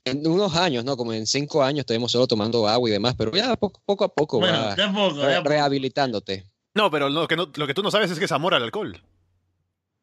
en 0.05 0.26
unos 0.26 0.55
años, 0.57 0.84
¿no? 0.84 0.97
Como 0.97 1.12
en 1.12 1.26
cinco 1.26 1.62
años 1.62 1.86
te 1.86 1.94
vemos 1.94 2.12
solo 2.12 2.26
tomando 2.26 2.68
agua 2.68 2.88
y 2.88 2.92
demás, 2.92 3.14
pero 3.16 3.32
ya 3.32 3.57
poco, 3.57 3.80
poco 3.84 4.05
a 4.05 4.09
poco 4.09 4.38
bueno, 4.38 4.59
va 4.59 4.76
ya 4.76 4.92
poco, 4.92 5.20
ya 5.20 5.38
poco. 5.38 5.49
rehabilitándote. 5.49 6.47
No, 6.74 6.90
pero 6.90 7.09
lo 7.09 7.26
que, 7.26 7.36
no, 7.36 7.51
lo 7.55 7.66
que 7.66 7.74
tú 7.74 7.82
no 7.82 7.90
sabes 7.90 8.11
es 8.11 8.18
que 8.18 8.26
es 8.26 8.32
amor 8.32 8.55
al 8.55 8.62
alcohol. 8.62 9.01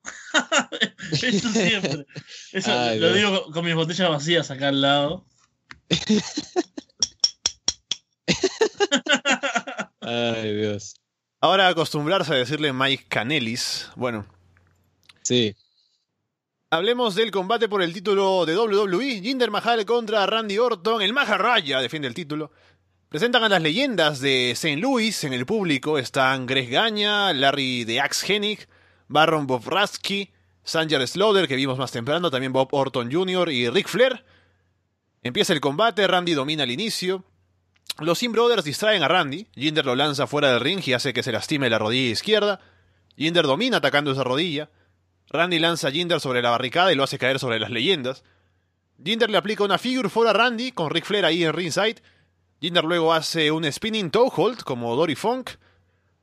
Eso 1.22 1.50
siempre. 1.50 2.06
Eso 2.52 2.72
Ay, 2.72 3.00
lo 3.00 3.14
Dios. 3.14 3.18
digo 3.32 3.44
con, 3.44 3.54
con 3.54 3.66
mis 3.66 3.76
botellas 3.76 4.10
vacías 4.10 4.52
acá 4.52 4.70
al 4.70 4.82
lado. 4.82 5.26
Ay, 10.02 10.56
Dios. 10.56 10.96
Ahora 11.42 11.68
acostumbrarse 11.68 12.34
a 12.34 12.38
decirle 12.38 12.74
Mike 12.74 13.06
Canelis. 13.10 13.90
Bueno, 13.96 14.26
Sí. 15.22 15.56
hablemos 16.70 17.16
del 17.16 17.32
combate 17.32 17.68
por 17.70 17.82
el 17.82 17.94
título 17.94 18.46
de 18.46 18.56
WWE. 18.58 19.22
Jinder 19.22 19.52
Mahal 19.52 19.86
contra 19.86 20.26
Randy 20.26 20.58
Orton. 20.58 21.02
El 21.02 21.14
Maharaya 21.14 21.80
defiende 21.80 22.08
el 22.08 22.14
título. 22.14 22.52
Presentan 23.10 23.44
a 23.44 23.50
las 23.50 23.62
leyendas 23.62 24.20
de 24.22 24.52
St. 24.52 24.78
Louis. 24.78 25.24
En 25.24 25.34
el 25.34 25.46
público 25.46 25.98
están 26.00 26.46
Greg 26.46 26.70
Gaña, 26.70 27.32
Larry 27.34 27.84
de 27.86 28.02
Axe 28.02 28.34
Hennig, 28.34 28.68
Baron 29.08 29.46
Bob 29.48 29.64
Sanger 30.64 31.08
Slaughter, 31.08 31.48
que 31.48 31.56
vimos 31.56 31.78
más 31.78 31.92
temprano, 31.92 32.32
también 32.32 32.54
Bob 32.54 32.70
Orton 32.72 33.12
Jr. 33.12 33.50
y 33.50 33.70
Ric 33.70 33.88
Flair. 33.88 34.24
Empieza 35.22 35.54
el 35.54 35.62
combate, 35.62 36.06
Randy 36.08 36.34
domina 36.34 36.64
al 36.64 36.72
inicio. 36.72 37.24
Los 38.00 38.20
Sim 38.20 38.32
Brothers 38.32 38.64
distraen 38.64 39.04
a 39.04 39.08
Randy. 39.08 39.48
Jinder 39.56 39.86
lo 39.86 39.96
lanza 39.96 40.28
fuera 40.28 40.52
del 40.52 40.62
ring 40.62 40.82
y 40.86 40.94
hace 40.94 41.14
que 41.14 41.24
se 41.24 41.32
lastime 41.32 41.70
la 41.70 41.80
rodilla 41.80 42.12
izquierda. 42.12 42.60
Jinder 43.18 43.46
domina 43.46 43.78
atacando 43.78 44.12
esa 44.12 44.24
rodilla. 44.24 44.70
Randy 45.30 45.60
lanza 45.60 45.90
a 45.90 45.92
Jinder 45.92 46.20
sobre 46.20 46.42
la 46.42 46.50
barricada 46.50 46.92
y 46.92 46.96
lo 46.96 47.04
hace 47.04 47.20
caer 47.20 47.40
sobre 47.40 47.60
las 47.60 47.70
leyendas. 47.70 48.24
Jinder 49.04 49.30
le 49.30 49.38
aplica 49.38 49.64
una 49.64 49.78
figure 49.78 50.10
four 50.10 50.28
a 50.28 50.34
Randy 50.34 50.72
con 50.72 50.90
Ric 50.90 51.06
Flair 51.06 51.26
ahí 51.26 51.44
en 51.44 51.54
ringside. 51.54 52.02
Jinder 52.60 52.84
luego 52.84 53.14
hace 53.14 53.52
un 53.52 53.72
spinning 53.72 54.10
toe 54.10 54.32
hold 54.36 54.64
como 54.64 54.96
Dory 54.96 55.16
Funk. 55.16 55.52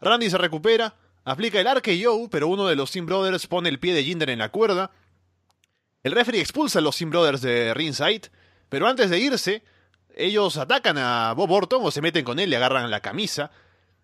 Randy 0.01 0.31
se 0.31 0.39
recupera, 0.39 0.97
aplica 1.25 1.61
el 1.61 1.67
RKO, 1.67 2.29
pero 2.31 2.49
uno 2.49 2.67
de 2.67 2.77
los 2.77 2.91
Sim 2.91 3.07
Brothers 3.07 3.47
pone 3.47 3.69
el 3.69 3.79
pie 3.79 3.95
de 3.95 4.05
Jinder 4.05 4.31
en 4.31 4.39
la 4.39 4.51
cuerda. 4.51 4.91
El 6.03 6.13
referee 6.13 6.41
expulsa 6.41 6.79
a 6.79 6.83
los 6.83 6.97
Sim 6.97 7.11
Brothers 7.11 7.43
de 7.43 7.75
ringside, 7.75 8.31
pero 8.69 8.87
antes 8.87 9.11
de 9.11 9.19
irse, 9.19 9.63
ellos 10.17 10.57
atacan 10.57 10.99
a 10.99 11.33
Bob 11.35 11.51
Orton 11.51 11.81
o 11.85 11.91
se 11.91 12.01
meten 12.01 12.25
con 12.25 12.39
él, 12.39 12.51
le 12.51 12.57
agarran 12.57 12.91
la 12.91 13.01
camisa. 13.01 13.51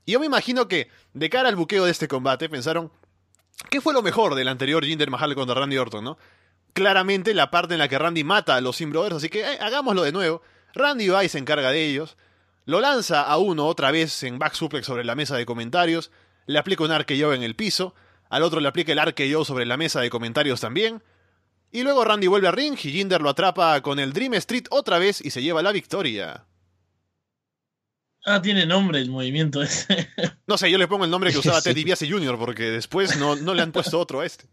Y 0.05 0.13
yo 0.13 0.21
me 0.21 0.27
imagino 0.27 0.69
que, 0.69 0.91
de 1.15 1.31
cara 1.31 1.49
al 1.49 1.57
buqueo 1.57 1.85
de 1.85 1.91
este 1.91 2.09
combate, 2.09 2.49
pensaron, 2.49 2.93
¿qué 3.71 3.81
fue 3.81 3.93
lo 3.93 4.03
mejor 4.03 4.35
del 4.35 4.49
anterior 4.49 4.85
Jinder 4.85 5.11
Mahal 5.11 5.35
contra 5.35 5.57
Randy 5.57 5.79
Orton, 5.79 6.05
no? 6.05 6.19
Claramente 6.73 7.33
la 7.33 7.51
parte 7.51 7.75
en 7.75 7.79
la 7.79 7.89
que 7.89 7.99
Randy 7.99 8.23
mata 8.23 8.57
a 8.57 8.61
los 8.61 8.77
Sin 8.77 8.91
Brothers, 8.91 9.17
así 9.17 9.29
que 9.29 9.41
eh, 9.41 9.59
hagámoslo 9.61 10.03
de 10.03 10.13
nuevo. 10.13 10.43
Randy 10.75 11.09
va 11.09 11.25
y 11.25 11.29
se 11.29 11.39
encarga 11.39 11.71
de 11.71 11.85
ellos. 11.85 12.17
Lo 12.67 12.81
lanza 12.81 13.23
a 13.23 13.39
uno 13.39 13.67
otra 13.67 13.91
vez 13.91 14.23
en 14.25 14.39
back 14.39 14.55
suplex 14.55 14.87
sobre 14.87 15.05
la 15.05 15.15
mesa 15.15 15.37
de 15.37 15.47
comentarios. 15.47 16.11
Le 16.47 16.59
aplica 16.59 16.85
un 16.85 16.97
RKO 16.97 17.33
en 17.33 17.43
el 17.43 17.57
piso. 17.57 17.95
Al 18.29 18.43
otro 18.43 18.61
le 18.61 18.69
aplica 18.69 18.93
el 18.93 19.01
RKO 19.01 19.45
sobre 19.45 19.67
la 19.67 19.77
mesa 19.77 20.01
de 20.01 20.11
comentarios 20.11 20.61
también. 20.61 21.03
Y 21.73 21.83
luego 21.83 22.05
Randy 22.05 22.27
vuelve 22.27 22.49
a 22.49 22.53
ring 22.53 22.75
y 22.75 22.93
Jinder 22.93 23.21
lo 23.21 23.29
atrapa 23.29 23.81
con 23.83 23.99
el 23.99 24.13
Dream 24.13 24.35
Street 24.35 24.65
otra 24.71 24.99
vez 24.99 25.25
y 25.25 25.31
se 25.31 25.43
lleva 25.43 25.63
la 25.63 25.73
victoria. 25.73 26.47
Ah, 28.25 28.43
tiene 28.43 28.67
nombre 28.67 28.99
el 29.01 29.11
movimiento 29.11 29.63
ese. 29.63 30.09
No 30.49 30.59
sé, 30.59 30.71
yo 30.71 30.79
le 30.79 30.89
pongo 30.89 31.05
el 31.05 31.11
nombre 31.11 31.31
que 31.31 31.39
usaba 31.39 31.61
Teddy 31.63 31.85
DiBiase 31.85 32.11
Jr. 32.11 32.39
porque 32.39 32.65
después 32.65 33.17
no, 33.19 33.37
no 33.37 33.55
le 33.55 33.63
han 33.63 33.73
puesto 33.73 34.01
otro 34.01 34.21
a 34.21 34.27
este. 34.27 34.47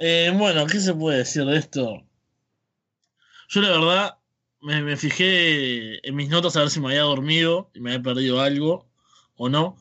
Eh, 0.00 0.32
bueno, 0.34 0.66
¿qué 0.66 0.80
se 0.80 0.94
puede 0.94 1.18
decir 1.18 1.44
de 1.44 1.58
esto? 1.58 2.02
Yo 3.48 3.60
la 3.60 3.70
verdad 3.70 4.18
me, 4.60 4.82
me, 4.82 4.96
fijé 4.96 6.06
en 6.06 6.16
mis 6.16 6.28
notas 6.28 6.56
a 6.56 6.60
ver 6.60 6.70
si 6.70 6.80
me 6.80 6.88
había 6.88 7.02
dormido 7.02 7.70
y 7.74 7.80
me 7.80 7.90
había 7.90 8.02
perdido 8.02 8.40
algo 8.40 8.88
o 9.36 9.48
no. 9.48 9.76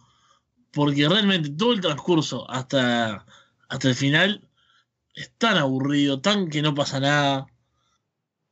Porque 0.71 1.07
realmente 1.09 1.49
todo 1.49 1.73
el 1.73 1.81
transcurso 1.81 2.49
hasta, 2.49 3.25
hasta 3.67 3.87
el 3.89 3.95
final 3.95 4.47
es 5.15 5.31
tan 5.37 5.57
aburrido, 5.57 6.21
tan 6.21 6.49
que 6.49 6.61
no 6.61 6.75
pasa 6.75 6.99
nada. 6.99 7.47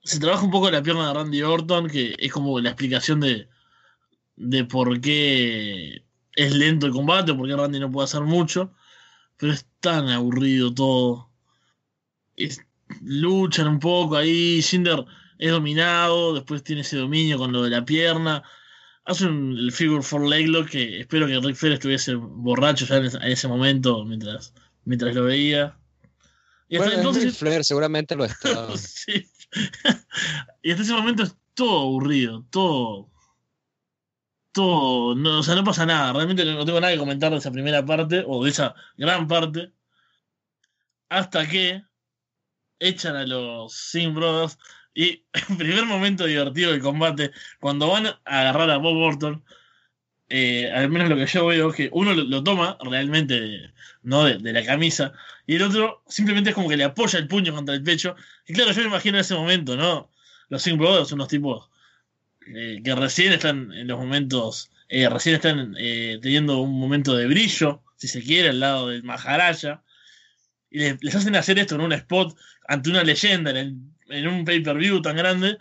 Se 0.04 0.20
trabaja 0.20 0.44
un 0.44 0.52
poco 0.52 0.72
la 0.72 0.82
pierna 0.82 1.08
de 1.08 1.14
Randy 1.14 1.42
Orton, 1.42 1.88
que 1.88 2.16
es 2.18 2.32
como 2.32 2.60
la 2.60 2.70
explicación 2.70 3.20
de, 3.20 3.48
de 4.36 4.66
por 4.66 5.00
qué 5.02 6.04
es 6.36 6.56
lento 6.56 6.86
el 6.86 6.94
combate, 6.94 7.34
por 7.34 7.48
qué 7.48 7.56
Randy 7.56 7.80
no 7.80 7.92
puede 7.92 8.06
hacer 8.06 8.22
mucho. 8.22 8.74
Pero 9.38 9.54
es 9.54 9.66
tan 9.80 10.10
aburrido 10.10 10.74
todo. 10.74 11.30
Es, 12.36 12.62
luchan 13.02 13.68
un 13.68 13.80
poco 13.80 14.16
ahí. 14.16 14.62
Cinder 14.62 15.06
es 15.38 15.52
dominado, 15.52 16.34
después 16.34 16.64
tiene 16.64 16.82
ese 16.82 16.98
dominio 16.98 17.38
con 17.38 17.52
lo 17.52 17.64
de 17.64 17.70
la 17.70 17.86
pierna. 17.86 18.44
Hace 19.08 19.26
un, 19.26 19.58
el 19.58 19.72
figure 19.72 20.04
for 20.04 20.22
leglock 20.22 20.70
que 20.70 21.00
espero 21.00 21.28
que 21.28 21.40
Rick 21.40 21.56
Flair 21.56 21.74
estuviese 21.76 22.16
borracho 22.16 22.86
ya 22.86 22.98
en 22.98 23.06
ese, 23.06 23.18
en 23.18 23.32
ese 23.32 23.48
momento 23.48 24.04
mientras, 24.04 24.54
mientras 24.84 25.16
lo 25.16 25.24
veía. 25.24 25.78
Y 26.68 26.78
bueno, 26.78 26.92
entonces, 26.92 27.24
Rick 27.24 27.36
Flair 27.36 27.64
seguramente 27.64 28.16
lo 28.16 28.26
estaba. 28.26 28.76
sí. 28.78 29.26
y 30.62 30.72
hasta 30.72 30.84
ese 30.84 30.94
momento 30.94 31.24
es 31.24 31.36
todo 31.54 31.84
aburrido, 31.84 32.46
todo. 32.50 33.10
Todo. 34.52 35.16
No, 35.16 35.40
o 35.40 35.44
sea, 35.44 35.56
no 35.56 35.64
pasa 35.64 35.86
nada. 35.86 36.12
Realmente 36.14 36.44
no 36.44 36.66
tengo 36.66 36.82
nada 36.82 36.92
que 36.92 37.00
comentar 37.00 37.32
de 37.32 37.38
esa 37.38 37.52
primera 37.52 37.86
parte, 37.86 38.24
o 38.28 38.44
de 38.44 38.50
esa 38.50 38.76
gran 38.98 39.28
parte. 39.28 39.72
Hasta 41.10 41.48
que 41.48 41.82
echan 42.80 43.16
a 43.16 43.26
los 43.26 43.74
Singh 43.74 44.14
Brothers. 44.14 44.58
Y 44.98 45.24
primer 45.60 45.86
momento 45.86 46.26
divertido 46.26 46.72
del 46.72 46.82
combate, 46.82 47.32
cuando 47.60 47.88
van 47.88 48.08
a 48.08 48.20
agarrar 48.26 48.72
a 48.72 48.78
Bob 48.78 48.98
Orton, 48.98 49.44
eh, 50.28 50.72
al 50.74 50.90
menos 50.90 51.08
lo 51.08 51.16
que 51.16 51.28
yo 51.28 51.46
veo 51.46 51.70
es 51.70 51.76
que 51.76 51.90
uno 51.94 52.16
lo, 52.16 52.44
toma 52.44 52.80
realmente 52.82 53.72
no 54.02 54.24
de, 54.24 54.52
la 54.52 54.66
camisa 54.66 55.14
y 55.46 55.56
el 55.56 55.62
otro 55.62 56.04
simplemente 56.08 56.50
es 56.50 56.56
como 56.56 56.68
que 56.68 56.78
le 56.78 56.84
apoya 56.84 57.20
el 57.20 57.28
puño 57.28 57.54
contra 57.54 57.76
el 57.76 57.84
pecho. 57.84 58.16
Y 58.48 58.54
claro, 58.54 58.72
yo 58.72 58.82
me 58.82 58.88
imagino 58.88 59.20
ese 59.20 59.36
momento, 59.36 59.78
¿no? 59.78 60.10
Los 60.50 60.64
Singh 60.64 60.80
Brothers 60.80 61.12
unos 61.12 61.28
tipos 61.28 61.70
eh, 62.48 62.82
que 62.84 62.96
recién 62.96 63.34
están 63.34 63.72
en 63.74 63.88
los 63.88 64.00
momentos, 64.00 64.72
eh, 64.90 65.08
recién 65.10 65.36
están 65.36 65.76
eh, 65.78 66.18
teniendo 66.24 66.58
un 66.60 66.80
momento 66.80 67.16
de 67.16 67.28
brillo, 67.28 67.84
si 67.98 68.08
se 68.08 68.24
quiere, 68.24 68.50
al 68.50 68.60
lado 68.60 68.88
del 68.88 69.04
Maharaja. 69.04 69.84
Y 70.72 70.80
les, 70.80 71.04
les 71.04 71.14
hacen 71.14 71.36
hacer 71.36 71.60
esto 71.60 71.76
en 71.76 71.82
un 71.82 71.94
spot 71.94 72.36
ante 72.68 72.90
una 72.90 73.04
leyenda, 73.04 73.52
en, 73.52 73.58
el, 73.58 73.76
en 74.10 74.28
un 74.28 74.46
pay-per-view 74.46 75.02
tan 75.02 75.16
grande. 75.16 75.58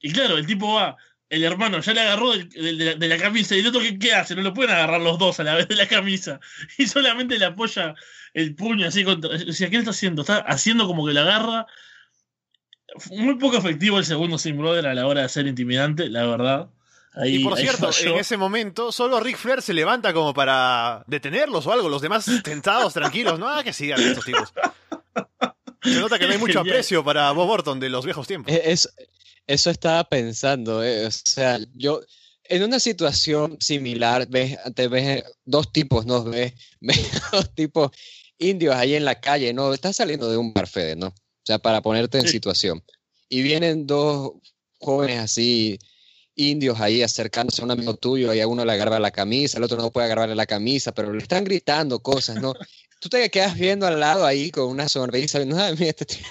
Y 0.00 0.12
claro, 0.12 0.36
el 0.36 0.46
tipo 0.46 0.74
va, 0.74 0.96
el 1.32 1.44
hermano 1.44 1.80
ya 1.80 1.94
le 1.94 2.00
agarró 2.00 2.32
de, 2.32 2.46
la, 2.54 2.94
de, 2.94 3.08
la, 3.08 3.16
camisa 3.16 3.56
y 3.56 3.60
el 3.60 3.66
otro 3.68 3.80
¿qué, 3.80 3.98
¿qué, 3.98 4.12
hace? 4.12 4.34
No 4.34 4.42
lo 4.42 4.52
pueden 4.52 4.74
agarrar 4.74 5.00
los 5.00 5.18
dos 5.18 5.40
a 5.40 5.44
la 5.44 5.54
vez 5.54 5.66
de 5.66 5.76
la 5.76 5.88
camisa. 5.88 6.40
Y 6.78 6.86
solamente 6.86 7.38
le 7.38 7.46
apoya 7.46 7.94
el 8.34 8.54
puño 8.54 8.86
así 8.86 9.02
contra. 9.02 9.30
O 9.30 9.52
sea, 9.52 9.70
¿qué 9.70 9.78
está 9.78 9.92
haciendo? 9.92 10.22
Está 10.22 10.40
haciendo 10.40 10.86
como 10.86 11.06
que 11.06 11.14
la 11.14 11.22
agarra. 11.22 11.66
Muy 13.10 13.36
poco 13.36 13.56
efectivo 13.56 13.98
el 13.98 14.04
segundo 14.04 14.36
Sin 14.36 14.58
Brother 14.58 14.86
a 14.86 14.94
la 14.94 15.06
hora 15.06 15.22
de 15.22 15.28
ser 15.30 15.46
intimidante, 15.46 16.10
la 16.10 16.26
verdad. 16.26 16.68
Ahí, 17.14 17.36
y 17.36 17.44
por 17.44 17.56
cierto, 17.56 17.90
en 18.04 18.16
ese 18.16 18.36
momento 18.36 18.92
solo 18.92 19.18
Ric 19.18 19.38
Flair 19.38 19.62
se 19.62 19.72
levanta 19.72 20.12
como 20.12 20.34
para 20.34 21.02
detenerlos 21.06 21.66
o 21.66 21.72
algo, 21.72 21.88
los 21.88 22.02
demás 22.02 22.26
tentados, 22.42 22.92
tranquilos, 22.92 23.38
no, 23.38 23.48
ah, 23.48 23.64
que 23.64 23.72
sigan 23.72 24.00
estos 24.00 24.24
tipos. 24.24 24.52
Se 25.82 26.00
nota 26.00 26.18
que 26.18 26.26
no 26.26 26.32
hay 26.32 26.38
mucho 26.38 26.60
aprecio 26.60 27.04
para 27.04 27.30
Bob 27.32 27.48
Orton 27.48 27.80
de 27.80 27.88
los 27.88 28.04
viejos 28.04 28.26
tiempos. 28.26 28.52
Es, 28.52 28.88
eso 29.46 29.70
estaba 29.70 30.04
pensando, 30.04 30.84
eh. 30.84 31.06
o 31.06 31.10
sea, 31.10 31.58
yo 31.74 32.00
en 32.44 32.62
una 32.62 32.78
situación 32.80 33.56
similar 33.60 34.26
ves, 34.28 34.58
te 34.74 34.88
ves 34.88 35.24
dos 35.44 35.72
tipos, 35.72 36.06
¿no? 36.06 36.24
Ves, 36.24 36.54
ves 36.80 37.10
dos 37.32 37.54
tipos 37.54 37.90
indios 38.38 38.74
ahí 38.74 38.94
en 38.94 39.04
la 39.04 39.20
calle, 39.20 39.52
¿no? 39.52 39.72
Estás 39.72 39.96
saliendo 39.96 40.30
de 40.30 40.36
un 40.36 40.52
barfede, 40.52 40.96
¿no? 40.96 41.08
O 41.08 41.44
sea, 41.44 41.58
para 41.58 41.82
ponerte 41.82 42.18
en 42.18 42.26
sí. 42.26 42.32
situación. 42.32 42.82
Y 43.28 43.42
vienen 43.42 43.86
dos 43.86 44.32
jóvenes 44.78 45.18
así, 45.20 45.78
indios 46.34 46.80
ahí 46.80 47.02
acercándose 47.02 47.62
a 47.62 47.64
un 47.64 47.70
amigo 47.70 47.94
tuyo 47.94 48.32
y 48.34 48.40
a 48.40 48.46
uno 48.46 48.64
le 48.64 48.72
agarra 48.72 48.98
la 48.98 49.10
camisa, 49.10 49.58
el 49.58 49.64
otro 49.64 49.78
no 49.78 49.90
puede 49.90 50.06
agarrarle 50.06 50.34
la 50.34 50.46
camisa, 50.46 50.92
pero 50.92 51.12
le 51.12 51.22
están 51.22 51.44
gritando 51.44 52.00
cosas, 52.00 52.40
¿no? 52.40 52.54
Tú 53.02 53.08
te 53.08 53.28
quedas 53.30 53.58
viendo 53.58 53.84
al 53.84 53.98
lado 53.98 54.24
ahí 54.24 54.52
con 54.52 54.68
una 54.68 54.88
sonrisa, 54.88 55.38
viendo, 55.38 55.56
mira, 55.76 55.90
este 55.90 56.04
tío, 56.04 56.22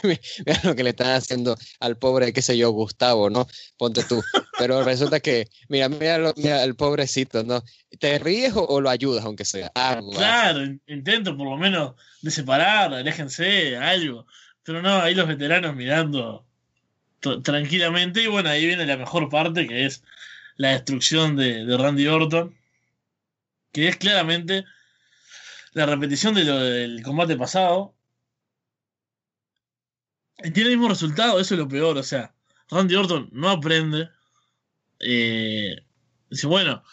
lo 0.63 0.73
que 0.73 0.83
le 0.83 0.91
están 0.91 1.11
haciendo 1.11 1.57
al 1.81 1.97
pobre, 1.97 2.31
qué 2.31 2.41
sé 2.41 2.57
yo, 2.57 2.71
Gustavo, 2.71 3.29
¿no? 3.29 3.45
Ponte 3.75 4.05
tú. 4.05 4.23
Pero 4.57 4.81
resulta 4.81 5.19
que, 5.19 5.49
mira, 5.67 5.89
mira, 5.89 6.17
lo, 6.17 6.33
el 6.33 6.75
pobrecito, 6.75 7.43
¿no? 7.43 7.61
¿Te 7.99 8.19
ríes 8.19 8.53
o, 8.55 8.79
lo 8.79 8.89
ayudas, 8.89 9.25
aunque 9.25 9.43
sea? 9.43 9.69
Claro, 9.73 10.61
intento 10.87 11.35
por 11.35 11.49
lo 11.49 11.57
menos 11.57 11.95
de 12.21 12.31
separar, 12.31 12.93
aléjense, 12.93 13.75
algo. 13.75 14.25
Pero 14.63 14.81
no, 14.81 15.01
ahí 15.01 15.13
los 15.13 15.27
veteranos 15.27 15.75
mirando 15.75 16.45
tranquilamente. 17.43 18.23
Y 18.23 18.27
bueno, 18.27 18.47
ahí 18.47 18.65
viene 18.65 18.85
la 18.85 18.95
mejor 18.95 19.27
parte, 19.27 19.67
que 19.67 19.87
es 19.87 20.03
la 20.55 20.69
destrucción 20.69 21.35
de, 21.35 21.65
de 21.65 21.77
Randy 21.77 22.07
Orton. 22.07 22.55
Que 23.73 23.89
es 23.89 23.97
claramente 23.97 24.63
la 25.73 25.85
repetición 25.85 26.33
de 26.33 26.43
lo 26.43 26.59
del 26.59 27.01
combate 27.03 27.35
pasado. 27.35 27.95
Y 30.43 30.51
tiene 30.51 30.71
el 30.71 30.77
mismo 30.77 30.89
resultado, 30.89 31.39
eso 31.39 31.53
es 31.53 31.59
lo 31.59 31.67
peor. 31.67 31.97
O 31.97 32.03
sea, 32.03 32.33
Randy 32.69 32.95
Orton 32.95 33.29
no 33.31 33.49
aprende. 33.49 34.09
Eh, 34.99 35.75
dice, 36.29 36.47
bueno, 36.47 36.83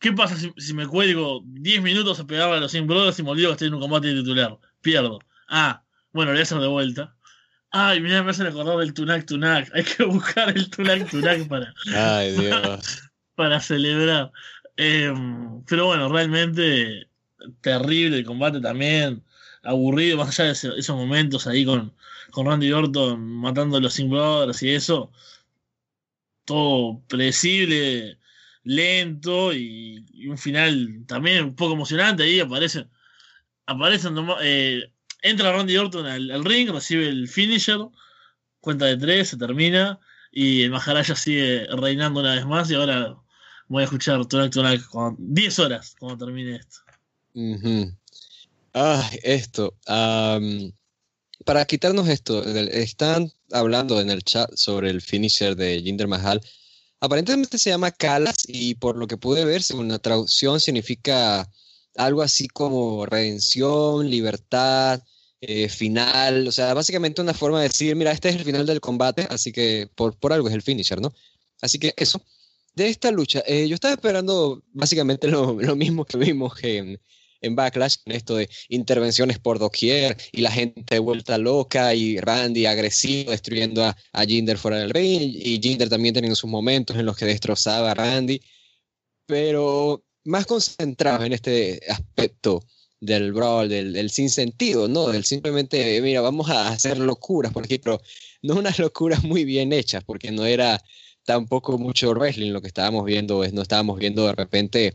¿qué 0.00 0.12
pasa 0.12 0.36
si, 0.36 0.52
si, 0.56 0.74
me 0.74 0.86
cuelgo 0.86 1.42
10 1.44 1.82
minutos 1.82 2.20
a 2.20 2.26
pegar 2.26 2.52
a 2.52 2.60
los 2.60 2.70
100 2.70 2.86
Brothers 2.86 3.18
y 3.18 3.22
me 3.22 3.30
olvido 3.30 3.48
que 3.48 3.52
estoy 3.52 3.68
en 3.68 3.74
un 3.74 3.80
combate 3.80 4.14
titular? 4.14 4.58
Pierdo. 4.80 5.20
Ah, 5.48 5.82
bueno, 6.12 6.30
lo 6.30 6.36
voy 6.36 6.40
a 6.40 6.42
hacer 6.42 6.58
de 6.58 6.68
vuelta. 6.68 7.14
Ay, 7.70 8.00
mira, 8.00 8.22
me 8.22 8.30
hacen 8.30 8.46
acordar 8.46 8.78
del 8.78 8.94
Tunak 8.94 9.26
Tunak. 9.26 9.68
Hay 9.74 9.82
que 9.82 10.04
buscar 10.04 10.48
el 10.48 10.70
Tunak 10.70 11.10
Tunak 11.10 11.48
para, 11.48 11.74
Ay, 11.94 12.32
Dios. 12.32 13.02
para 13.34 13.60
celebrar. 13.60 14.30
Eh, 14.76 15.12
pero 15.66 15.86
bueno, 15.86 16.08
realmente 16.08 17.08
terrible 17.60 18.18
el 18.18 18.24
combate 18.24 18.60
también. 18.60 19.22
Aburrido, 19.62 20.18
más 20.18 20.38
allá 20.38 20.52
de 20.52 20.78
esos 20.78 20.96
momentos 20.96 21.46
ahí 21.46 21.64
con, 21.64 21.94
con 22.30 22.46
Randy 22.46 22.72
Orton 22.72 23.20
matando 23.20 23.78
a 23.78 23.80
los 23.80 23.94
Sin 23.94 24.10
Brothers 24.10 24.62
y 24.62 24.70
eso. 24.70 25.10
Todo 26.44 27.00
predecible, 27.08 28.18
lento 28.64 29.52
y, 29.54 30.04
un 30.28 30.38
final 30.38 31.04
también 31.06 31.44
un 31.44 31.56
poco 31.56 31.74
emocionante. 31.74 32.24
Ahí 32.24 32.40
aparecen, 32.40 32.90
aparecen 33.66 34.16
eh, 34.42 34.90
entra 35.22 35.52
Randy 35.52 35.76
Orton 35.76 36.06
al, 36.06 36.44
ring, 36.44 36.70
recibe 36.70 37.08
el 37.08 37.28
finisher, 37.28 37.78
cuenta 38.60 38.86
de 38.86 38.96
tres, 38.96 39.30
se 39.30 39.36
termina, 39.38 39.98
y 40.30 40.62
el 40.62 40.70
Maharaja 40.70 41.16
sigue 41.16 41.66
reinando 41.70 42.20
una 42.20 42.34
vez 42.34 42.46
más, 42.46 42.70
y 42.70 42.74
ahora 42.74 43.16
voy 43.68 43.82
a 43.82 43.84
escuchar 43.84 44.24
Tunak 44.26 44.52
Tunak 44.52 44.80
10 45.18 45.58
horas 45.60 45.96
cuando 45.98 46.26
termine 46.26 46.56
esto. 46.56 46.83
Uh 47.34 47.56
-huh. 47.56 47.96
Ah, 48.74 49.10
esto. 49.22 49.74
Para 51.44 51.64
quitarnos 51.66 52.08
esto, 52.08 52.42
están 52.44 53.30
hablando 53.52 54.00
en 54.00 54.10
el 54.10 54.22
chat 54.24 54.50
sobre 54.56 54.90
el 54.90 55.00
finisher 55.02 55.54
de 55.56 55.80
Jinder 55.82 56.08
Mahal. 56.08 56.40
Aparentemente 57.00 57.58
se 57.58 57.70
llama 57.70 57.90
Kalas 57.90 58.44
y 58.48 58.76
por 58.76 58.96
lo 58.96 59.06
que 59.06 59.16
pude 59.18 59.44
ver, 59.44 59.62
según 59.62 59.88
la 59.88 59.98
traducción, 59.98 60.60
significa 60.60 61.48
algo 61.96 62.22
así 62.22 62.48
como 62.48 63.04
redención, 63.06 64.08
libertad, 64.10 65.02
eh, 65.40 65.68
final, 65.68 66.48
o 66.48 66.52
sea, 66.52 66.72
básicamente 66.74 67.20
una 67.20 67.34
forma 67.34 67.60
de 67.60 67.68
decir, 67.68 67.94
mira, 67.96 68.12
este 68.12 68.30
es 68.30 68.36
el 68.36 68.44
final 68.44 68.64
del 68.66 68.80
combate, 68.80 69.26
así 69.30 69.52
que 69.52 69.88
por, 69.94 70.16
por 70.18 70.32
algo 70.32 70.48
es 70.48 70.54
el 70.54 70.62
finisher, 70.62 71.00
¿no? 71.00 71.12
Así 71.60 71.78
que 71.78 71.92
eso. 71.96 72.22
de 72.74 72.88
esta 72.88 73.10
lucha, 73.10 73.42
eh, 73.46 73.68
yo 73.68 73.74
estaba 73.74 73.94
esperando 73.94 74.62
básicamente 74.72 75.28
lo, 75.28 75.60
lo 75.60 75.76
mismo 75.76 76.04
que 76.06 76.18
vimos 76.18 76.54
en, 76.62 77.00
en 77.44 77.54
Backlash, 77.56 77.96
en 78.06 78.12
esto 78.12 78.36
de 78.36 78.48
intervenciones 78.68 79.38
por 79.38 79.58
doquier 79.58 80.16
y 80.32 80.40
la 80.40 80.50
gente 80.50 80.98
vuelta 80.98 81.38
loca 81.38 81.94
y 81.94 82.18
Randy 82.18 82.66
agresivo 82.66 83.30
destruyendo 83.30 83.84
a, 83.84 83.96
a 84.12 84.24
Jinder 84.24 84.58
fuera 84.58 84.78
del 84.78 84.90
ring 84.90 85.22
y 85.22 85.60
Jinder 85.60 85.88
también 85.88 86.14
teniendo 86.14 86.36
sus 86.36 86.50
momentos 86.50 86.96
en 86.96 87.06
los 87.06 87.16
que 87.16 87.26
destrozaba 87.26 87.90
a 87.90 87.94
Randy, 87.94 88.40
pero 89.26 90.04
más 90.24 90.46
concentrado 90.46 91.24
en 91.24 91.32
este 91.32 91.80
aspecto 91.88 92.64
del 93.00 93.32
brawl, 93.32 93.68
del, 93.68 93.92
del 93.92 94.10
sinsentido, 94.10 94.88
¿no? 94.88 95.08
Del 95.08 95.24
simplemente, 95.24 96.00
mira, 96.00 96.22
vamos 96.22 96.48
a 96.48 96.68
hacer 96.68 96.98
locuras 96.98 97.52
por 97.52 97.64
aquí, 97.64 97.78
pero 97.78 98.00
no 98.42 98.56
unas 98.56 98.78
locuras 98.78 99.22
muy 99.22 99.44
bien 99.44 99.72
hechas, 99.72 100.02
porque 100.04 100.30
no 100.30 100.46
era 100.46 100.82
tampoco 101.24 101.78
mucho 101.78 102.12
wrestling 102.12 102.52
lo 102.52 102.60
que 102.60 102.68
estábamos 102.68 103.04
viendo, 103.04 103.44
no 103.52 103.62
estábamos 103.62 103.98
viendo 103.98 104.26
de 104.26 104.34
repente 104.34 104.94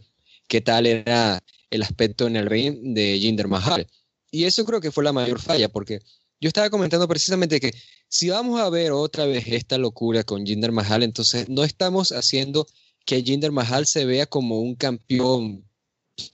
qué 0.50 0.60
tal 0.60 0.86
era 0.86 1.42
el 1.70 1.84
aspecto 1.84 2.28
en 2.28 2.36
el 2.36 2.48
ring 2.48 2.94
de 2.94 3.18
Jinder 3.20 3.48
Mahal. 3.48 3.88
Y 4.32 4.44
eso 4.44 4.66
creo 4.66 4.82
que 4.82 4.92
fue 4.92 5.04
la 5.04 5.14
mayor 5.14 5.40
falla, 5.40 5.70
porque 5.70 6.00
yo 6.42 6.50
estaba 6.50 6.70
comentando 6.70 7.08
precisamente 7.08 7.60
que 7.60 7.74
si 8.10 8.30
vamos 8.30 8.60
a 8.60 8.70
ver 8.70 8.92
otra 8.92 9.26
vez 9.26 9.46
esta 9.48 9.78
locura 9.78 10.24
con 10.24 10.46
Jinder 10.46 10.72
Mahal, 10.72 11.04
entonces 11.04 11.48
no 11.48 11.64
estamos 11.64 12.12
haciendo 12.12 12.68
que 13.06 13.22
Jinder 13.24 13.52
Mahal 13.52 13.86
se 13.86 14.06
vea 14.06 14.26
como 14.26 14.60
un 14.60 14.76
campeón 14.76 15.66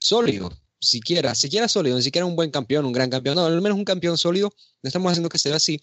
sólido, 0.00 0.52
siquiera, 0.80 1.34
siquiera 1.34 1.68
sólido, 1.68 1.96
ni 1.96 2.02
siquiera 2.02 2.26
un 2.26 2.36
buen 2.36 2.50
campeón, 2.50 2.86
un 2.86 2.92
gran 2.92 3.10
campeón, 3.10 3.36
no, 3.36 3.46
al 3.46 3.60
menos 3.60 3.78
un 3.78 3.84
campeón 3.84 4.18
sólido, 4.18 4.52
no 4.82 4.88
estamos 4.88 5.12
haciendo 5.12 5.28
que 5.28 5.38
sea 5.38 5.56
así, 5.56 5.80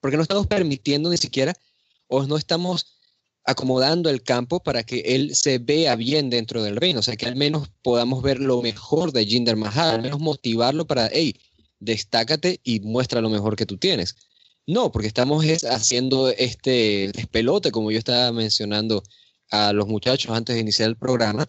porque 0.00 0.16
no 0.16 0.22
estamos 0.22 0.46
permitiendo 0.46 1.10
ni 1.10 1.16
siquiera, 1.16 1.54
o 2.08 2.26
no 2.26 2.36
estamos 2.36 3.01
acomodando 3.44 4.08
el 4.08 4.22
campo 4.22 4.62
para 4.62 4.84
que 4.84 5.00
él 5.00 5.34
se 5.34 5.58
vea 5.58 5.96
bien 5.96 6.30
dentro 6.30 6.62
del 6.62 6.76
reino, 6.76 7.00
o 7.00 7.02
sea, 7.02 7.16
que 7.16 7.26
al 7.26 7.36
menos 7.36 7.68
podamos 7.82 8.22
ver 8.22 8.40
lo 8.40 8.62
mejor 8.62 9.12
de 9.12 9.26
Jinder 9.26 9.56
Mahal, 9.56 9.96
al 9.96 10.02
menos 10.02 10.20
motivarlo 10.20 10.86
para, 10.86 11.10
hey, 11.12 11.34
destácate 11.80 12.60
y 12.62 12.80
muestra 12.80 13.20
lo 13.20 13.30
mejor 13.30 13.56
que 13.56 13.66
tú 13.66 13.76
tienes. 13.76 14.16
No, 14.66 14.92
porque 14.92 15.08
estamos 15.08 15.44
haciendo 15.68 16.28
este 16.28 17.10
despelote, 17.12 17.72
como 17.72 17.90
yo 17.90 17.98
estaba 17.98 18.30
mencionando 18.30 19.02
a 19.50 19.72
los 19.72 19.88
muchachos 19.88 20.30
antes 20.30 20.54
de 20.54 20.60
iniciar 20.60 20.88
el 20.88 20.96
programa, 20.96 21.48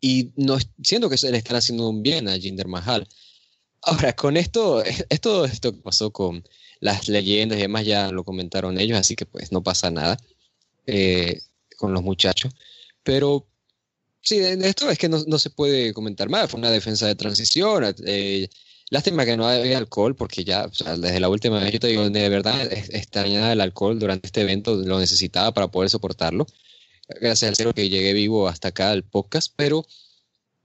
y 0.00 0.32
no 0.36 0.58
siento 0.82 1.08
que 1.08 1.16
se 1.16 1.30
le 1.30 1.38
están 1.38 1.56
haciendo 1.56 1.88
un 1.88 2.02
bien 2.02 2.28
a 2.28 2.36
Jinder 2.36 2.68
Mahal. 2.68 3.08
Ahora, 3.82 4.14
con 4.14 4.36
esto, 4.36 4.82
esto, 4.82 5.44
esto 5.44 5.72
que 5.72 5.80
pasó 5.80 6.10
con 6.10 6.44
las 6.80 7.08
leyendas 7.08 7.58
y 7.58 7.62
demás 7.62 7.86
ya 7.86 8.10
lo 8.10 8.24
comentaron 8.24 8.78
ellos, 8.78 8.98
así 8.98 9.14
que 9.16 9.24
pues 9.26 9.52
no 9.52 9.62
pasa 9.62 9.90
nada. 9.90 10.18
Eh, 10.86 11.40
con 11.76 11.92
los 11.92 12.02
muchachos. 12.02 12.52
Pero 13.02 13.46
sí, 14.20 14.38
de 14.38 14.68
esto 14.68 14.90
es 14.90 14.98
que 14.98 15.08
no, 15.08 15.22
no, 15.26 15.38
se 15.38 15.50
puede 15.50 15.92
comentar 15.92 16.28
más. 16.28 16.50
Fue 16.50 16.58
una 16.58 16.70
defensa 16.70 17.06
de 17.06 17.14
transición. 17.14 17.94
Eh, 18.06 18.48
lástima 18.90 19.24
que 19.24 19.36
no 19.36 19.46
había 19.46 19.78
alcohol, 19.78 20.14
porque 20.14 20.44
ya 20.44 20.66
o 20.66 20.74
sea, 20.74 20.96
desde 20.96 21.20
la 21.20 21.28
última 21.28 21.60
vez 21.60 21.72
yo 21.72 21.80
te 21.80 21.88
digo, 21.88 22.08
de 22.08 22.28
verdad 22.28 22.72
extrañaba 22.72 23.52
el 23.52 23.60
alcohol 23.60 23.98
durante 23.98 24.26
este 24.26 24.42
evento, 24.42 24.76
lo 24.76 24.98
necesitaba 24.98 25.52
para 25.52 25.68
poder 25.68 25.90
soportarlo. 25.90 26.46
Gracias 27.20 27.48
al 27.50 27.56
cielo 27.56 27.74
que 27.74 27.88
llegué 27.90 28.12
vivo 28.14 28.48
hasta 28.48 28.68
acá 28.68 28.90
al 28.90 29.04
podcast, 29.04 29.52
pero 29.56 29.86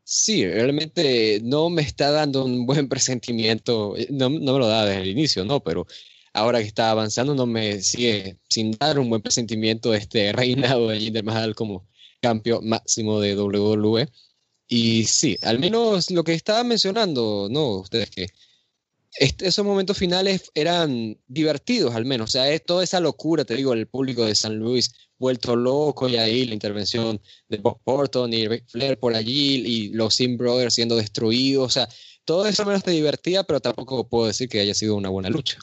sí, 0.04 0.46
realmente 0.46 1.40
no 1.44 1.70
me 1.70 1.82
está 1.82 2.12
dando 2.12 2.46
un 2.46 2.66
buen 2.66 2.88
presentimiento, 2.90 3.96
no, 4.10 4.30
no 4.30 4.54
me 4.54 4.60
lo 4.60 4.68
daba 4.68 4.86
desde 4.86 5.02
el 5.02 5.10
inicio, 5.10 5.44
¿no? 5.46 5.62
Pero 5.62 5.86
ahora 6.34 6.60
que 6.60 6.68
está 6.68 6.92
avanzando, 6.92 7.36
no 7.36 7.46
me 7.46 7.82
sigue 7.82 8.38
sin 8.50 8.72
dar 8.72 9.00
un 9.00 9.10
buen 9.10 9.22
presentimiento 9.22 9.94
este 9.94 10.32
reinado 10.34 10.90
de 10.90 11.00
Jinder 11.00 11.24
Mahal 11.24 11.56
como 11.56 11.88
campeón 12.22 12.68
máximo 12.68 13.20
de 13.20 13.36
WWE. 13.36 14.10
Y 14.68 15.06
sí, 15.06 15.38
al 15.42 15.60
menos 15.60 16.12
lo 16.12 16.24
que 16.24 16.34
estaba 16.34 16.64
mencionando, 16.64 17.48
¿no? 17.50 17.80
Ustedes 17.80 18.12
que 18.12 18.28
este, 19.14 19.48
esos 19.48 19.66
momentos 19.66 19.98
finales 19.98 20.52
eran 20.54 21.18
divertidos, 21.28 21.96
al 21.96 22.06
menos. 22.06 22.30
O 22.30 22.32
sea, 22.32 22.52
es 22.52 22.64
toda 22.64 22.84
esa 22.84 23.00
locura, 23.00 23.46
te 23.46 23.56
digo, 23.56 23.74
el 23.74 23.88
público 23.88 24.26
de 24.26 24.36
San 24.36 24.58
Luis 24.58 24.92
vuelto 25.18 25.56
loco 25.56 26.08
y 26.08 26.18
ahí 26.18 26.46
la 26.46 26.54
intervención 26.54 27.20
de 27.50 27.58
Bob 27.58 27.82
Porton 27.84 28.32
y 28.34 28.48
Ric 28.48 28.70
Flair 28.70 28.98
por 29.00 29.16
allí 29.16 29.56
y 29.66 29.90
los 29.90 30.16
Sim 30.16 30.38
Brothers 30.38 30.76
siendo 30.76 30.96
destruidos. 30.96 31.66
O 31.66 31.70
sea, 31.70 31.90
todo 32.24 32.46
eso 32.46 32.66
menos 32.66 32.84
te 32.84 32.92
divertía, 32.92 33.44
pero 33.44 33.60
tampoco 33.60 34.08
puedo 34.08 34.28
decir 34.28 34.48
que 34.50 34.60
haya 34.60 34.76
sido 34.76 34.96
una 34.96 35.10
buena 35.10 35.30
lucha 35.30 35.58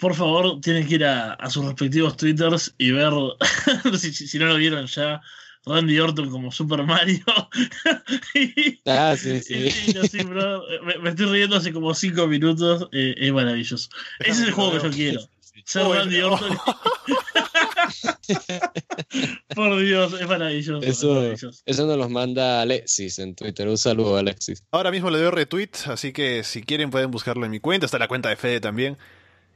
por 0.00 0.14
favor, 0.14 0.60
tienen 0.60 0.88
que 0.88 0.94
ir 0.94 1.04
a, 1.04 1.34
a 1.34 1.50
sus 1.50 1.64
respectivos 1.64 2.16
twitters 2.16 2.74
y 2.78 2.90
ver, 2.90 3.12
si, 3.98 4.12
si, 4.12 4.38
no 4.38 4.46
lo 4.46 4.56
vieron 4.56 4.86
ya, 4.86 5.20
Randy 5.66 6.00
Orton 6.00 6.30
como 6.30 6.50
Super 6.50 6.84
Mario. 6.84 7.22
y, 8.34 8.80
ah, 8.86 9.14
sí, 9.16 9.40
sí. 9.40 9.68
Y, 9.86 10.16
y, 10.16 10.22
bro, 10.24 10.64
me, 10.84 10.98
me, 10.98 11.10
estoy 11.10 11.26
riendo 11.26 11.56
hace 11.56 11.72
como 11.72 11.94
cinco 11.94 12.26
minutos. 12.26 12.88
Eh, 12.92 13.14
es 13.18 13.32
maravilloso. 13.32 13.88
Ese 14.20 14.30
es 14.30 14.40
el 14.40 14.52
juego 14.52 14.72
que 14.72 14.82
yo 14.82 14.90
quiero. 14.90 15.20
Ser 15.66 15.86
Randy 15.86 16.22
Orton. 16.22 16.56
Por 19.54 19.78
Dios, 19.80 20.18
es 20.18 20.26
maravilloso. 20.26 20.86
Eso, 20.86 21.10
es 21.10 21.16
maravilloso. 21.16 21.62
eso 21.66 21.86
nos 21.86 21.98
los 21.98 22.08
manda 22.08 22.62
Alexis 22.62 23.18
en 23.18 23.34
Twitter. 23.34 23.68
Un 23.68 23.76
saludo, 23.76 24.16
Alexis. 24.16 24.64
Ahora 24.70 24.90
mismo 24.90 25.10
le 25.10 25.18
doy 25.18 25.28
retweet, 25.30 25.72
así 25.86 26.12
que 26.12 26.42
si 26.42 26.62
quieren 26.62 26.90
pueden 26.90 27.10
buscarlo 27.10 27.44
en 27.44 27.50
mi 27.50 27.60
cuenta. 27.60 27.84
Está 27.84 27.98
la 27.98 28.08
cuenta 28.08 28.30
de 28.30 28.36
Fede 28.36 28.60
también. 28.60 28.96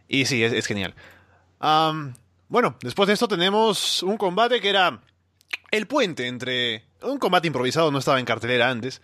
Y 0.08 0.26
sí, 0.26 0.44
es, 0.44 0.66
genial. 0.66 0.94
Bueno, 2.48 2.76
después 2.82 3.06
de 3.06 3.14
esto 3.14 3.26
tenemos 3.26 4.02
un 4.02 4.16
combate 4.16 4.60
que 4.60 4.68
era 4.68 5.00
el 5.70 5.86
puente 5.86 6.26
entre... 6.26 6.84
Un 7.02 7.18
combate 7.18 7.46
improvisado, 7.46 7.90
no 7.90 7.98
estaba 7.98 8.18
en 8.18 8.24
cartelera 8.24 8.70
antes. 8.70 9.02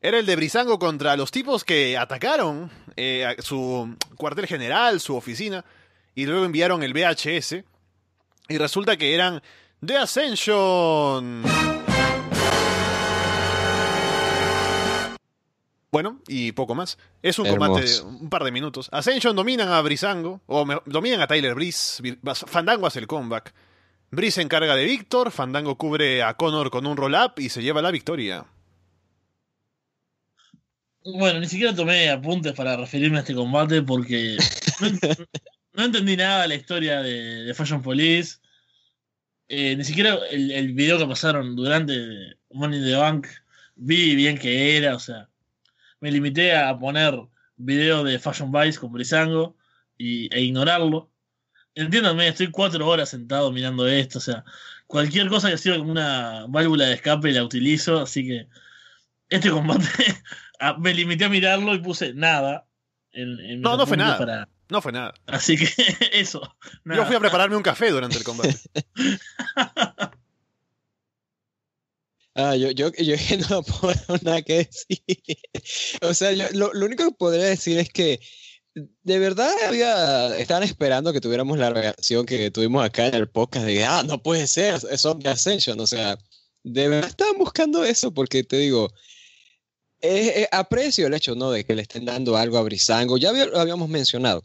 Era 0.00 0.18
el 0.18 0.26
de 0.26 0.36
Brisango 0.36 0.78
contra 0.78 1.16
los 1.16 1.30
tipos 1.30 1.64
que 1.64 1.96
atacaron 1.96 2.70
eh, 2.96 3.36
su 3.40 3.96
cuartel 4.16 4.46
general, 4.46 5.00
su 5.00 5.16
oficina, 5.16 5.64
y 6.14 6.26
luego 6.26 6.44
enviaron 6.44 6.82
el 6.82 6.92
VHS. 6.92 7.64
Y 8.48 8.58
resulta 8.58 8.96
que 8.96 9.14
eran 9.14 9.42
The 9.84 9.98
Ascension. 9.98 11.42
Bueno, 15.90 16.20
y 16.28 16.52
poco 16.52 16.74
más. 16.74 16.98
Es 17.22 17.38
un 17.38 17.46
Hermoso. 17.46 17.72
combate 17.72 17.90
de 17.90 18.00
un 18.02 18.28
par 18.28 18.44
de 18.44 18.52
minutos. 18.52 18.88
Ascension 18.92 19.34
dominan 19.34 19.68
a 19.70 19.80
Brisango, 19.80 20.42
o 20.46 20.64
me, 20.64 20.76
dominan 20.84 21.20
a 21.20 21.26
Tyler 21.26 21.54
Breeze. 21.54 22.02
Fandango 22.46 22.86
hace 22.86 22.98
el 22.98 23.06
comeback. 23.06 23.54
Breeze 24.10 24.36
se 24.36 24.42
encarga 24.42 24.74
de 24.74 24.84
Víctor, 24.84 25.30
Fandango 25.30 25.76
cubre 25.76 26.22
a 26.22 26.34
Connor 26.34 26.70
con 26.70 26.86
un 26.86 26.96
roll-up 26.96 27.34
y 27.38 27.48
se 27.48 27.62
lleva 27.62 27.82
la 27.82 27.90
victoria. 27.90 28.46
Bueno, 31.04 31.40
ni 31.40 31.46
siquiera 31.46 31.74
tomé 31.74 32.10
apuntes 32.10 32.52
para 32.52 32.76
referirme 32.76 33.18
a 33.18 33.20
este 33.20 33.34
combate 33.34 33.82
porque 33.82 34.36
no, 34.80 34.88
no 35.72 35.84
entendí 35.84 36.16
nada 36.16 36.42
de 36.42 36.48
la 36.48 36.54
historia 36.54 37.00
de, 37.00 37.44
de 37.44 37.54
Fashion 37.54 37.82
Police. 37.82 38.38
Eh, 39.48 39.74
ni 39.76 39.84
siquiera 39.84 40.18
el, 40.30 40.50
el, 40.50 40.74
video 40.74 40.98
que 40.98 41.06
pasaron 41.06 41.56
durante 41.56 42.36
Money 42.50 42.80
in 42.80 42.84
the 42.84 42.96
Bank 42.96 43.26
vi 43.78 44.14
bien 44.14 44.36
que 44.36 44.76
era, 44.76 44.94
o 44.94 44.98
sea, 44.98 45.27
me 46.00 46.10
limité 46.10 46.56
a 46.56 46.78
poner 46.78 47.14
video 47.56 48.04
de 48.04 48.18
Fashion 48.18 48.52
Vice 48.52 48.78
con 48.78 48.92
Brisango 48.92 49.56
y, 49.96 50.32
e 50.34 50.42
ignorarlo. 50.42 51.10
Entiéndanme, 51.74 52.28
estoy 52.28 52.50
cuatro 52.50 52.86
horas 52.88 53.08
sentado 53.08 53.52
mirando 53.52 53.86
esto, 53.86 54.18
o 54.18 54.20
sea, 54.20 54.44
cualquier 54.86 55.28
cosa 55.28 55.50
que 55.50 55.58
sirva 55.58 55.78
como 55.78 55.92
una 55.92 56.46
válvula 56.48 56.86
de 56.86 56.94
escape 56.94 57.30
la 57.32 57.44
utilizo, 57.44 58.00
así 58.00 58.26
que 58.26 58.48
este 59.28 59.50
combate 59.50 59.86
me 60.78 60.94
limité 60.94 61.26
a 61.26 61.28
mirarlo 61.28 61.74
y 61.74 61.78
puse 61.78 62.14
nada. 62.14 62.66
En, 63.12 63.38
en 63.40 63.60
no, 63.60 63.76
no 63.76 63.86
fue 63.86 63.96
nada. 63.96 64.18
Para... 64.18 64.48
No 64.68 64.82
fue 64.82 64.92
nada. 64.92 65.14
Así 65.26 65.56
que 65.56 65.68
eso. 66.12 66.56
Nada. 66.84 67.02
Yo 67.02 67.06
fui 67.06 67.16
a 67.16 67.20
prepararme 67.20 67.56
un 67.56 67.62
café 67.62 67.90
durante 67.90 68.18
el 68.18 68.24
combate. 68.24 68.56
Ah, 72.40 72.54
yo, 72.54 72.70
yo, 72.70 72.92
yo 72.92 73.16
no 73.50 73.64
puedo 73.64 74.16
nada 74.22 74.42
que 74.42 74.58
decir. 74.58 75.02
o 76.02 76.14
sea, 76.14 76.32
yo, 76.32 76.44
lo, 76.52 76.72
lo, 76.72 76.86
único 76.86 77.04
que 77.04 77.10
podría 77.10 77.46
decir 77.46 77.78
es 77.78 77.90
que 77.90 78.20
de 79.02 79.18
verdad 79.18 79.50
había, 79.66 80.36
estaban 80.38 80.62
esperando 80.62 81.12
que 81.12 81.20
tuviéramos 81.20 81.58
la 81.58 81.70
reacción 81.70 82.26
que 82.26 82.52
tuvimos 82.52 82.84
acá 82.84 83.08
en 83.08 83.14
el 83.16 83.28
podcast 83.28 83.66
de, 83.66 83.84
ah, 83.84 84.04
no 84.04 84.22
puede 84.22 84.46
ser, 84.46 84.80
es 84.88 85.00
Zombie 85.00 85.28
Ascension. 85.28 85.80
O 85.80 85.86
sea, 85.88 86.16
de 86.62 86.88
verdad 86.88 87.10
estaban 87.10 87.38
buscando 87.38 87.82
eso 87.84 88.14
porque 88.14 88.44
te 88.44 88.58
digo, 88.58 88.88
eh, 90.00 90.42
eh, 90.42 90.48
aprecio 90.52 91.08
el 91.08 91.14
hecho, 91.14 91.34
¿no? 91.34 91.50
De 91.50 91.64
que 91.64 91.74
le 91.74 91.82
estén 91.82 92.04
dando 92.04 92.36
algo 92.36 92.56
a 92.58 92.62
Brisango. 92.62 93.18
Ya 93.18 93.32
lo 93.32 93.58
habíamos 93.58 93.88
mencionado 93.88 94.44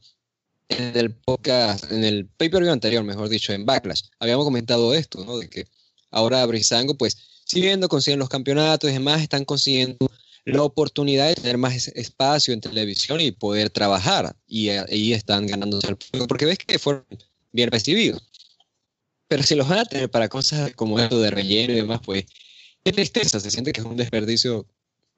en 0.68 0.98
el 0.98 1.14
podcast, 1.14 1.92
en 1.92 2.04
el 2.04 2.28
pay-per-view 2.28 2.72
anterior, 2.72 3.04
mejor 3.04 3.30
dicho, 3.30 3.54
en 3.54 3.68
Backlash. 3.68 4.02
Habíamos 4.20 4.46
comentado 4.46 4.96
esto, 4.96 5.24
¿no? 5.24 5.38
De 5.38 5.48
que 5.48 5.68
ahora 6.10 6.44
Brisango, 6.48 6.98
pues, 6.98 7.33
siguiendo, 7.54 7.88
consiguen 7.88 8.20
los 8.20 8.30
campeonatos 8.30 8.90
y 8.90 8.94
demás, 8.94 9.22
están 9.22 9.46
consiguiendo 9.46 10.12
la 10.46 10.64
oportunidad 10.64 11.30
de 11.30 11.36
tener 11.36 11.58
más 11.58 11.88
espacio 11.90 12.54
en 12.54 12.62
televisión 12.62 13.22
y 13.22 13.32
poder 13.32 13.70
trabajar. 13.70 14.36
Y 14.48 14.70
ahí 14.70 15.14
están 15.14 15.48
ganándose 15.48 15.88
el 15.88 15.98
público, 15.98 16.28
porque 16.28 16.46
ves 16.46 16.58
que 16.58 16.80
fueron 16.80 17.06
bien 17.52 17.72
recibidos. 17.72 18.22
pero 19.28 19.44
si 19.44 19.56
los 19.56 19.68
van 19.68 19.80
a 19.80 19.86
tener 19.86 20.10
para 20.12 20.30
cosas 20.30 20.74
como 20.76 21.00
esto 21.00 21.20
de 21.20 21.32
relleno 21.32 21.74
y 21.74 21.78
demás, 21.78 22.02
pues 22.04 22.26
qué 22.84 22.92
tristeza, 22.92 23.40
se 23.40 23.50
siente 23.52 23.72
que 23.72 23.82
es 23.82 23.88
un 23.88 23.98
desperdicio 23.98 24.68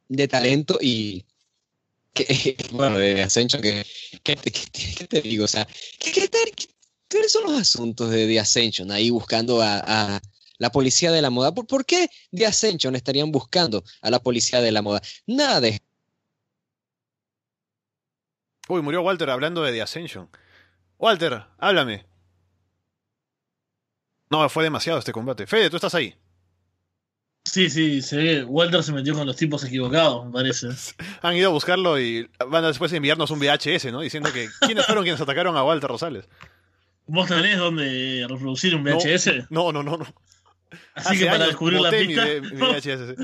de 0.08 0.28
talento 0.28 0.78
y 0.82 1.26
que, 2.14 2.56
bueno, 2.72 2.98
de 2.98 3.24
Ascension, 3.24 3.62
que, 3.62 3.86
¿qué 4.24 4.36
te 5.08 5.22
digo? 5.22 5.46
O 5.46 5.48
sea, 5.48 5.68
¿qué, 6.00 6.30
¿cuáles 7.10 7.32
son 7.32 7.44
los 7.44 7.60
asuntos 7.60 8.10
de 8.10 8.28
The 8.28 8.40
Ascension 8.40 8.92
ahí 8.92 9.10
buscando 9.10 9.62
a, 9.62 10.22
la 10.58 10.72
policía 10.72 11.12
de 11.12 11.22
la 11.22 11.30
moda? 11.30 11.54
¿Por, 11.54 11.68
¿Por, 11.68 11.86
qué 11.86 12.10
The 12.32 12.46
Ascension 12.46 12.96
estarían 12.96 13.32
buscando 13.32 13.84
a 14.02 14.10
la 14.10 14.20
policía 14.20 14.62
de 14.62 14.72
la 14.72 14.82
moda? 14.82 15.02
Nada 15.28 15.62
de... 15.62 15.82
Uy, 18.68 18.82
murió 18.82 19.02
Walter 19.02 19.30
hablando 19.30 19.62
de 19.64 19.72
The 19.72 19.82
Ascension. 19.82 20.30
Walter, 20.98 21.46
háblame. 21.60 22.06
No, 24.30 24.48
fue 24.50 24.64
demasiado 24.64 25.00
este 25.00 25.12
combate. 25.12 25.46
Fede, 25.46 25.70
tú 25.70 25.78
estás 25.78 25.94
ahí. 25.96 26.16
Sí, 27.46 27.70
sí, 27.70 28.02
se 28.02 28.18
ve. 28.18 28.44
Walter 28.44 28.84
se 28.84 28.92
metió 28.92 29.14
con 29.14 29.28
los 29.28 29.36
tipos 29.36 29.64
equivocados, 29.64 30.26
me 30.26 30.32
parece. 30.32 30.68
Han 31.22 31.36
ido 31.36 31.50
a 31.50 31.54
buscarlo 31.54 32.00
y 32.00 32.28
van 32.50 32.64
a 32.64 32.68
después 32.68 32.92
enviarnos 32.92 33.30
un 33.30 33.40
VHS, 33.40 33.92
¿no? 33.92 34.02
Diciendo 34.02 34.34
que 34.34 34.50
quiénes 34.62 34.86
fueron 34.86 35.04
quienes 35.04 35.22
atacaron 35.22 35.56
a 35.56 35.64
Walter 35.64 35.90
Rosales. 35.90 36.28
¿Vos 37.06 37.28
tenés 37.28 37.60
dónde 37.60 38.26
reproducir 38.28 38.76
un 38.76 38.84
VHS? 38.84 39.52
No, 39.52 39.72
no, 39.72 39.84
no, 39.84 39.98
no. 39.98 40.06
Así 40.94 41.18
que 41.18 41.26
para 41.26 41.48
descubrir 41.48 41.82
la 41.82 41.92
pista. 41.92 42.26
VHS, 42.54 43.16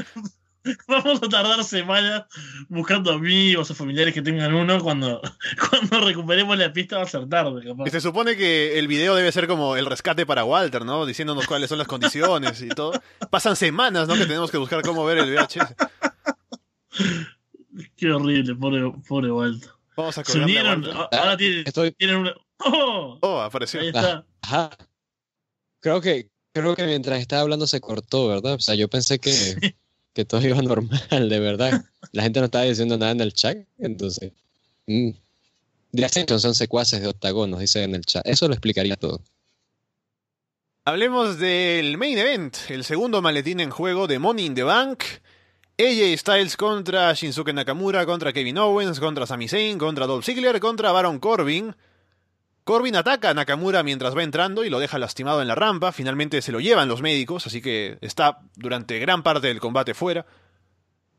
Vamos 0.87 1.21
a 1.23 1.29
tardar 1.29 1.63
semanas 1.63 2.25
buscando 2.69 3.11
amigos 3.11 3.71
o 3.71 3.75
familiares 3.75 4.13
que 4.13 4.21
tengan 4.21 4.53
uno. 4.53 4.79
Cuando, 4.79 5.21
cuando 5.69 6.05
recuperemos 6.05 6.57
la 6.57 6.71
pista 6.71 6.97
va 6.97 7.03
a 7.03 7.07
ser 7.07 7.27
tarde, 7.27 7.63
capaz. 7.65 7.87
Y 7.87 7.89
se 7.89 8.01
supone 8.01 8.35
que 8.35 8.77
el 8.77 8.87
video 8.87 9.15
debe 9.15 9.31
ser 9.31 9.47
como 9.47 9.75
el 9.75 9.85
rescate 9.85 10.25
para 10.25 10.43
Walter, 10.43 10.85
¿no? 10.85 11.05
Diciéndonos 11.05 11.47
cuáles 11.47 11.69
son 11.69 11.77
las 11.77 11.87
condiciones 11.87 12.61
y 12.61 12.69
todo. 12.69 12.93
Pasan 13.29 13.55
semanas, 13.55 14.07
¿no? 14.07 14.15
Que 14.15 14.25
tenemos 14.25 14.51
que 14.51 14.57
buscar 14.57 14.81
cómo 14.83 15.03
ver 15.05 15.19
el 15.19 15.35
VHS. 15.35 15.75
Qué 17.95 18.11
horrible, 18.11 18.55
pobre, 18.55 18.91
pobre 19.07 19.31
Walter. 19.31 19.69
Vamos 19.95 20.17
a 20.17 20.23
Se 20.23 20.39
unieron, 20.39 20.85
ahora 21.11 21.37
tienen, 21.37 21.65
tienen 21.97 22.17
una... 22.17 22.33
¡Oh! 22.57 23.17
oh, 23.21 23.41
apareció. 23.41 23.79
Ahí 23.79 23.87
está. 23.87 24.25
Ajá. 24.41 24.69
Creo 25.79 25.99
que, 25.99 26.29
creo 26.53 26.75
que 26.75 26.85
mientras 26.85 27.19
estaba 27.19 27.41
hablando 27.41 27.67
se 27.67 27.81
cortó, 27.81 28.27
¿verdad? 28.27 28.53
O 28.53 28.59
sea, 28.59 28.75
yo 28.75 28.87
pensé 28.89 29.19
que 29.19 29.31
que 30.13 30.25
todo 30.25 30.41
iba 30.41 30.61
normal, 30.61 31.29
de 31.29 31.39
verdad. 31.39 31.85
La 32.11 32.23
gente 32.23 32.39
no 32.39 32.45
estaba 32.45 32.65
diciendo 32.65 32.97
nada 32.97 33.11
en 33.11 33.21
el 33.21 33.33
chat, 33.33 33.57
entonces. 33.77 34.31
Mm. 34.87 35.11
De 35.91 36.05
Ascension 36.05 36.39
son 36.39 36.55
secuaces 36.55 37.01
de 37.01 37.07
octagonos, 37.07 37.59
dice 37.59 37.83
en 37.83 37.95
el 37.95 38.05
chat. 38.05 38.25
Eso 38.25 38.47
lo 38.47 38.53
explicaría 38.53 38.95
todo. 38.95 39.21
Hablemos 40.85 41.37
del 41.37 41.97
main 41.97 42.17
event, 42.17 42.57
el 42.69 42.83
segundo 42.83 43.21
maletín 43.21 43.59
en 43.59 43.69
juego 43.69 44.07
de 44.07 44.17
Money 44.19 44.45
in 44.45 44.55
the 44.55 44.63
Bank. 44.63 45.03
AJ 45.77 46.17
Styles 46.17 46.57
contra 46.57 47.13
Shinsuke 47.13 47.53
Nakamura, 47.53 48.05
contra 48.05 48.33
Kevin 48.33 48.57
Owens, 48.57 48.99
contra 48.99 49.25
Sami 49.25 49.47
Zayn, 49.47 49.77
contra 49.77 50.05
Dolph 50.05 50.25
Ziggler, 50.25 50.59
contra 50.59 50.91
Baron 50.91 51.19
Corbin. 51.19 51.75
Corbin 52.63 52.95
ataca 52.95 53.31
a 53.31 53.33
Nakamura 53.33 53.81
mientras 53.81 54.15
va 54.15 54.23
entrando 54.23 54.63
y 54.63 54.69
lo 54.69 54.79
deja 54.79 54.99
lastimado 54.99 55.41
en 55.41 55.47
la 55.47 55.55
rampa. 55.55 55.91
Finalmente 55.91 56.41
se 56.41 56.51
lo 56.51 56.59
llevan 56.59 56.87
los 56.87 57.01
médicos, 57.01 57.47
así 57.47 57.61
que 57.61 57.97
está 58.01 58.39
durante 58.55 58.99
gran 58.99 59.23
parte 59.23 59.47
del 59.47 59.59
combate 59.59 59.93
fuera. 59.93 60.25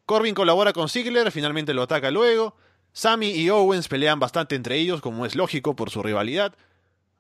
Corbin 0.06 0.34
colabora 0.34 0.72
con 0.72 0.88
Ziggler, 0.88 1.30
finalmente 1.32 1.74
lo 1.74 1.82
ataca 1.82 2.10
luego. 2.10 2.56
Sammy 2.92 3.30
y 3.30 3.50
Owens 3.50 3.88
pelean 3.88 4.20
bastante 4.20 4.54
entre 4.54 4.76
ellos, 4.76 5.00
como 5.00 5.26
es 5.26 5.34
lógico 5.34 5.74
por 5.74 5.90
su 5.90 6.02
rivalidad. 6.02 6.54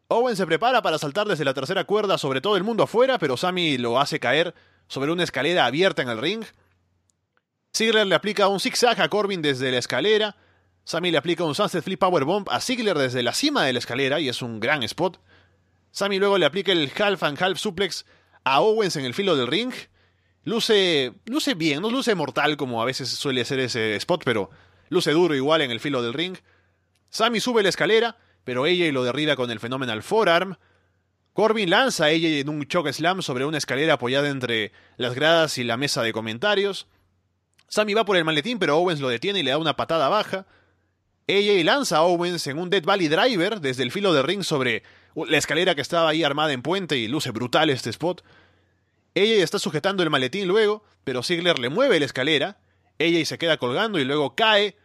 Owens 0.08 0.38
se 0.38 0.46
prepara 0.46 0.82
para 0.82 0.98
saltar 0.98 1.26
desde 1.26 1.44
la 1.44 1.54
tercera 1.54 1.84
cuerda 1.84 2.18
sobre 2.18 2.40
todo 2.40 2.56
el 2.56 2.64
mundo 2.64 2.84
afuera, 2.84 3.18
pero 3.18 3.36
Sammy 3.36 3.78
lo 3.78 3.98
hace 3.98 4.20
caer 4.20 4.54
sobre 4.86 5.10
una 5.10 5.24
escalera 5.24 5.64
abierta 5.64 6.02
en 6.02 6.10
el 6.10 6.18
ring. 6.18 6.44
Ziggler 7.74 8.06
le 8.06 8.14
aplica 8.14 8.48
un 8.48 8.60
zigzag 8.60 9.00
a 9.00 9.08
Corbin 9.08 9.40
desde 9.42 9.70
la 9.70 9.78
escalera. 9.78 10.36
Sammy 10.84 11.10
le 11.10 11.18
aplica 11.18 11.44
un 11.44 11.54
Sunset 11.54 11.84
Flip 11.84 11.98
Powerbomb 11.98 12.48
a 12.50 12.60
Ziggler 12.60 12.98
desde 12.98 13.22
la 13.22 13.32
cima 13.32 13.64
de 13.64 13.72
la 13.72 13.78
escalera 13.78 14.20
y 14.20 14.28
es 14.28 14.42
un 14.42 14.58
gran 14.58 14.82
spot. 14.82 15.20
Sammy 15.92 16.18
luego 16.18 16.38
le 16.38 16.46
aplica 16.46 16.72
el 16.72 16.90
Half 16.90 17.22
and 17.22 17.40
Half 17.40 17.58
Suplex 17.58 18.04
a 18.44 18.60
Owens 18.60 18.96
en 18.96 19.04
el 19.04 19.14
filo 19.14 19.36
del 19.36 19.46
ring. 19.46 19.72
Luce, 20.44 21.12
luce 21.26 21.54
bien, 21.54 21.82
no 21.82 21.90
luce 21.90 22.14
mortal 22.14 22.56
como 22.56 22.82
a 22.82 22.84
veces 22.84 23.08
suele 23.10 23.44
ser 23.44 23.60
ese 23.60 23.94
spot, 23.96 24.22
pero 24.24 24.50
luce 24.88 25.12
duro 25.12 25.34
igual 25.36 25.60
en 25.60 25.70
el 25.70 25.78
filo 25.78 26.02
del 26.02 26.14
ring. 26.14 26.36
Sammy 27.10 27.38
sube 27.40 27.62
la 27.62 27.68
escalera, 27.68 28.16
pero 28.42 28.66
ella 28.66 28.90
lo 28.90 29.04
derriba 29.04 29.36
con 29.36 29.50
el 29.50 29.60
Phenomenal 29.60 30.02
Forearm. 30.02 30.56
Corbin 31.32 31.70
lanza 31.70 32.06
a 32.06 32.10
ella 32.10 32.28
en 32.28 32.48
un 32.48 32.66
choke 32.66 32.92
slam 32.92 33.22
sobre 33.22 33.44
una 33.44 33.58
escalera 33.58 33.94
apoyada 33.94 34.28
entre 34.28 34.72
las 34.96 35.14
gradas 35.14 35.58
y 35.58 35.64
la 35.64 35.76
mesa 35.76 36.02
de 36.02 36.12
comentarios. 36.12 36.88
Sammy 37.68 37.94
va 37.94 38.04
por 38.04 38.16
el 38.16 38.24
maletín, 38.24 38.58
pero 38.58 38.76
Owens 38.76 39.00
lo 39.00 39.08
detiene 39.08 39.40
y 39.40 39.42
le 39.42 39.52
da 39.52 39.58
una 39.58 39.76
patada 39.76 40.08
baja. 40.08 40.46
AJ 41.32 41.64
lanza 41.64 41.96
a 41.96 42.02
Owens 42.02 42.46
en 42.46 42.58
un 42.58 42.68
Dead 42.68 42.84
Valley 42.84 43.08
Driver 43.08 43.60
desde 43.60 43.82
el 43.82 43.90
filo 43.90 44.12
de 44.12 44.22
ring 44.22 44.42
sobre 44.42 44.82
la 45.14 45.38
escalera 45.38 45.74
que 45.74 45.80
estaba 45.80 46.10
ahí 46.10 46.22
armada 46.24 46.52
en 46.52 46.60
puente 46.60 46.98
y 46.98 47.08
luce 47.08 47.30
brutal 47.30 47.70
este 47.70 47.88
spot. 47.90 48.22
AJ 49.14 49.42
está 49.42 49.58
sujetando 49.58 50.02
el 50.02 50.10
maletín 50.10 50.46
luego, 50.46 50.84
pero 51.04 51.22
Ziggler 51.22 51.58
le 51.58 51.70
mueve 51.70 51.98
la 51.98 52.06
escalera. 52.06 52.58
AJ 53.00 53.24
se 53.24 53.38
queda 53.38 53.56
colgando 53.56 53.98
y 53.98 54.04
luego 54.04 54.34
cae, 54.34 54.76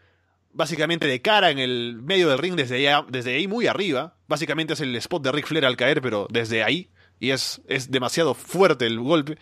básicamente 0.53 1.05
de 1.07 1.21
cara 1.21 1.51
en 1.51 1.59
el 1.59 1.99
medio 2.01 2.29
del 2.29 2.37
ring 2.37 2.55
desde, 2.55 2.89
desde 3.09 3.35
ahí 3.35 3.47
muy 3.47 3.67
arriba. 3.67 4.15
Básicamente 4.27 4.73
es 4.73 4.79
el 4.79 4.95
spot 4.95 5.23
de 5.23 5.31
Ric 5.33 5.47
Flair 5.47 5.65
al 5.65 5.75
caer, 5.75 6.01
pero 6.01 6.27
desde 6.29 6.63
ahí. 6.63 6.89
Y 7.19 7.31
es, 7.31 7.61
es 7.67 7.91
demasiado 7.91 8.33
fuerte 8.33 8.85
el 8.85 8.99
golpe. 8.99 9.37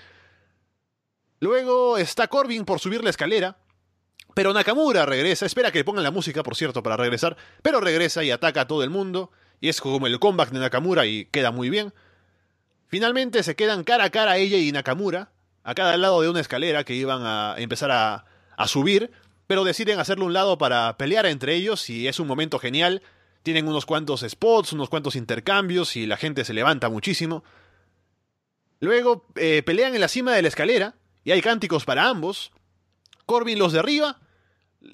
Luego 1.39 1.97
está 1.97 2.27
Corbin 2.27 2.65
por 2.65 2.79
subir 2.79 3.03
la 3.03 3.11
escalera. 3.11 3.57
Pero 4.35 4.53
Nakamura 4.53 5.05
regresa, 5.05 5.45
espera 5.45 5.71
que 5.71 5.79
le 5.79 5.85
pongan 5.85 6.03
la 6.03 6.11
música, 6.11 6.43
por 6.43 6.57
cierto, 6.57 6.83
para 6.83 6.97
regresar, 6.97 7.37
pero 7.61 7.79
regresa 7.79 8.21
y 8.21 8.31
ataca 8.31 8.61
a 8.61 8.67
todo 8.67 8.83
el 8.83 8.89
mundo, 8.89 9.31
y 9.61 9.69
es 9.69 9.79
como 9.79 10.07
el 10.07 10.19
comeback 10.19 10.51
de 10.51 10.59
Nakamura 10.59 11.05
y 11.05 11.23
queda 11.27 11.51
muy 11.51 11.69
bien. 11.69 11.93
Finalmente 12.87 13.43
se 13.43 13.55
quedan 13.55 13.85
cara 13.85 14.03
a 14.03 14.09
cara 14.09 14.35
ella 14.35 14.57
y 14.57 14.73
Nakamura, 14.73 15.31
a 15.63 15.73
cada 15.73 15.95
lado 15.95 16.21
de 16.21 16.27
una 16.27 16.41
escalera 16.41 16.83
que 16.83 16.95
iban 16.95 17.21
a 17.25 17.55
empezar 17.57 17.91
a, 17.91 18.25
subir, 18.67 19.09
pero 19.47 19.63
deciden 19.63 19.99
hacerlo 19.99 20.25
un 20.25 20.33
lado 20.33 20.57
para 20.57 20.97
pelear 20.97 21.25
entre 21.27 21.55
ellos 21.55 21.89
y 21.89 22.09
es 22.09 22.19
un 22.19 22.27
momento 22.27 22.59
genial. 22.59 23.03
Tienen 23.41 23.69
unos 23.69 23.85
cuantos 23.85 24.25
spots, 24.27 24.73
unos 24.73 24.89
cuantos 24.89 25.15
intercambios 25.15 25.95
y 25.95 26.07
la 26.07 26.17
gente 26.17 26.43
se 26.43 26.53
levanta 26.53 26.89
muchísimo. 26.89 27.43
Luego 28.81 29.27
eh, 29.35 29.63
pelean 29.65 29.95
en 29.95 30.01
la 30.01 30.07
cima 30.09 30.33
de 30.33 30.41
la 30.41 30.49
escalera 30.49 30.95
y 31.23 31.31
hay 31.31 31.41
cánticos 31.41 31.85
para 31.85 32.09
ambos. 32.09 32.51
Corbin 33.25 33.59
los 33.59 33.71
derriba 33.71 34.19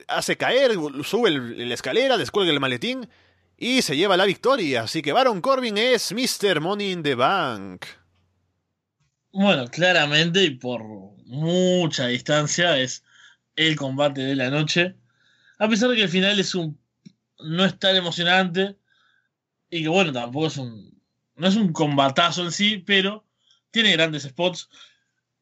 hace 0.08 0.38
caer, 0.38 0.72
sube 1.04 1.32
la 1.32 1.74
escalera, 1.74 2.18
descuelga 2.18 2.52
el 2.52 2.60
maletín 2.60 3.10
y 3.58 3.82
se 3.82 3.96
lleva 3.96 4.18
la 4.18 4.26
victoria. 4.26 4.84
Así 4.84 5.02
que 5.02 5.14
Baron 5.14 5.42
Corbin 5.42 5.78
es 5.78 6.12
Mr. 6.12 6.62
Money 6.62 6.92
in 6.92 7.04
the 7.04 7.16
Bank. 7.16 7.86
Bueno, 9.32 9.68
claramente 9.68 10.44
y 10.44 10.52
por 10.52 10.84
mucha 11.26 12.08
distancia 12.08 12.78
es 12.78 13.04
el 13.56 13.76
combate 13.76 14.22
de 14.22 14.36
la 14.36 14.50
noche. 14.50 14.96
A 15.60 15.70
pesar 15.70 15.90
de 15.90 15.96
que 15.96 16.04
el 16.04 16.10
final 16.10 16.40
es 16.40 16.56
un 16.56 16.80
no 17.40 17.66
es 17.66 17.78
tan 17.80 17.96
emocionante 17.96 18.78
y 19.70 19.84
que 19.84 19.90
bueno, 19.90 20.12
tampoco 20.12 20.48
es 20.48 20.58
un 20.58 21.02
no 21.36 21.48
es 21.48 21.56
un 21.56 21.72
combatazo 21.72 22.44
en 22.44 22.52
sí, 22.52 22.78
pero 22.86 23.26
tiene 23.72 23.92
grandes 23.94 24.24
spots. 24.24 24.70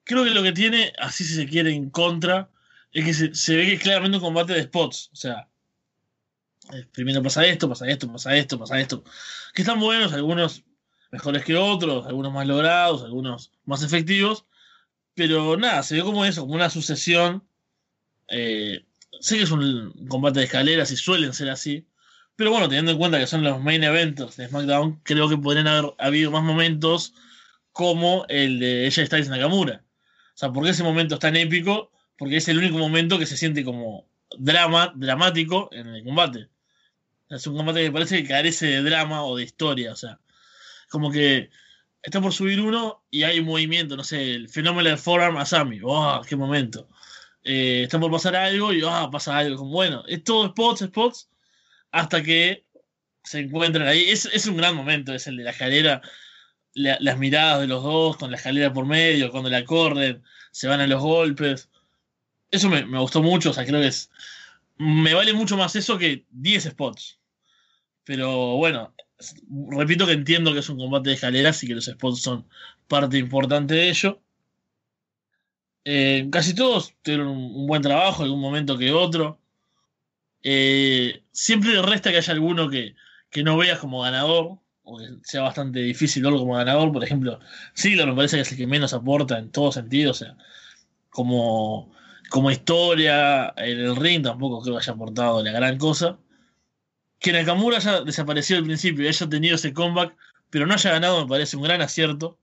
Creo 0.03 0.23
que 0.23 0.29
lo 0.29 0.43
que 0.43 0.51
tiene, 0.51 0.93
así 0.99 1.23
si 1.23 1.35
se 1.35 1.47
quiere 1.47 1.73
en 1.73 1.89
contra, 1.89 2.49
es 2.91 3.05
que 3.05 3.35
se, 3.35 3.55
ve 3.55 3.65
que 3.65 3.73
es 3.73 3.81
claramente 3.81 4.17
un 4.17 4.23
combate 4.23 4.53
de 4.53 4.63
spots. 4.63 5.09
O 5.13 5.15
sea, 5.15 5.49
eh, 6.73 6.85
primero 6.91 7.21
pasa 7.21 7.45
esto, 7.45 7.69
pasa 7.69 7.87
esto, 7.87 8.11
pasa 8.11 8.35
esto, 8.35 8.59
pasa 8.59 8.79
esto. 8.79 9.03
Que 9.53 9.61
están 9.61 9.79
buenos, 9.79 10.13
algunos 10.13 10.63
mejores 11.11 11.43
que 11.43 11.55
otros, 11.55 12.05
algunos 12.05 12.33
más 12.33 12.47
logrados, 12.47 13.03
algunos 13.03 13.51
más 13.65 13.83
efectivos. 13.83 14.45
Pero 15.13 15.57
nada, 15.57 15.83
se 15.83 15.95
ve 15.95 16.03
como 16.03 16.25
eso, 16.25 16.41
como 16.41 16.55
una 16.55 16.69
sucesión. 16.69 17.47
Eh, 18.29 18.85
sé 19.19 19.37
que 19.37 19.43
es 19.43 19.51
un 19.51 20.07
combate 20.07 20.39
de 20.39 20.45
escaleras 20.45 20.91
y 20.91 20.97
suelen 20.97 21.33
ser 21.33 21.49
así. 21.49 21.87
Pero 22.35 22.51
bueno, 22.51 22.69
teniendo 22.69 22.91
en 22.91 22.97
cuenta 22.97 23.19
que 23.19 23.27
son 23.27 23.43
los 23.43 23.61
main 23.61 23.83
eventos 23.83 24.37
de 24.37 24.47
SmackDown, 24.47 25.01
creo 25.03 25.27
que 25.27 25.37
podrían 25.37 25.67
haber 25.67 25.93
habido 25.99 26.31
más 26.31 26.43
momentos 26.43 27.13
como 27.73 28.25
el 28.29 28.59
de 28.59 28.87
ella 28.87 29.05
Styles 29.05 29.29
Nakamura. 29.29 29.83
O 30.35 30.37
sea, 30.39 30.51
porque 30.53 30.69
ese 30.69 30.83
momento 30.83 31.15
es 31.15 31.19
tan 31.19 31.35
épico 31.35 31.91
porque 32.19 32.37
es 32.37 32.47
el 32.49 32.59
único 32.59 32.77
momento 32.77 33.17
que 33.17 33.25
se 33.25 33.37
siente 33.37 33.63
como 33.63 34.05
drama, 34.37 34.93
dramático 34.95 35.69
en 35.71 35.87
el 35.87 36.03
combate. 36.03 36.49
Es 37.29 37.47
un 37.47 37.55
combate 37.55 37.83
que 37.83 37.91
parece 37.91 38.21
que 38.21 38.27
carece 38.27 38.67
de 38.67 38.81
drama 38.83 39.23
o 39.23 39.37
de 39.37 39.43
historia, 39.43 39.93
o 39.93 39.95
sea, 39.95 40.19
como 40.89 41.11
que 41.11 41.49
está 42.03 42.21
por 42.21 42.33
subir 42.33 42.61
uno 42.61 43.03
y 43.09 43.23
hay 43.23 43.39
un 43.39 43.45
movimiento, 43.45 43.95
no 43.95 44.03
sé, 44.03 44.31
el 44.31 44.49
fenómeno 44.49 44.89
del 44.89 44.97
forearm 44.97 45.37
a 45.37 45.45
Sammy, 45.45 45.79
¡oh, 45.83 46.21
qué 46.27 46.35
momento! 46.35 46.89
Eh, 47.43 47.83
está 47.83 47.99
por 47.99 48.11
pasar 48.11 48.35
algo 48.35 48.73
y 48.73 48.81
¡ah, 48.85 49.09
pasa 49.11 49.37
algo! 49.37 49.57
Como, 49.57 49.71
bueno, 49.71 50.03
es 50.07 50.23
todo 50.23 50.49
spots, 50.49 50.81
spots, 50.81 51.29
hasta 51.91 52.21
que 52.21 52.65
se 53.23 53.39
encuentran 53.39 53.87
ahí. 53.87 54.09
Es, 54.09 54.25
es 54.25 54.47
un 54.47 54.57
gran 54.57 54.75
momento, 54.75 55.13
es 55.13 55.27
el 55.27 55.37
de 55.37 55.43
la 55.43 55.51
escalera. 55.51 56.01
las 56.73 57.17
miradas 57.17 57.61
de 57.61 57.67
los 57.67 57.83
dos 57.83 58.17
con 58.17 58.31
la 58.31 58.37
escalera 58.37 58.73
por 58.73 58.85
medio, 58.85 59.31
cuando 59.31 59.49
la 59.49 59.65
corren, 59.65 60.23
se 60.51 60.67
van 60.67 60.81
a 60.81 60.87
los 60.87 61.01
golpes. 61.01 61.69
Eso 62.51 62.69
me, 62.69 62.83
gustó 62.99 63.21
mucho, 63.21 63.51
o 63.51 63.53
sea, 63.53 63.65
creo 63.65 63.81
que 63.81 63.87
es. 63.87 64.09
Me 64.77 65.13
vale 65.13 65.33
mucho 65.33 65.57
más 65.57 65.75
eso 65.75 65.97
que 65.97 66.25
10 66.31 66.63
spots. 66.65 67.19
Pero 68.03 68.57
bueno, 68.57 68.93
repito 69.69 70.05
que 70.05 70.13
entiendo 70.13 70.53
que 70.53 70.59
es 70.59 70.69
un 70.69 70.77
combate 70.77 71.09
de 71.09 71.15
escaleras 71.15 71.63
y 71.63 71.67
que 71.67 71.75
los 71.75 71.85
spots 71.85 72.21
son 72.21 72.47
parte 72.87 73.17
importante 73.17 73.75
de 73.75 73.89
ello. 73.89 74.21
Eh, 75.85 76.27
casi 76.31 76.53
todos 76.55 76.93
tuvieron 77.01 77.27
un, 77.27 77.67
buen 77.67 77.81
trabajo, 77.81 78.23
algún 78.23 78.41
momento 78.41 78.77
que 78.77 78.91
otro. 78.91 79.39
Eh, 80.43 81.23
siempre 81.31 81.81
resta 81.81 82.11
que 82.11 82.17
haya 82.17 82.33
alguno 82.33 82.69
que, 82.69 82.95
que 83.29 83.43
no 83.43 83.57
veas 83.57 83.79
como 83.79 84.01
ganador, 84.01 84.59
o 84.83 84.97
que 84.97 85.05
sea 85.23 85.41
bastante 85.41 85.79
difícil 85.79 86.23
verlo 86.23 86.39
como 86.39 86.55
ganador. 86.55 86.91
Por 86.91 87.03
ejemplo, 87.03 87.39
Ziggler 87.77 88.07
me 88.07 88.15
parece 88.15 88.37
que 88.37 88.41
es 88.41 88.51
el 88.51 88.57
que 88.57 88.67
menos 88.67 88.93
aporta 88.93 89.37
en 89.37 89.51
todo 89.51 89.71
sentido, 89.71 90.11
o 90.11 90.13
sea, 90.13 90.35
como, 91.09 91.91
como 92.29 92.51
historia, 92.51 93.53
en 93.57 93.79
el 93.79 93.95
ring 93.95 94.23
tampoco 94.23 94.61
creo 94.61 94.75
que 94.75 94.83
haya 94.83 94.93
aportado 94.93 95.43
la 95.43 95.51
gran 95.51 95.77
cosa. 95.77 96.17
Que 97.19 97.33
Nakamura 97.33 97.77
haya 97.77 98.01
desaparecido 98.01 98.59
al 98.59 98.65
principio 98.65 99.03
y 99.03 99.07
haya 99.07 99.27
tenido 99.27 99.55
ese 99.55 99.73
comeback, 99.73 100.15
pero 100.49 100.65
no 100.65 100.73
haya 100.73 100.91
ganado, 100.91 101.21
me 101.21 101.27
parece 101.27 101.57
un 101.57 101.63
gran 101.63 101.81
acierto. 101.81 102.37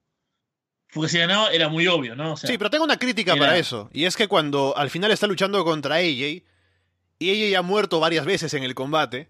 Porque 0.93 1.09
si 1.09 1.19
ganaba 1.19 1.51
era 1.51 1.69
muy 1.69 1.87
obvio, 1.87 2.15
¿no? 2.15 2.37
sí, 2.37 2.59
pero 2.59 2.71
tengo 2.71 2.85
una 2.85 2.99
crítica 2.99 3.37
para 3.37 3.57
eso. 3.57 3.91
Y 3.93 4.05
es 4.05 4.17
que 4.17 4.29
cuando 4.29 4.77
al 4.77 4.91
final 4.91 5.11
está 5.11 5.27
luchando 5.27 5.65
contra 5.65 5.97
AJ, 5.97 6.43
y 7.19 7.31
AJ 7.31 7.51
ya 7.51 7.59
ha 7.61 7.63
muerto 7.63 8.01
varias 8.01 8.25
veces 8.25 8.55
en 8.55 8.63
el 8.63 8.75
combate, 8.75 9.29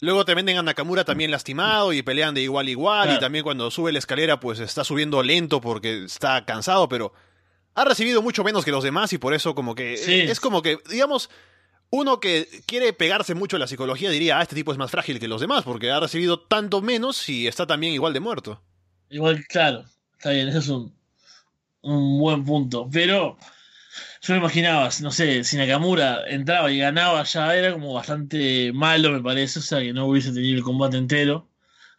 luego 0.00 0.24
te 0.24 0.34
venden 0.34 0.58
a 0.58 0.62
Nakamura 0.62 1.04
también 1.04 1.30
lastimado 1.30 1.92
y 1.92 2.02
pelean 2.02 2.34
de 2.34 2.42
igual 2.42 2.66
a 2.66 2.70
igual, 2.70 3.14
y 3.14 3.18
también 3.18 3.44
cuando 3.44 3.70
sube 3.70 3.92
la 3.92 3.98
escalera 3.98 4.40
pues 4.40 4.58
está 4.60 4.84
subiendo 4.84 5.22
lento 5.22 5.60
porque 5.60 6.04
está 6.04 6.44
cansado, 6.44 6.88
pero 6.88 7.12
ha 7.76 7.84
recibido 7.84 8.22
mucho 8.22 8.42
menos 8.42 8.64
que 8.64 8.72
los 8.72 8.82
demás 8.82 9.12
y 9.12 9.18
por 9.18 9.34
eso 9.34 9.54
como 9.54 9.74
que 9.74 9.94
es 10.28 10.40
como 10.40 10.62
que, 10.62 10.78
digamos, 10.90 11.30
uno 11.90 12.18
que 12.18 12.48
quiere 12.66 12.92
pegarse 12.92 13.34
mucho 13.34 13.56
en 13.56 13.60
la 13.60 13.68
psicología 13.68 14.10
diría, 14.10 14.38
ah, 14.38 14.42
este 14.42 14.56
tipo 14.56 14.72
es 14.72 14.78
más 14.78 14.90
frágil 14.90 15.20
que 15.20 15.28
los 15.28 15.40
demás 15.40 15.62
porque 15.62 15.90
ha 15.90 16.00
recibido 16.00 16.40
tanto 16.40 16.82
menos 16.82 17.28
y 17.28 17.46
está 17.46 17.66
también 17.66 17.92
igual 17.92 18.12
de 18.12 18.20
muerto. 18.20 18.62
Igual, 19.10 19.46
claro, 19.46 19.84
está 20.14 20.30
bien, 20.30 20.48
eso 20.48 20.58
es 20.58 20.68
un, 20.68 20.92
un 21.82 22.18
buen 22.18 22.44
punto, 22.44 22.88
pero 22.90 23.38
yo 24.22 24.34
me 24.34 24.40
imaginaba, 24.40 24.88
no 25.00 25.10
sé, 25.10 25.44
si 25.44 25.56
Nakamura 25.56 26.26
entraba 26.26 26.72
y 26.72 26.78
ganaba 26.78 27.22
ya 27.22 27.54
era 27.54 27.72
como 27.72 27.94
bastante 27.94 28.72
malo, 28.72 29.12
me 29.12 29.22
parece, 29.22 29.60
o 29.60 29.62
sea, 29.62 29.80
que 29.80 29.92
no 29.92 30.06
hubiese 30.06 30.32
tenido 30.32 30.56
el 30.56 30.64
combate 30.64 30.96
entero. 30.96 31.48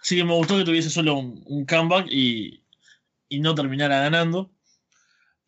Así 0.01 0.15
que 0.17 0.23
me 0.23 0.33
gustó 0.33 0.57
que 0.57 0.65
tuviese 0.65 0.89
solo 0.89 1.15
un, 1.17 1.65
comeback 1.65 2.07
y, 2.11 2.63
y, 3.29 3.39
no 3.39 3.55
terminara 3.55 4.01
ganando. 4.01 4.51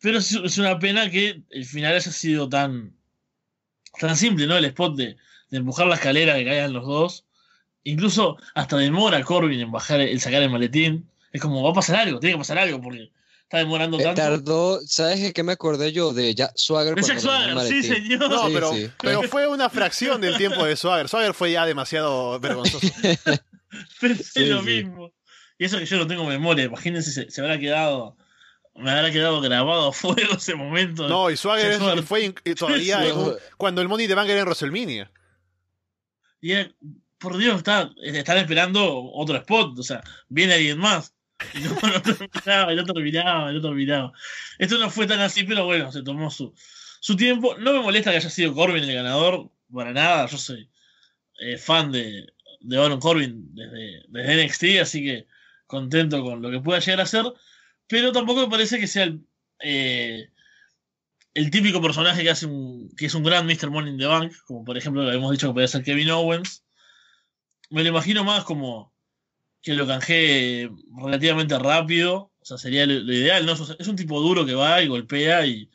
Pero 0.00 0.18
es, 0.18 0.58
una 0.58 0.78
pena 0.78 1.10
que 1.10 1.42
el 1.50 1.64
final 1.64 1.94
haya 1.94 2.10
sido 2.10 2.48
tan, 2.48 2.96
tan 3.98 4.16
simple, 4.16 4.46
¿no? 4.46 4.56
El 4.56 4.64
spot 4.66 4.96
de, 4.96 5.16
empujar 5.50 5.86
la 5.86 5.96
escalera 5.96 6.36
que 6.36 6.44
caigan 6.44 6.72
los 6.72 6.86
dos. 6.86 7.26
Incluso 7.84 8.36
hasta 8.54 8.76
demora 8.76 9.22
Corbin 9.22 9.60
en 9.60 9.70
bajar, 9.70 10.00
el 10.00 10.20
sacar 10.20 10.42
el 10.42 10.50
maletín. 10.50 11.10
Es 11.32 11.40
como, 11.40 11.62
va 11.62 11.70
a 11.70 11.74
pasar 11.74 11.96
algo, 11.96 12.18
tiene 12.18 12.34
que 12.34 12.38
pasar 12.38 12.58
algo, 12.58 12.80
porque 12.80 13.10
está 13.42 13.58
demorando 13.58 14.00
eh, 14.00 14.04
tanto. 14.04 14.20
Tardó, 14.20 14.80
¿sabes 14.86 15.32
qué 15.32 15.42
me 15.42 15.52
acordé 15.52 15.92
yo? 15.92 16.12
De 16.12 16.34
Jack 16.34 16.52
Swagger. 16.56 16.94
De 16.94 17.02
Jack 17.02 17.18
Swagger, 17.18 17.60
sí, 17.68 17.82
señor. 17.82 18.30
No, 18.30 18.48
pero, 18.52 18.72
pero 19.00 19.22
fue 19.24 19.46
una 19.48 19.68
fracción 19.68 20.20
del 20.20 20.36
tiempo 20.38 20.64
de 20.64 20.76
Swagger. 20.76 21.08
Swagger 21.08 21.34
fue 21.34 21.52
ya 21.52 21.66
demasiado 21.66 22.40
vergonzoso. 22.40 22.86
Pensé 24.00 24.46
lo 24.46 24.62
mismo. 24.62 25.12
Y 25.58 25.64
eso 25.66 25.78
que 25.78 25.84
yo 25.84 25.98
no 25.98 26.06
tengo 26.06 26.24
memoria, 26.24 26.64
imagínense, 26.64 27.12
se, 27.12 27.30
se 27.30 27.40
habrá 27.42 27.58
quedado 27.58 28.16
me 28.74 28.90
habrá 28.90 29.10
quedado 29.10 29.40
grabado 29.40 29.88
a 29.90 29.92
fuego 29.92 30.34
ese 30.36 30.54
momento. 30.54 31.08
No, 31.08 31.30
y 31.30 31.36
Swagger, 31.36 32.02
fue 32.02 32.32
todavía 32.56 33.02
cuando 33.56 33.82
el 33.82 33.88
Money 33.88 34.06
de 34.06 34.14
Bank 34.14 34.28
era 34.28 34.40
en 34.40 34.46
WrestleMania. 34.46 35.10
Y 36.40 36.54
por 37.18 37.36
Dios, 37.36 37.58
está, 37.58 37.90
están 38.02 38.38
esperando 38.38 39.04
otro 39.12 39.36
spot. 39.36 39.78
O 39.78 39.82
sea, 39.82 40.02
viene 40.28 40.54
alguien 40.54 40.78
más. 40.78 41.14
Y 41.54 41.60
no, 41.60 41.70
no 41.70 42.02
terminaba, 42.02 42.70
y 42.70 42.76
no 42.76 42.84
terminaba, 42.84 43.50
y 43.50 43.54
no 43.54 43.62
terminaba. 43.62 44.12
Esto 44.58 44.76
no 44.76 44.90
fue 44.90 45.06
tan 45.06 45.20
así, 45.20 45.44
pero 45.44 45.64
bueno, 45.64 45.90
se 45.90 46.02
tomó 46.02 46.30
su, 46.30 46.52
su 47.00 47.16
tiempo. 47.16 47.56
No 47.56 47.72
me 47.72 47.80
molesta 47.80 48.10
que 48.10 48.18
haya 48.18 48.28
sido 48.28 48.54
Corbin 48.54 48.84
el 48.84 48.94
ganador, 48.94 49.50
para 49.72 49.92
nada. 49.92 50.26
Yo 50.26 50.36
soy 50.36 50.70
eh, 51.40 51.56
fan 51.56 51.92
de, 51.92 52.26
de 52.60 52.76
Baron 52.76 53.00
Corbin 53.00 53.54
desde, 53.54 54.02
desde 54.08 54.44
NXT, 54.44 54.64
así 54.82 55.02
que 55.02 55.26
contento 55.66 56.22
con 56.22 56.42
lo 56.42 56.50
que 56.50 56.60
pueda 56.60 56.80
llegar 56.80 57.00
a 57.00 57.06
ser. 57.06 57.24
Pero 57.90 58.12
tampoco 58.12 58.42
me 58.42 58.48
parece 58.48 58.78
que 58.78 58.86
sea 58.86 59.04
el, 59.04 59.26
eh, 59.60 60.30
el 61.34 61.50
típico 61.50 61.82
personaje 61.82 62.22
que 62.22 62.30
hace 62.30 62.46
un, 62.46 62.88
que 62.96 63.06
es 63.06 63.14
un 63.14 63.24
gran 63.24 63.46
Mr. 63.46 63.70
In 63.86 63.98
the 63.98 64.06
Bank, 64.06 64.32
como 64.46 64.64
por 64.64 64.78
ejemplo 64.78 65.02
lo 65.02 65.12
hemos 65.12 65.32
dicho 65.32 65.48
que 65.48 65.54
puede 65.54 65.68
ser 65.68 65.82
Kevin 65.82 66.10
Owens. 66.10 66.64
Me 67.68 67.82
lo 67.82 67.88
imagino 67.90 68.24
más 68.24 68.44
como 68.44 68.92
que 69.60 69.74
lo 69.74 69.86
canjee 69.86 70.70
relativamente 70.96 71.58
rápido. 71.58 72.32
O 72.40 72.44
sea, 72.44 72.58
sería 72.58 72.86
lo, 72.86 73.12
ideal, 73.12 73.44
¿no? 73.44 73.52
Es 73.52 73.88
un 73.88 73.96
tipo 73.96 74.20
duro 74.20 74.46
que 74.46 74.54
va 74.54 74.80
y 74.82 74.86
golpea 74.88 75.46
y, 75.46 75.70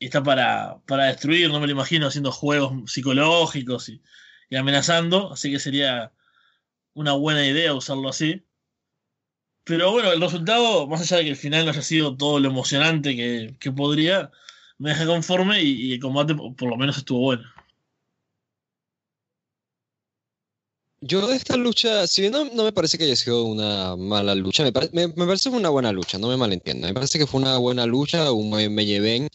está 0.00 0.22
para, 0.22 0.78
para, 0.86 1.06
destruir. 1.06 1.50
No 1.50 1.60
me 1.60 1.66
lo 1.66 1.72
imagino 1.72 2.06
haciendo 2.06 2.32
juegos 2.32 2.90
psicológicos 2.90 3.88
y, 3.88 4.00
amenazando. 4.56 5.32
Así 5.32 5.50
que 5.50 5.58
sería 5.58 6.12
una 6.94 7.12
buena 7.12 7.46
idea 7.46 7.74
usarlo 7.74 8.08
así. 8.08 8.44
Pero 9.64 9.92
bueno, 9.92 10.12
el 10.12 10.20
resultado, 10.20 10.86
más 10.88 11.00
allá 11.02 11.18
de 11.18 11.24
que 11.24 11.30
el 11.30 11.36
final 11.36 11.64
no 11.64 11.70
haya 11.70 11.82
sido 11.82 12.16
todo 12.16 12.40
lo 12.40 12.48
emocionante 12.48 13.16
que, 13.58 13.72
podría, 13.72 14.30
me 14.78 14.90
deja 14.90 15.06
conforme 15.06 15.62
y, 15.62 15.92
el 15.92 16.00
combate 16.00 16.34
por 16.34 16.68
lo 16.68 16.76
menos 16.76 16.98
estuvo 16.98 17.20
bueno. 17.20 17.44
Yo 21.00 21.26
de 21.26 21.36
esta 21.36 21.56
lucha, 21.56 22.06
si 22.06 22.22
bien 22.22 22.32
no, 22.32 22.44
me 22.64 22.72
parece 22.72 22.96
que 22.96 23.04
haya 23.04 23.16
sido 23.16 23.44
una 23.44 23.96
mala 23.96 24.34
lucha, 24.36 24.62
me, 24.62 24.72
me, 25.08 25.26
parece 25.26 25.50
que 25.50 25.56
una 25.56 25.68
buena 25.68 25.90
lucha, 25.92 26.18
no 26.18 26.28
me 26.28 26.36
malentiendo. 26.36 26.86
Me 26.86 26.94
parece 26.94 27.18
que 27.18 27.26
fue 27.26 27.40
una 27.40 27.58
buena 27.58 27.86
lucha, 27.86 28.30
un 28.30 28.50
me 28.50 28.86
llevé, 28.86 29.28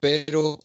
pero 0.00 0.58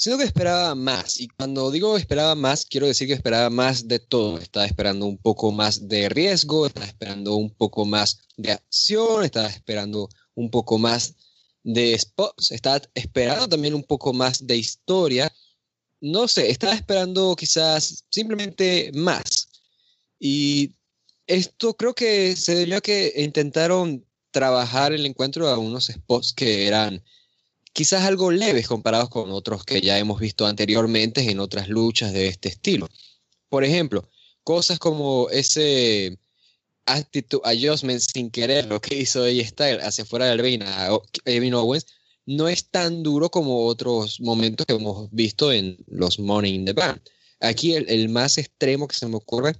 siento 0.00 0.18
que 0.18 0.24
esperaba 0.24 0.74
más. 0.74 1.20
Y 1.20 1.28
cuando 1.28 1.70
digo 1.70 1.98
esperaba 1.98 2.34
más, 2.34 2.64
quiero 2.64 2.86
decir 2.86 3.06
que 3.06 3.12
esperaba 3.12 3.50
más 3.50 3.86
de 3.86 3.98
todo. 3.98 4.38
Estaba 4.38 4.64
esperando 4.64 5.04
un 5.04 5.18
poco 5.18 5.52
más 5.52 5.88
de 5.88 6.08
riesgo, 6.08 6.66
estaba 6.66 6.86
esperando 6.86 7.36
un 7.36 7.50
poco 7.50 7.84
más 7.84 8.22
de 8.38 8.52
acción, 8.52 9.24
estaba 9.24 9.48
esperando 9.48 10.08
un 10.34 10.50
poco 10.50 10.78
más 10.78 11.14
de 11.62 11.98
spots, 11.98 12.50
estaba 12.50 12.80
esperando 12.94 13.46
también 13.46 13.74
un 13.74 13.84
poco 13.84 14.14
más 14.14 14.46
de 14.46 14.56
historia. 14.56 15.30
No 16.00 16.28
sé, 16.28 16.50
estaba 16.50 16.72
esperando 16.72 17.36
quizás 17.36 18.06
simplemente 18.08 18.90
más. 18.94 19.50
Y 20.18 20.76
esto 21.26 21.76
creo 21.76 21.94
que 21.94 22.36
se 22.36 22.54
debió 22.54 22.78
a 22.78 22.80
que 22.80 23.12
intentaron 23.16 24.06
trabajar 24.30 24.94
el 24.94 25.04
encuentro 25.04 25.46
a 25.46 25.58
unos 25.58 25.88
spots 25.88 26.32
que 26.32 26.66
eran 26.66 27.04
quizás 27.72 28.04
algo 28.04 28.30
leves 28.30 28.66
comparados 28.66 29.08
con 29.08 29.30
otros 29.30 29.64
que 29.64 29.80
ya 29.80 29.98
hemos 29.98 30.20
visto 30.20 30.46
anteriormente 30.46 31.30
en 31.30 31.40
otras 31.40 31.68
luchas 31.68 32.12
de 32.12 32.28
este 32.28 32.48
estilo. 32.48 32.88
Por 33.48 33.64
ejemplo, 33.64 34.08
cosas 34.44 34.78
como 34.78 35.28
ese 35.30 36.18
attitude 36.86 37.42
adjustment 37.44 38.00
sin 38.00 38.30
querer, 38.30 38.66
lo 38.66 38.80
que 38.80 38.96
hizo 38.96 39.24
ella 39.26 39.46
Style 39.46 39.80
hacia 39.82 40.04
fuera 40.04 40.26
del 40.26 40.38
ring 40.38 40.62
a 40.62 40.90
Kevin 41.24 41.54
Owens, 41.54 41.86
no 42.26 42.48
es 42.48 42.68
tan 42.68 43.02
duro 43.02 43.30
como 43.30 43.66
otros 43.66 44.20
momentos 44.20 44.66
que 44.66 44.74
hemos 44.74 45.10
visto 45.10 45.52
en 45.52 45.76
los 45.86 46.18
Money 46.18 46.54
in 46.54 46.64
the 46.64 46.72
Bank. 46.72 47.00
Aquí 47.40 47.74
el, 47.74 47.88
el 47.88 48.08
más 48.08 48.38
extremo 48.38 48.86
que 48.86 48.94
se 48.94 49.06
me 49.06 49.16
ocurre 49.16 49.56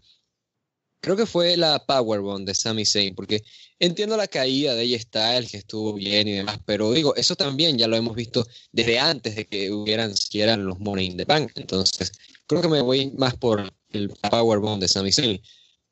creo 1.01 1.17
que 1.17 1.27
fue 1.27 1.57
la 1.57 1.85
Powerbomb 1.85 2.45
de 2.47 2.55
Sami 2.55 2.85
Zayn, 2.85 3.15
porque 3.15 3.43
entiendo 3.79 4.17
la 4.17 4.29
caída 4.29 4.75
de 4.75 4.99
Styles, 4.99 5.51
que 5.51 5.57
estuvo 5.59 5.95
bien 5.95 6.29
y 6.29 6.33
demás, 6.33 6.59
pero 6.65 6.93
digo, 6.93 7.15
eso 7.17 7.35
también 7.37 7.79
ya 7.79 7.89
lo 7.89 7.97
hemos 7.97 8.15
visto 8.15 8.47
desde 8.73 8.99
antes 8.99 9.37
de 9.37 9.47
que 9.47 9.71
hubieran 9.71 10.17
siquiera 10.17 10.57
los 10.57 10.79
Money 10.79 11.07
in 11.07 11.17
the 11.17 11.25
Bank. 11.25 11.53
Entonces, 11.55 12.13
creo 12.47 12.63
que 12.63 12.69
me 12.69 12.83
voy 12.83 13.11
más 13.13 13.35
por 13.37 13.73
el 13.91 14.11
Powerbomb 14.31 14.81
de 14.81 14.89
Sami 14.89 15.13
Zayn. 15.13 15.41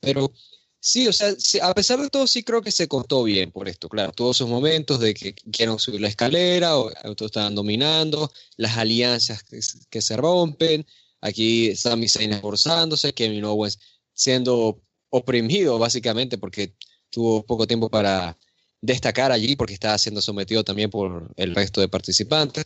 Pero 0.00 0.32
sí, 0.80 1.08
o 1.08 1.12
sea, 1.12 1.34
a 1.62 1.74
pesar 1.74 2.00
de 2.00 2.10
todo, 2.10 2.26
sí 2.26 2.42
creo 2.42 2.62
que 2.62 2.70
se 2.70 2.86
contó 2.86 3.24
bien 3.24 3.50
por 3.50 3.68
esto. 3.68 3.88
Claro, 3.88 4.12
todos 4.12 4.36
esos 4.36 4.48
momentos 4.48 5.00
de 5.00 5.14
que 5.14 5.34
quieren 5.34 5.78
subir 5.78 6.00
la 6.00 6.08
escalera, 6.08 6.78
o 6.78 6.90
estaban 7.20 7.54
dominando, 7.54 8.30
las 8.56 8.76
alianzas 8.76 9.42
que, 9.42 9.60
que 9.90 10.02
se 10.02 10.16
rompen. 10.16 10.86
Aquí 11.20 11.74
Sami 11.74 12.08
Zayn 12.08 12.32
esforzándose, 12.32 13.12
Kevin 13.12 13.44
Owens 13.44 13.78
siendo 14.18 14.82
oprimido 15.10 15.78
básicamente 15.78 16.38
porque 16.38 16.74
tuvo 17.10 17.44
poco 17.44 17.66
tiempo 17.66 17.88
para 17.88 18.36
destacar 18.80 19.32
allí 19.32 19.56
porque 19.56 19.74
estaba 19.74 19.98
siendo 19.98 20.20
sometido 20.22 20.64
también 20.64 20.90
por 20.90 21.30
el 21.36 21.54
resto 21.54 21.80
de 21.80 21.88
participantes 21.88 22.64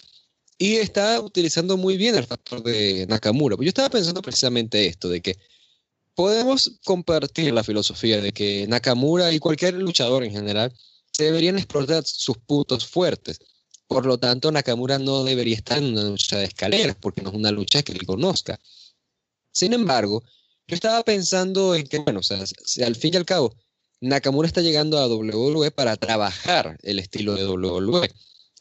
y 0.59 0.77
está 0.77 1.21
utilizando 1.21 1.77
muy 1.77 1.97
bien 1.97 2.15
el 2.15 2.27
factor 2.27 2.63
de 2.63 3.07
Nakamura. 3.09 3.57
Yo 3.59 3.69
estaba 3.69 3.91
pensando 3.91 4.23
precisamente 4.23 4.87
esto, 4.87 5.09
de 5.09 5.21
que 5.21 5.37
podemos 6.15 6.79
compartir 6.85 7.53
la 7.53 7.65
filosofía 7.65 8.21
de 8.21 8.33
que 8.33 8.67
Nakamura 8.69 9.33
y 9.33 9.39
cualquier 9.39 9.75
luchador 9.75 10.25
en 10.25 10.33
general 10.33 10.73
deberían 11.19 11.57
explotar 11.57 12.05
sus 12.05 12.39
puntos 12.39 12.87
fuertes. 12.87 13.41
Por 13.87 14.07
lo 14.07 14.19
tanto, 14.19 14.53
Nakamura 14.53 14.99
no 14.99 15.25
debería 15.25 15.57
estar 15.57 15.79
en 15.79 15.93
una 15.93 16.05
lucha 16.05 16.39
de 16.39 16.45
escaleras 16.45 16.97
porque 17.01 17.23
no 17.23 17.31
es 17.31 17.37
una 17.37 17.51
lucha 17.51 17.83
que 17.83 17.93
él 17.93 18.07
conozca. 18.07 18.61
Sin 19.53 19.73
embargo, 19.73 20.23
yo 20.67 20.75
estaba 20.75 21.03
pensando 21.03 21.75
en 21.75 21.87
que, 21.87 21.99
bueno, 21.99 22.21
o 22.21 22.23
sea, 22.23 22.45
al 22.85 22.97
fin 22.97 23.15
y 23.15 23.17
al 23.17 23.25
cabo, 23.25 23.55
Nakamura 24.01 24.49
está 24.49 24.61
llegando 24.61 24.99
a 24.99 25.07
WWE 25.07 25.71
para 25.71 25.97
trabajar 25.97 26.77
el 26.83 26.99
estilo 26.99 27.35
de 27.35 27.47
WWE. 27.47 28.11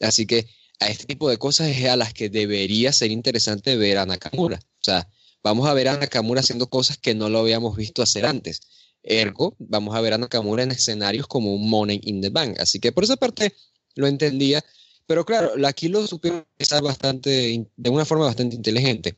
Así 0.00 0.26
que 0.26 0.46
a 0.78 0.88
este 0.88 1.04
tipo 1.06 1.28
de 1.28 1.38
cosas 1.38 1.68
es 1.68 1.84
a 1.86 1.96
las 1.96 2.12
que 2.12 2.28
debería 2.28 2.92
ser 2.92 3.10
interesante 3.10 3.76
ver 3.76 3.98
a 3.98 4.06
Nakamura. 4.06 4.60
O 4.62 4.84
sea, 4.84 5.08
vamos 5.42 5.68
a 5.68 5.74
ver 5.74 5.88
a 5.88 5.96
Nakamura 5.96 6.40
haciendo 6.40 6.68
cosas 6.68 6.98
que 6.98 7.14
no 7.14 7.28
lo 7.28 7.40
habíamos 7.40 7.76
visto 7.76 8.02
hacer 8.02 8.24
antes. 8.24 8.60
Ergo, 9.02 9.56
vamos 9.58 9.96
a 9.96 10.00
ver 10.00 10.14
a 10.14 10.18
Nakamura 10.18 10.62
en 10.62 10.70
escenarios 10.70 11.26
como 11.26 11.54
un 11.54 11.68
Money 11.68 12.00
in 12.04 12.20
the 12.20 12.30
Bank. 12.30 12.58
Así 12.60 12.78
que 12.78 12.92
por 12.92 13.04
esa 13.04 13.16
parte 13.16 13.52
lo 13.94 14.06
entendía. 14.06 14.64
Pero 15.06 15.24
claro, 15.24 15.54
aquí 15.66 15.88
lo 15.88 16.06
supieron 16.06 16.46
bastante, 16.82 17.66
de 17.76 17.90
una 17.90 18.04
forma 18.04 18.26
bastante 18.26 18.54
inteligente, 18.54 19.16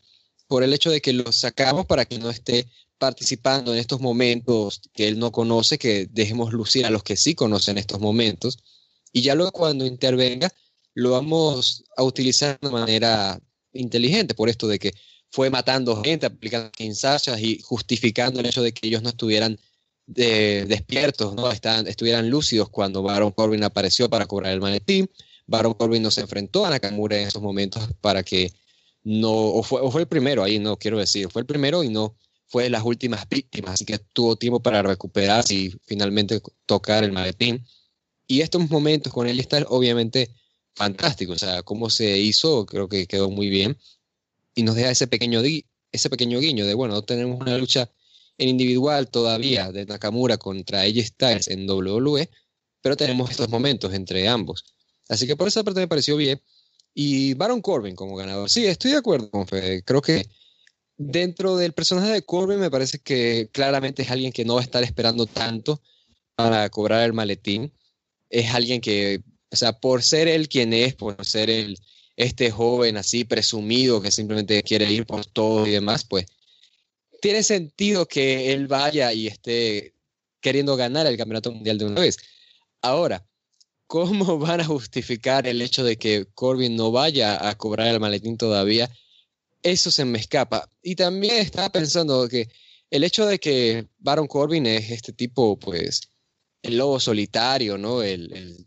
por 0.54 0.62
el 0.62 0.72
hecho 0.72 0.92
de 0.92 1.00
que 1.00 1.12
lo 1.12 1.32
sacamos 1.32 1.84
para 1.84 2.04
que 2.04 2.16
no 2.16 2.30
esté 2.30 2.68
participando 2.96 3.72
en 3.72 3.80
estos 3.80 4.00
momentos 4.00 4.82
que 4.92 5.08
él 5.08 5.18
no 5.18 5.32
conoce, 5.32 5.78
que 5.78 6.06
dejemos 6.12 6.52
lucir 6.52 6.86
a 6.86 6.90
los 6.90 7.02
que 7.02 7.16
sí 7.16 7.34
conocen 7.34 7.76
estos 7.76 7.98
momentos. 7.98 8.60
Y 9.12 9.22
ya 9.22 9.34
luego 9.34 9.50
cuando 9.50 9.84
intervenga, 9.84 10.48
lo 10.94 11.10
vamos 11.10 11.82
a 11.96 12.04
utilizar 12.04 12.56
de 12.60 12.70
manera 12.70 13.40
inteligente, 13.72 14.36
por 14.36 14.48
esto 14.48 14.68
de 14.68 14.78
que 14.78 14.94
fue 15.28 15.50
matando 15.50 16.00
gente, 16.04 16.26
aplicando 16.26 16.70
ensayos 16.78 17.36
y 17.40 17.58
justificando 17.58 18.38
el 18.38 18.46
hecho 18.46 18.62
de 18.62 18.72
que 18.72 18.86
ellos 18.86 19.02
no 19.02 19.08
estuvieran 19.08 19.58
eh, 20.14 20.66
despiertos, 20.68 21.34
no 21.34 21.50
Estaban, 21.50 21.88
estuvieran 21.88 22.30
lúcidos 22.30 22.68
cuando 22.68 23.02
Baron 23.02 23.32
Corbin 23.32 23.64
apareció 23.64 24.08
para 24.08 24.26
cobrar 24.26 24.52
el 24.52 24.60
maletín. 24.60 25.10
Baron 25.48 25.74
Corbin 25.74 26.04
no 26.04 26.12
se 26.12 26.20
enfrentó 26.20 26.64
a 26.64 26.70
Nakamura 26.70 27.20
en 27.20 27.26
esos 27.26 27.42
momentos 27.42 27.88
para 28.00 28.22
que 28.22 28.52
no, 29.04 29.30
o 29.32 29.62
fue, 29.62 29.80
o 29.82 29.90
fue 29.90 30.02
el 30.02 30.08
primero, 30.08 30.42
ahí 30.42 30.58
no 30.58 30.78
quiero 30.78 30.98
decir, 30.98 31.30
fue 31.30 31.40
el 31.42 31.46
primero 31.46 31.84
y 31.84 31.90
no 31.90 32.16
fue 32.46 32.64
de 32.64 32.70
las 32.70 32.84
últimas 32.84 33.28
víctimas, 33.28 33.74
así 33.74 33.84
que 33.84 33.98
tuvo 33.98 34.36
tiempo 34.36 34.60
para 34.62 34.82
recuperarse 34.82 35.54
y 35.54 35.70
finalmente 35.86 36.40
tocar 36.66 37.04
el 37.04 37.12
maletín. 37.12 37.66
Y 38.26 38.40
estos 38.40 38.70
momentos 38.70 39.12
con 39.12 39.26
él 39.26 39.40
está 39.40 39.64
obviamente 39.68 40.30
fantástico, 40.74 41.34
o 41.34 41.38
sea, 41.38 41.62
cómo 41.62 41.90
se 41.90 42.18
hizo, 42.18 42.66
creo 42.66 42.88
que 42.88 43.06
quedó 43.06 43.30
muy 43.30 43.48
bien. 43.48 43.76
Y 44.54 44.62
nos 44.62 44.76
deja 44.76 44.90
ese 44.90 45.06
pequeño, 45.06 45.42
guiño 45.42 46.66
de, 46.66 46.74
bueno, 46.74 46.94
no 46.94 47.02
tenemos 47.02 47.40
una 47.40 47.58
lucha 47.58 47.90
en 48.38 48.48
individual 48.48 49.10
todavía 49.10 49.70
de 49.72 49.86
Nakamura 49.86 50.38
contra 50.38 50.82
AJ 50.82 51.06
Styles 51.06 51.48
en 51.48 51.68
WWE, 51.68 52.30
pero 52.80 52.96
tenemos 52.96 53.30
estos 53.30 53.48
momentos 53.48 53.92
entre 53.94 54.28
ambos. 54.28 54.64
Así 55.08 55.26
que 55.26 55.36
por 55.36 55.48
esa 55.48 55.62
parte 55.64 55.80
me 55.80 55.88
pareció 55.88 56.16
bien. 56.16 56.40
Y 56.94 57.34
Baron 57.34 57.60
Corbin 57.60 57.96
como 57.96 58.16
ganador. 58.16 58.48
Sí, 58.48 58.66
estoy 58.66 58.92
de 58.92 58.98
acuerdo 58.98 59.28
con 59.30 59.46
Fede. 59.46 59.82
Creo 59.82 60.00
que 60.00 60.28
dentro 60.96 61.56
del 61.56 61.72
personaje 61.72 62.10
de 62.10 62.22
Corbin 62.22 62.60
me 62.60 62.70
parece 62.70 63.00
que 63.00 63.48
claramente 63.52 64.02
es 64.02 64.10
alguien 64.10 64.32
que 64.32 64.44
no 64.44 64.54
va 64.54 64.60
a 64.60 64.64
estar 64.64 64.84
esperando 64.84 65.26
tanto 65.26 65.82
para 66.36 66.68
cobrar 66.70 67.02
el 67.02 67.12
maletín. 67.12 67.72
Es 68.30 68.54
alguien 68.54 68.80
que, 68.80 69.22
o 69.50 69.56
sea, 69.56 69.72
por 69.72 70.02
ser 70.02 70.28
él 70.28 70.48
quien 70.48 70.72
es, 70.72 70.94
por 70.94 71.24
ser 71.24 71.50
el, 71.50 71.78
este 72.16 72.50
joven 72.50 72.96
así 72.96 73.24
presumido 73.24 74.00
que 74.00 74.10
simplemente 74.10 74.62
quiere 74.62 74.90
ir 74.90 75.04
por 75.04 75.26
todo 75.26 75.66
y 75.66 75.72
demás, 75.72 76.04
pues 76.04 76.26
tiene 77.20 77.42
sentido 77.42 78.06
que 78.06 78.52
él 78.52 78.66
vaya 78.66 79.12
y 79.12 79.26
esté 79.26 79.94
queriendo 80.40 80.76
ganar 80.76 81.06
el 81.06 81.16
campeonato 81.16 81.50
mundial 81.50 81.78
de 81.78 81.86
una 81.86 82.00
vez. 82.00 82.18
Ahora, 82.82 83.26
¿cómo 83.86 84.38
van 84.38 84.60
a 84.60 84.64
justificar 84.64 85.46
el 85.46 85.62
hecho 85.62 85.84
de 85.84 85.96
que 85.96 86.26
Corbin 86.34 86.76
no 86.76 86.90
vaya 86.90 87.48
a 87.48 87.56
cobrar 87.56 87.88
el 87.88 88.00
maletín 88.00 88.36
todavía? 88.36 88.90
Eso 89.62 89.90
se 89.90 90.04
me 90.04 90.18
escapa. 90.18 90.70
Y 90.82 90.96
también 90.96 91.36
estaba 91.36 91.70
pensando 91.70 92.28
que 92.28 92.48
el 92.90 93.04
hecho 93.04 93.26
de 93.26 93.38
que 93.38 93.88
Baron 93.98 94.26
Corbin 94.26 94.66
es 94.66 94.90
este 94.90 95.12
tipo, 95.12 95.58
pues, 95.58 96.02
el 96.62 96.78
lobo 96.78 97.00
solitario, 97.00 97.78
¿no? 97.78 98.02
El, 98.02 98.66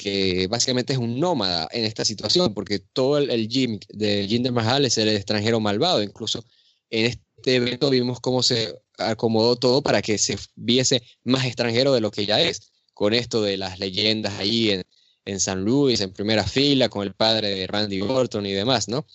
que 0.00 0.46
básicamente 0.48 0.94
es 0.94 0.98
un 0.98 1.20
nómada 1.20 1.68
en 1.70 1.84
esta 1.84 2.04
situación, 2.04 2.54
porque 2.54 2.78
todo 2.78 3.18
el, 3.18 3.30
el 3.30 3.48
gym 3.48 3.78
de 3.90 4.26
Jinder 4.26 4.50
Mahal 4.50 4.86
es 4.86 4.96
el 4.98 5.08
extranjero 5.08 5.60
malvado. 5.60 6.02
Incluso 6.02 6.44
en 6.90 7.06
este 7.06 7.56
evento 7.56 7.90
vimos 7.90 8.18
cómo 8.20 8.42
se 8.42 8.74
acomodó 8.98 9.56
todo 9.56 9.82
para 9.82 10.00
que 10.02 10.16
se 10.18 10.38
viese 10.54 11.02
más 11.22 11.44
extranjero 11.44 11.92
de 11.92 12.00
lo 12.00 12.10
que 12.10 12.26
ya 12.26 12.40
es 12.40 12.73
con 12.94 13.12
esto 13.12 13.42
de 13.42 13.56
las 13.56 13.78
leyendas 13.78 14.38
ahí 14.38 14.70
en, 14.70 14.84
en 15.24 15.40
San 15.40 15.64
Luis, 15.64 16.00
en 16.00 16.12
primera 16.12 16.44
fila, 16.44 16.88
con 16.88 17.02
el 17.02 17.14
padre 17.14 17.50
de 17.50 17.66
Randy 17.66 18.00
Orton 18.00 18.46
y 18.46 18.52
demás, 18.52 18.88
¿no? 18.88 19.06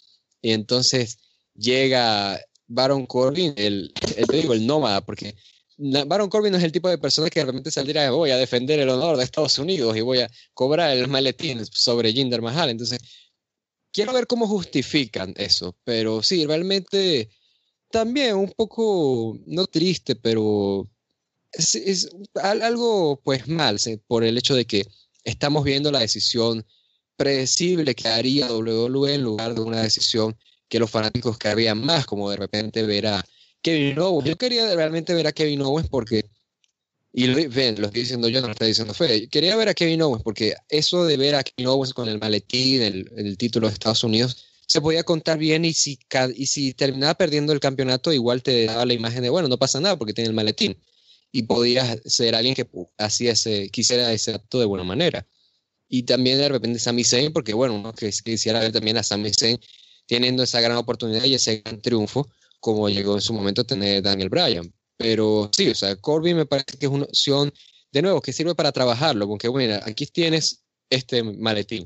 Y 0.41 0.51
entonces 0.51 1.17
llega 1.55 2.39
Baron 2.67 3.05
Corbin, 3.05 3.53
el, 3.57 3.93
el, 4.15 4.25
digo, 4.25 4.53
el 4.53 4.65
nómada, 4.67 5.01
porque 5.01 5.35
Baron 5.77 6.29
Corbin 6.29 6.51
no 6.51 6.57
es 6.57 6.63
el 6.63 6.71
tipo 6.71 6.89
de 6.89 6.97
persona 6.97 7.29
que 7.29 7.41
realmente 7.41 7.71
saldría, 7.71 8.11
voy 8.11 8.31
a 8.31 8.37
defender 8.37 8.79
el 8.79 8.89
honor 8.89 9.17
de 9.17 9.23
Estados 9.23 9.57
Unidos 9.59 9.95
y 9.95 10.01
voy 10.01 10.19
a 10.19 10.29
cobrar 10.53 10.95
el 10.95 11.07
maletín 11.07 11.65
sobre 11.65 12.11
Jinder 12.11 12.41
Mahal. 12.41 12.69
Entonces, 12.69 12.99
quiero 13.91 14.13
ver 14.13 14.27
cómo 14.27 14.47
justifican 14.47 15.33
eso, 15.37 15.77
pero 15.83 16.21
sí, 16.21 16.45
realmente 16.45 17.29
también 17.89 18.35
un 18.35 18.51
poco, 18.51 19.37
no 19.45 19.67
triste, 19.67 20.15
pero 20.15 20.87
es, 21.53 22.09
algo 22.35 23.21
pues 23.23 23.47
mal 23.47 23.79
por 24.07 24.23
el 24.23 24.37
hecho 24.37 24.55
de 24.55 24.65
que 24.65 24.85
estamos 25.23 25.63
viendo 25.63 25.91
la 25.91 25.99
decisión 25.99 26.65
predecible 27.15 27.95
que 27.95 28.07
haría 28.07 28.51
WWE 28.51 29.15
en 29.15 29.23
lugar 29.23 29.53
de 29.53 29.61
una 29.61 29.81
decisión 29.81 30.37
que 30.69 30.79
los 30.79 30.89
fanáticos 30.89 31.37
querrían 31.37 31.83
más, 31.83 32.05
como 32.05 32.29
de 32.29 32.37
repente 32.37 32.83
ver 32.83 33.07
a 33.07 33.25
Kevin 33.61 33.99
Owens. 33.99 34.29
Yo 34.29 34.37
quería 34.37 34.73
realmente 34.73 35.13
ver 35.13 35.27
a 35.27 35.31
Kevin 35.31 35.61
Owens 35.61 35.89
porque, 35.89 36.29
y 37.11 37.27
ven, 37.47 37.81
lo 37.81 37.87
estoy 37.87 38.03
diciendo 38.03 38.29
yo, 38.29 38.39
no 38.39 38.47
lo 38.47 38.53
estoy 38.53 38.69
diciendo 38.69 38.93
Fede, 38.93 39.27
quería 39.27 39.55
ver 39.55 39.67
a 39.67 39.73
Kevin 39.73 40.01
Owens 40.01 40.23
porque 40.23 40.55
eso 40.69 41.05
de 41.05 41.17
ver 41.17 41.35
a 41.35 41.43
Kevin 41.43 41.67
Owens 41.67 41.93
con 41.93 42.07
el 42.07 42.19
maletín, 42.19 42.81
el, 42.81 43.11
el 43.17 43.37
título 43.37 43.67
de 43.67 43.73
Estados 43.73 44.03
Unidos, 44.03 44.45
se 44.65 44.79
podía 44.79 45.03
contar 45.03 45.39
bien 45.39 45.65
y 45.65 45.73
si, 45.73 45.99
y 46.35 46.45
si 46.45 46.73
terminaba 46.73 47.15
perdiendo 47.15 47.51
el 47.51 47.59
campeonato, 47.59 48.13
igual 48.13 48.43
te 48.43 48.65
daba 48.65 48.85
la 48.85 48.93
imagen 48.93 49.23
de, 49.23 49.29
bueno, 49.29 49.47
no 49.47 49.57
pasa 49.57 49.81
nada 49.81 49.97
porque 49.97 50.13
tiene 50.13 50.29
el 50.29 50.35
maletín 50.35 50.77
y 51.31 51.43
podías 51.43 51.99
ser 52.05 52.35
alguien 52.35 52.55
que 52.55 52.67
hacía 52.97 53.33
ese, 53.33 53.69
quisiera 53.69 54.11
ese 54.11 54.33
acto 54.33 54.59
de 54.59 54.65
buena 54.65 54.83
manera. 54.83 55.27
Y 55.87 56.03
también 56.03 56.37
de 56.37 56.49
repente 56.49 56.79
Sami 56.79 57.03
Zayn, 57.03 57.33
porque 57.33 57.53
bueno, 57.53 57.75
uno 57.75 57.93
que 57.93 58.11
quisiera 58.23 58.59
ver 58.59 58.71
también 58.71 58.97
a 58.97 59.03
Sami 59.03 59.31
Zayn 59.33 59.59
teniendo 60.07 60.43
esa 60.43 60.59
gran 60.61 60.77
oportunidad 60.77 61.23
y 61.23 61.35
ese 61.35 61.57
gran 61.57 61.81
triunfo, 61.81 62.27
como 62.59 62.89
llegó 62.89 63.15
en 63.15 63.21
su 63.21 63.33
momento 63.33 63.61
a 63.61 63.63
tener 63.63 64.01
Daniel 64.01 64.29
Bryan. 64.29 64.73
Pero 64.97 65.49
sí, 65.55 65.69
o 65.69 65.75
sea, 65.75 65.95
Corbin 65.95 66.35
me 66.35 66.45
parece 66.45 66.77
que 66.77 66.87
es 66.87 66.91
una 66.91 67.05
opción, 67.05 67.53
de 67.91 68.01
nuevo, 68.01 68.21
que 68.21 68.33
sirve 68.33 68.55
para 68.55 68.71
trabajarlo, 68.71 69.27
porque 69.27 69.47
bueno, 69.47 69.79
aquí 69.83 70.05
tienes 70.07 70.63
este 70.89 71.23
maletín, 71.23 71.85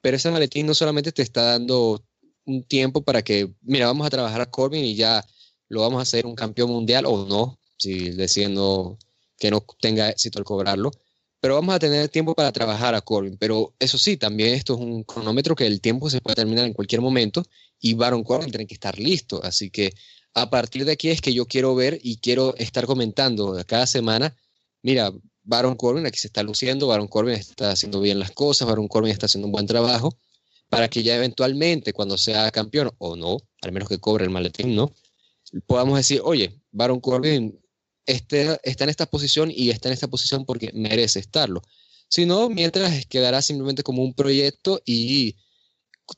pero 0.00 0.16
ese 0.16 0.30
maletín 0.30 0.66
no 0.66 0.74
solamente 0.74 1.12
te 1.12 1.22
está 1.22 1.42
dando 1.42 2.02
un 2.46 2.64
tiempo 2.64 3.02
para 3.02 3.22
que, 3.22 3.52
mira, 3.62 3.86
vamos 3.86 4.06
a 4.06 4.10
trabajar 4.10 4.40
a 4.40 4.50
Corbin 4.50 4.84
y 4.84 4.94
ya 4.94 5.24
lo 5.68 5.82
vamos 5.82 5.98
a 6.00 6.02
hacer 6.02 6.26
un 6.26 6.34
campeón 6.34 6.70
mundial 6.70 7.04
o 7.06 7.26
no, 7.26 7.57
si 7.78 8.10
decidiendo 8.10 8.98
que 9.38 9.50
no 9.50 9.64
tenga 9.80 10.10
éxito 10.10 10.38
al 10.38 10.44
cobrarlo. 10.44 10.90
Pero 11.40 11.54
vamos 11.54 11.74
a 11.74 11.78
tener 11.78 12.08
tiempo 12.08 12.34
para 12.34 12.52
trabajar 12.52 12.94
a 12.94 13.00
Corbin. 13.00 13.36
Pero 13.38 13.74
eso 13.78 13.96
sí, 13.96 14.16
también 14.16 14.54
esto 14.54 14.74
es 14.74 14.80
un 14.80 15.04
cronómetro 15.04 15.54
que 15.54 15.66
el 15.66 15.80
tiempo 15.80 16.10
se 16.10 16.20
puede 16.20 16.34
terminar 16.34 16.66
en 16.66 16.72
cualquier 16.72 17.00
momento 17.00 17.44
y 17.80 17.94
Baron 17.94 18.24
Corbin 18.24 18.50
tiene 18.50 18.66
que 18.66 18.74
estar 18.74 18.98
listo. 18.98 19.40
Así 19.44 19.70
que 19.70 19.92
a 20.34 20.50
partir 20.50 20.84
de 20.84 20.92
aquí 20.92 21.08
es 21.10 21.20
que 21.20 21.32
yo 21.32 21.46
quiero 21.46 21.74
ver 21.74 21.98
y 22.02 22.18
quiero 22.18 22.56
estar 22.56 22.86
comentando 22.86 23.56
cada 23.66 23.86
semana, 23.86 24.36
mira, 24.82 25.12
Baron 25.42 25.76
Corbin 25.76 26.06
aquí 26.06 26.18
se 26.18 26.26
está 26.26 26.42
luciendo, 26.42 26.88
Baron 26.88 27.08
Corbin 27.08 27.34
está 27.34 27.70
haciendo 27.70 28.00
bien 28.00 28.18
las 28.18 28.32
cosas, 28.32 28.68
Baron 28.68 28.88
Corbin 28.88 29.12
está 29.12 29.26
haciendo 29.26 29.46
un 29.46 29.52
buen 29.52 29.66
trabajo, 29.66 30.18
para 30.68 30.88
que 30.88 31.02
ya 31.02 31.16
eventualmente 31.16 31.92
cuando 31.92 32.18
sea 32.18 32.50
campeón 32.50 32.90
o 32.98 33.16
no, 33.16 33.38
al 33.62 33.72
menos 33.72 33.88
que 33.88 33.98
cobre 33.98 34.24
el 34.24 34.30
maletín, 34.30 34.74
¿no? 34.76 34.92
Podamos 35.66 35.96
decir, 35.96 36.20
oye, 36.22 36.60
Baron 36.70 37.00
Corbin 37.00 37.58
esté, 38.08 38.58
está 38.64 38.84
en 38.84 38.90
esta 38.90 39.06
posición 39.06 39.52
y 39.54 39.70
está 39.70 39.88
en 39.88 39.94
esta 39.94 40.08
posición 40.08 40.44
porque 40.44 40.72
merece 40.74 41.20
estarlo. 41.20 41.62
Si 42.08 42.26
no, 42.26 42.48
mientras 42.48 43.06
quedará 43.06 43.42
simplemente 43.42 43.82
como 43.82 44.02
un 44.02 44.14
proyecto 44.14 44.80
y 44.84 45.36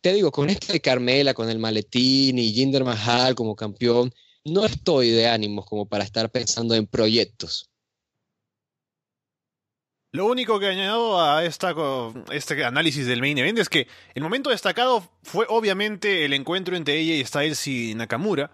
te 0.00 0.12
digo, 0.12 0.30
con 0.30 0.48
este 0.48 0.80
Carmela, 0.80 1.34
con 1.34 1.50
el 1.50 1.58
maletín 1.58 2.38
y 2.38 2.52
Jinder 2.52 2.84
Mahal 2.84 3.34
como 3.34 3.56
campeón, 3.56 4.14
no 4.44 4.64
estoy 4.64 5.10
de 5.10 5.28
ánimos 5.28 5.66
como 5.66 5.86
para 5.86 6.04
estar 6.04 6.30
pensando 6.30 6.74
en 6.74 6.86
proyectos. 6.86 7.70
Lo 10.12 10.26
único 10.26 10.58
que 10.58 10.66
añado 10.66 11.20
a 11.20 11.44
este 11.44 12.64
análisis 12.64 13.06
del 13.06 13.20
main 13.20 13.38
event 13.38 13.58
es 13.58 13.68
que 13.68 13.86
el 14.14 14.22
momento 14.22 14.50
destacado 14.50 15.08
fue 15.22 15.46
obviamente 15.48 16.24
el 16.24 16.32
encuentro 16.32 16.76
entre 16.76 16.98
ella 16.98 17.14
y 17.14 17.24
Styles 17.24 17.64
y 17.68 17.94
Nakamura, 17.94 18.50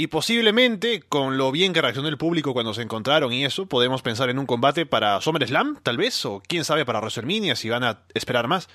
Y 0.00 0.06
posiblemente, 0.06 1.02
con 1.02 1.36
lo 1.36 1.52
bien 1.52 1.74
que 1.74 1.82
reaccionó 1.82 2.08
el 2.08 2.16
público 2.16 2.54
cuando 2.54 2.72
se 2.72 2.80
encontraron 2.80 3.34
y 3.34 3.44
eso, 3.44 3.66
podemos 3.66 4.00
pensar 4.00 4.30
en 4.30 4.38
un 4.38 4.46
combate 4.46 4.86
para 4.86 5.20
SummerSlam, 5.20 5.78
tal 5.82 5.98
vez, 5.98 6.24
o 6.24 6.40
quién 6.48 6.64
sabe 6.64 6.86
para 6.86 7.00
WrestleMania 7.00 7.54
si 7.54 7.68
van 7.68 7.84
a 7.84 8.00
esperar 8.14 8.48
más. 8.48 8.70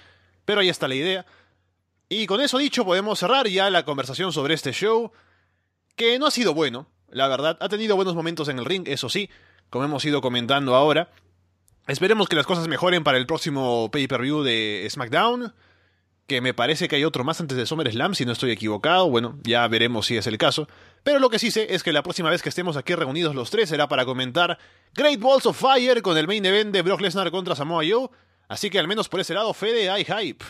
Pero 0.45 0.61
ahí 0.61 0.69
está 0.69 0.88
la 0.88 0.93
idea. 0.93 1.26
Y 2.09 2.28
con 2.28 2.41
eso 2.41 2.59
dicho, 2.59 2.86
podemos 2.86 3.17
cerrar 3.17 3.47
ya 3.47 3.71
la 3.71 3.86
conversación 3.86 4.34
sobre 4.34 4.53
este 4.53 4.71
show, 4.71 5.13
que 5.95 6.19
no 6.19 6.28
ha 6.28 6.32
sido 6.32 6.53
bueno, 6.53 6.86
la 7.09 7.28
verdad. 7.28 7.57
Ha 7.59 7.69
tenido 7.69 7.95
buenos 7.95 8.13
momentos 8.13 8.47
en 8.47 8.59
el 8.59 8.65
ring, 8.65 8.88
eso 8.88 9.09
sí, 9.09 9.32
como 9.71 9.84
hemos 9.84 10.05
ido 10.05 10.21
comentando 10.21 10.76
ahora. 10.76 11.09
Esperemos 11.88 12.30
que 12.30 12.36
las 12.36 12.45
cosas 12.45 12.67
mejoren 12.67 13.03
para 13.03 13.17
el 13.17 13.26
próximo 13.26 13.89
pay-per-view 13.91 14.43
de 14.43 14.88
SmackDown. 14.91 15.55
Que 16.28 16.41
me 16.41 16.53
parece 16.53 16.88
que 16.88 16.97
hay 16.97 17.03
otro 17.03 17.23
más 17.23 17.41
antes 17.41 17.57
de 17.57 17.65
SummerSlam, 17.65 18.13
si 18.13 18.26
no 18.26 18.32
estoy 18.32 18.51
equivocado. 18.51 19.09
Bueno, 19.09 19.39
ya 19.41 19.67
veremos 19.67 20.05
si 20.05 20.17
es 20.17 20.28
el 20.28 20.38
caso. 20.38 20.67
Pero 21.06 21.20
lo 21.20 21.30
que 21.30 21.38
sí 21.38 21.51
sé 21.51 21.68
es 21.70 21.84
que 21.84 21.93
la 21.93 22.01
próxima 22.01 22.32
vez 22.32 22.41
que 22.41 22.49
estemos 22.49 22.78
aquí 22.78 22.95
reunidos 22.95 23.36
los 23.36 23.51
tres 23.51 23.70
será 23.70 23.88
para 23.88 24.06
comentar 24.06 24.58
Great 24.95 25.20
Balls 25.20 25.45
of 25.45 25.56
Fire 25.56 26.01
con 26.01 26.18
el 26.18 26.26
main 26.26 26.43
event 26.43 26.74
de 26.74 26.82
Brock 26.82 26.99
Lesnar 26.99 27.30
contra 27.30 27.56
Samoa 27.56 27.84
Joe. 27.88 28.10
Así 28.47 28.72
que 28.72 28.80
al 28.80 28.88
menos 28.88 29.08
por 29.08 29.20
ese 29.20 29.36
lado, 29.36 29.53
Fede, 29.53 29.88
hay 29.88 30.03
hype. 30.03 30.43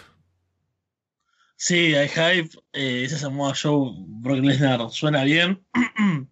Sí, 1.58 1.94
hay 1.94 2.08
hype. 2.08 2.58
Eh, 2.72 3.04
ese 3.04 3.18
Samoa 3.18 3.54
Joe, 3.54 3.96
Brock 3.98 4.46
Lesnar, 4.46 4.90
suena 4.92 5.26
bien. 5.26 5.62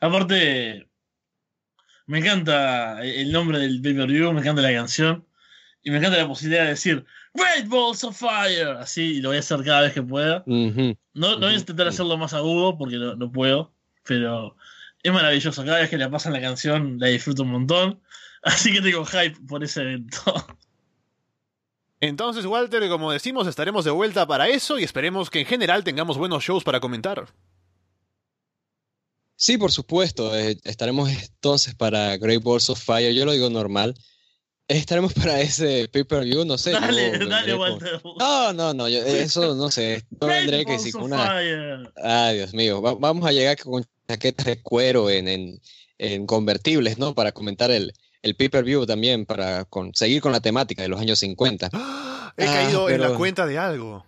Aparte, 0.00 0.90
me 2.06 2.18
encanta 2.18 3.04
el 3.04 3.30
nombre 3.30 3.60
del 3.60 3.80
pay-per-view, 3.80 4.32
me 4.32 4.40
encanta 4.40 4.62
la 4.62 4.72
canción 4.72 5.28
y 5.80 5.92
me 5.92 5.98
encanta 5.98 6.18
la 6.18 6.26
posibilidad 6.26 6.64
de 6.64 6.70
decir 6.70 7.06
Great 7.34 7.68
Balls 7.68 8.04
of 8.04 8.16
Fire, 8.16 8.76
así, 8.78 9.16
y 9.16 9.20
lo 9.20 9.30
voy 9.30 9.36
a 9.36 9.40
hacer 9.40 9.62
cada 9.64 9.82
vez 9.82 9.92
que 9.92 10.02
pueda. 10.02 10.44
no, 10.46 10.94
no 11.12 11.38
voy 11.38 11.54
a 11.54 11.58
intentar 11.58 11.88
hacerlo 11.88 12.16
más 12.16 12.32
agudo 12.32 12.78
porque 12.78 12.96
no, 12.96 13.16
no, 13.16 13.30
puedo, 13.30 13.74
pero 14.04 14.56
es 15.02 15.12
maravilloso. 15.12 15.64
Cada 15.64 15.80
vez 15.80 15.90
que 15.90 15.98
le 15.98 16.08
pasan 16.08 16.32
la 16.32 16.40
canción 16.40 16.98
la 16.98 17.08
disfruto 17.08 17.42
un 17.42 17.50
montón, 17.50 18.00
así 18.42 18.72
que 18.72 18.80
tengo 18.80 19.04
hype 19.04 19.36
por 19.48 19.64
ese 19.64 19.82
evento. 19.82 20.32
Entonces, 22.00 22.44
Walter, 22.44 22.88
como 22.88 23.10
decimos, 23.10 23.46
estaremos 23.48 23.84
de 23.84 23.90
vuelta 23.90 24.26
para 24.26 24.48
eso 24.48 24.78
y 24.78 24.84
esperemos 24.84 25.30
que 25.30 25.40
en 25.40 25.46
general 25.46 25.82
tengamos 25.82 26.18
buenos 26.18 26.44
shows 26.44 26.62
para 26.62 26.78
comentar. 26.78 27.26
Sí, 29.36 29.58
por 29.58 29.72
supuesto. 29.72 30.36
Eh, 30.36 30.58
estaremos 30.64 31.10
entonces 31.10 31.74
para 31.74 32.16
Great 32.16 32.42
Balls 32.42 32.70
of 32.70 32.80
Fire. 32.80 33.12
Yo 33.12 33.24
lo 33.24 33.32
digo 33.32 33.50
normal. 33.50 33.94
Estaremos 34.68 35.12
para 35.14 35.40
ese 35.40 35.88
pay-per-view, 35.92 36.44
no 36.44 36.56
sé. 36.56 36.72
Dale, 36.72 37.18
dale, 37.18 37.54
Walter. 37.54 38.00
No, 38.18 38.52
no, 38.52 38.74
no, 38.74 38.86
eso 38.86 39.54
no 39.54 39.70
sé. 39.70 40.04
Yo 40.20 40.26
vendré 40.26 40.64
que 40.64 40.78
si 40.78 40.92
con 40.92 41.04
una. 41.04 41.36
Ay, 42.02 42.36
Dios 42.36 42.54
mío. 42.54 42.80
vamos 42.80 43.26
a 43.26 43.32
llegar 43.32 43.58
con 43.58 43.84
chaquetas 44.08 44.46
de 44.46 44.62
cuero 44.62 45.10
en, 45.10 45.28
en, 45.28 45.60
en 45.98 46.26
convertibles, 46.26 46.98
¿no? 46.98 47.14
Para 47.14 47.32
comentar 47.32 47.70
el, 47.70 47.92
el 48.22 48.36
pay-per-view 48.36 48.86
también, 48.86 49.26
para 49.26 49.64
con, 49.64 49.94
seguir 49.94 50.22
con 50.22 50.32
la 50.32 50.40
temática 50.40 50.82
de 50.82 50.88
los 50.88 51.00
años 51.00 51.18
50. 51.18 51.70
He 52.36 52.44
caído 52.46 52.88
en 52.88 53.00
la 53.00 53.10
cuenta 53.14 53.46
de 53.46 53.58
algo. 53.58 54.04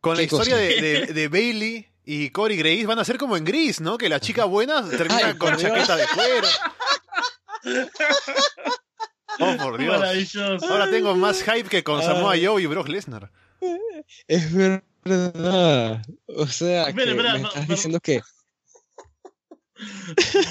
Con 0.00 0.16
la 0.16 0.22
historia 0.22 0.56
de, 0.56 1.06
de 1.06 1.28
Bailey 1.28 1.86
y 2.04 2.30
Corey 2.30 2.56
Grace 2.56 2.86
van 2.86 2.98
a 2.98 3.04
ser 3.04 3.18
como 3.18 3.36
en 3.36 3.44
Gris, 3.44 3.80
¿no? 3.80 3.98
Que 3.98 4.08
la 4.08 4.20
chica 4.20 4.44
buena 4.44 4.88
termina 4.96 5.36
con 5.36 5.56
chaqueta 5.56 5.96
de 5.96 6.04
cuero. 6.14 6.48
Oh, 9.38 9.56
por 9.56 9.78
Dios. 9.78 9.98
Maravilloso. 9.98 10.66
Ahora 10.66 10.90
tengo 10.90 11.14
más 11.14 11.42
hype 11.42 11.68
que 11.68 11.82
con 11.82 12.02
Samoa 12.02 12.34
Joe 12.42 12.62
y 12.62 12.66
Brock 12.66 12.88
Lesnar. 12.88 13.30
Es 14.26 14.52
verdad. 14.52 16.02
O 16.26 16.46
sea, 16.46 16.86
que 16.92 17.14
me 17.14 17.36
estás 17.36 17.68
diciendo 17.68 18.00
que. 18.00 18.20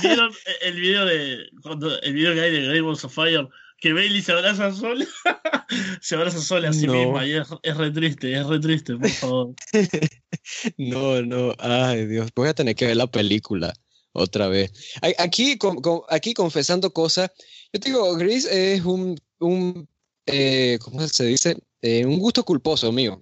¿Vieron 0.01 0.31
el 0.61 0.79
video 0.79 1.05
de. 1.05 1.49
Cuando, 1.61 2.01
el 2.01 2.13
video 2.13 2.33
que 2.33 2.41
hay 2.41 2.51
de 2.51 2.67
Great 2.67 2.83
Balls 2.83 3.03
of 3.03 3.13
Fire? 3.13 3.47
Que 3.77 3.93
Bailey 3.93 4.21
se 4.21 4.33
abraza 4.33 4.73
sola. 4.73 5.05
se 6.01 6.15
abraza 6.15 6.39
sola 6.41 6.69
a 6.69 6.73
sí 6.73 6.87
misma. 6.87 7.25
Y 7.25 7.33
es, 7.33 7.47
es, 7.63 7.77
re 7.77 7.91
triste, 7.91 8.33
es 8.33 8.45
re 8.45 8.59
triste, 8.59 8.97
por 8.97 9.09
favor. 9.09 9.55
no, 10.77 11.21
no. 11.21 11.55
Ay, 11.59 12.05
Dios. 12.05 12.29
Voy 12.35 12.49
a 12.49 12.53
tener 12.53 12.75
que 12.75 12.87
ver 12.87 12.97
la 12.97 13.07
película 13.07 13.73
otra 14.19 14.47
vez. 14.47 14.71
Aquí, 15.17 15.57
aquí 16.09 16.33
confesando 16.33 16.91
cosas, 16.93 17.31
yo 17.73 17.79
te 17.79 17.89
digo, 17.89 18.15
Gris 18.15 18.45
es 18.45 18.83
un, 18.85 19.19
un 19.39 19.87
eh, 20.25 20.77
¿cómo 20.81 21.07
se 21.07 21.25
dice? 21.25 21.57
Eh, 21.81 22.05
un 22.05 22.19
gusto 22.19 22.43
culposo 22.43 22.91
mío. 22.91 23.21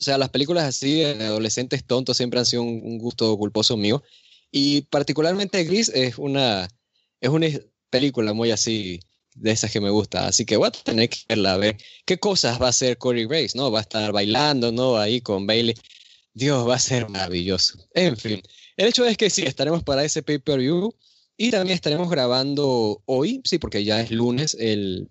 O 0.00 0.04
sea, 0.04 0.18
las 0.18 0.30
películas 0.30 0.64
así 0.64 1.00
de 1.00 1.24
adolescentes 1.24 1.84
tontos 1.84 2.16
siempre 2.16 2.40
han 2.40 2.46
sido 2.46 2.62
un, 2.62 2.98
gusto 2.98 3.36
culposo 3.36 3.76
mío. 3.76 4.02
Y 4.50 4.82
particularmente 4.82 5.64
Gris 5.64 5.90
es 5.90 6.18
una, 6.18 6.68
es 7.20 7.30
una 7.30 7.46
película 7.90 8.32
muy 8.32 8.50
así, 8.50 9.00
de 9.34 9.50
esas 9.52 9.70
que 9.70 9.80
me 9.80 9.90
gusta. 9.90 10.26
Así 10.26 10.44
que 10.44 10.56
voy 10.56 10.68
a 10.68 10.70
tener 10.72 11.08
que 11.08 11.18
verla, 11.28 11.54
a 11.54 11.58
ver 11.58 11.76
qué 12.04 12.18
cosas 12.18 12.60
va 12.60 12.66
a 12.66 12.70
hacer 12.70 12.98
Corey 12.98 13.26
Grace, 13.26 13.56
¿no? 13.56 13.70
Va 13.70 13.80
a 13.80 13.82
estar 13.82 14.12
bailando, 14.12 14.72
¿no? 14.72 14.96
Ahí 14.96 15.20
con 15.20 15.46
Bailey. 15.46 15.74
Dios, 16.34 16.66
va 16.66 16.76
a 16.76 16.78
ser 16.78 17.08
maravilloso. 17.08 17.78
En 17.94 18.16
fin, 18.16 18.42
el 18.76 18.88
hecho 18.88 19.04
es 19.04 19.16
que 19.16 19.30
sí, 19.30 19.42
estaremos 19.42 19.82
para 19.82 20.04
ese 20.04 20.22
pay-per-view 20.22 20.94
y 21.36 21.50
también 21.50 21.74
estaremos 21.74 22.10
grabando 22.10 23.02
hoy, 23.06 23.40
sí, 23.44 23.58
porque 23.58 23.84
ya 23.84 24.00
es 24.00 24.10
lunes, 24.10 24.56
el, 24.58 25.08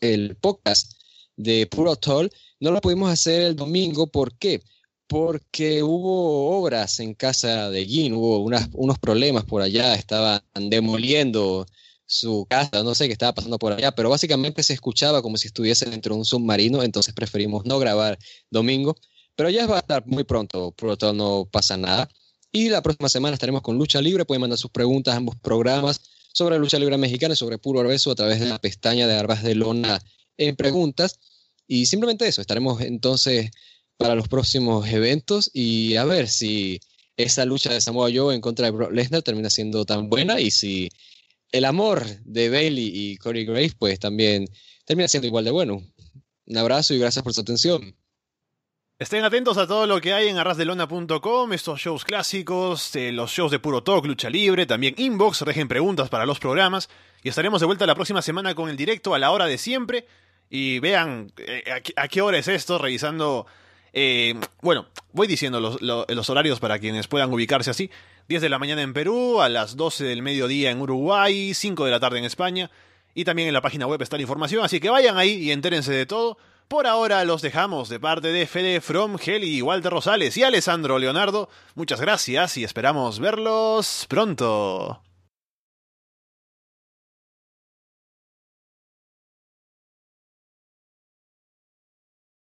el 0.00 0.36
podcast 0.36 0.92
de 1.36 1.66
Puro 1.66 1.96
Toll. 1.96 2.30
No 2.60 2.70
lo 2.70 2.80
pudimos 2.80 3.10
hacer 3.10 3.42
el 3.42 3.56
domingo, 3.56 4.06
¿por 4.06 4.36
qué? 4.38 4.62
Porque 5.06 5.82
hubo 5.82 6.58
obras 6.58 7.00
en 7.00 7.14
casa 7.14 7.70
de 7.70 7.84
Gin, 7.84 8.14
hubo 8.14 8.38
unas, 8.38 8.68
unos 8.72 8.98
problemas 8.98 9.44
por 9.44 9.62
allá, 9.62 9.94
estaban 9.94 10.40
demoliendo 10.54 11.66
su 12.06 12.46
casa, 12.48 12.82
no 12.82 12.94
sé 12.94 13.06
qué 13.06 13.12
estaba 13.12 13.34
pasando 13.34 13.58
por 13.58 13.72
allá, 13.72 13.94
pero 13.94 14.10
básicamente 14.10 14.62
se 14.62 14.74
escuchaba 14.74 15.22
como 15.22 15.36
si 15.36 15.48
estuviese 15.48 15.86
dentro 15.86 16.14
de 16.14 16.20
un 16.20 16.24
submarino, 16.24 16.82
entonces 16.82 17.14
preferimos 17.14 17.64
no 17.64 17.78
grabar 17.78 18.18
domingo, 18.50 18.96
pero 19.36 19.50
ya 19.50 19.66
va 19.66 19.76
a 19.76 19.80
estar 19.80 20.06
muy 20.06 20.24
pronto, 20.24 20.72
Puro 20.72 20.96
no 21.12 21.48
pasa 21.50 21.76
nada. 21.76 22.08
Y 22.56 22.68
la 22.68 22.82
próxima 22.82 23.08
semana 23.08 23.34
estaremos 23.34 23.62
con 23.62 23.76
Lucha 23.76 24.00
Libre. 24.00 24.24
Pueden 24.24 24.42
mandar 24.42 24.60
sus 24.60 24.70
preguntas 24.70 25.12
a 25.12 25.16
ambos 25.16 25.34
programas 25.34 26.00
sobre 26.32 26.56
Lucha 26.56 26.78
Libre 26.78 26.96
Mexicana 26.96 27.34
y 27.34 27.36
sobre 27.36 27.58
Puro 27.58 27.80
Arbeso 27.80 28.12
a 28.12 28.14
través 28.14 28.38
de 28.38 28.46
la 28.46 28.60
pestaña 28.60 29.08
de 29.08 29.14
Arbas 29.14 29.42
de 29.42 29.56
Lona 29.56 30.00
en 30.36 30.54
preguntas. 30.54 31.18
Y 31.66 31.86
simplemente 31.86 32.28
eso, 32.28 32.40
estaremos 32.40 32.80
entonces 32.80 33.50
para 33.96 34.14
los 34.14 34.28
próximos 34.28 34.86
eventos 34.88 35.50
y 35.52 35.96
a 35.96 36.04
ver 36.04 36.28
si 36.28 36.78
esa 37.16 37.44
lucha 37.44 37.72
de 37.72 37.80
Samoa 37.80 38.08
Joe 38.14 38.32
en 38.32 38.40
contra 38.40 38.66
de 38.66 38.70
Brock 38.70 38.92
Lesnar 38.92 39.22
termina 39.22 39.50
siendo 39.50 39.84
tan 39.84 40.08
buena 40.08 40.38
y 40.38 40.52
si 40.52 40.90
el 41.50 41.64
amor 41.64 42.06
de 42.24 42.50
Bailey 42.50 42.88
y 42.94 43.16
Corey 43.16 43.44
Graves 43.46 43.74
pues 43.76 43.98
también 43.98 44.46
termina 44.84 45.08
siendo 45.08 45.26
igual 45.26 45.44
de 45.44 45.50
bueno. 45.50 45.82
Un 46.46 46.56
abrazo 46.56 46.94
y 46.94 47.00
gracias 47.00 47.24
por 47.24 47.34
su 47.34 47.40
atención. 47.40 47.96
Estén 48.96 49.24
atentos 49.24 49.58
a 49.58 49.66
todo 49.66 49.88
lo 49.88 50.00
que 50.00 50.12
hay 50.12 50.28
en 50.28 50.38
arrasdelona.com, 50.38 51.52
estos 51.52 51.80
shows 51.80 52.04
clásicos, 52.04 52.94
eh, 52.94 53.10
los 53.10 53.32
shows 53.32 53.50
de 53.50 53.58
puro 53.58 53.82
talk, 53.82 54.06
lucha 54.06 54.30
libre, 54.30 54.66
también 54.66 54.94
inbox, 54.96 55.44
dejen 55.44 55.66
preguntas 55.66 56.08
para 56.08 56.24
los 56.26 56.38
programas 56.38 56.88
y 57.20 57.28
estaremos 57.28 57.58
de 57.58 57.66
vuelta 57.66 57.86
la 57.86 57.96
próxima 57.96 58.22
semana 58.22 58.54
con 58.54 58.70
el 58.70 58.76
directo 58.76 59.12
a 59.12 59.18
la 59.18 59.32
hora 59.32 59.46
de 59.46 59.58
siempre 59.58 60.06
y 60.48 60.78
vean 60.78 61.32
eh, 61.38 61.64
a, 61.96 62.06
qué 62.06 62.22
hora 62.22 62.38
es 62.38 62.46
esto, 62.46 62.78
revisando, 62.78 63.46
eh, 63.92 64.36
bueno, 64.62 64.86
voy 65.10 65.26
diciendo 65.26 65.58
los, 65.58 65.82
los, 65.82 66.30
horarios 66.30 66.60
para 66.60 66.78
quienes 66.78 67.08
puedan 67.08 67.32
ubicarse 67.32 67.70
así, 67.70 67.90
10 68.28 68.42
de 68.42 68.48
la 68.48 68.60
mañana 68.60 68.82
en 68.82 68.92
Perú, 68.92 69.40
a 69.40 69.48
las 69.48 69.76
12 69.76 70.04
del 70.04 70.22
mediodía 70.22 70.70
en 70.70 70.80
Uruguay, 70.80 71.52
5 71.52 71.84
de 71.84 71.90
la 71.90 71.98
tarde 71.98 72.20
en 72.20 72.26
España 72.26 72.70
y 73.12 73.24
también 73.24 73.48
en 73.48 73.54
la 73.54 73.60
página 73.60 73.88
web 73.88 74.00
está 74.02 74.16
la 74.16 74.22
información, 74.22 74.64
así 74.64 74.78
que 74.78 74.88
vayan 74.88 75.18
ahí 75.18 75.32
y 75.32 75.50
entérense 75.50 75.92
de 75.92 76.06
todo. 76.06 76.38
Por 76.68 76.86
ahora 76.86 77.24
los 77.24 77.42
dejamos 77.42 77.88
de 77.88 78.00
parte 78.00 78.28
de 78.28 78.46
Fede 78.46 78.80
From, 78.80 79.16
Heli, 79.24 79.60
Walter 79.62 79.92
Rosales 79.92 80.36
y 80.36 80.42
Alessandro 80.42 80.98
Leonardo. 80.98 81.48
Muchas 81.74 82.00
gracias 82.00 82.56
y 82.56 82.64
esperamos 82.64 83.20
verlos 83.20 84.06
pronto. 84.08 85.02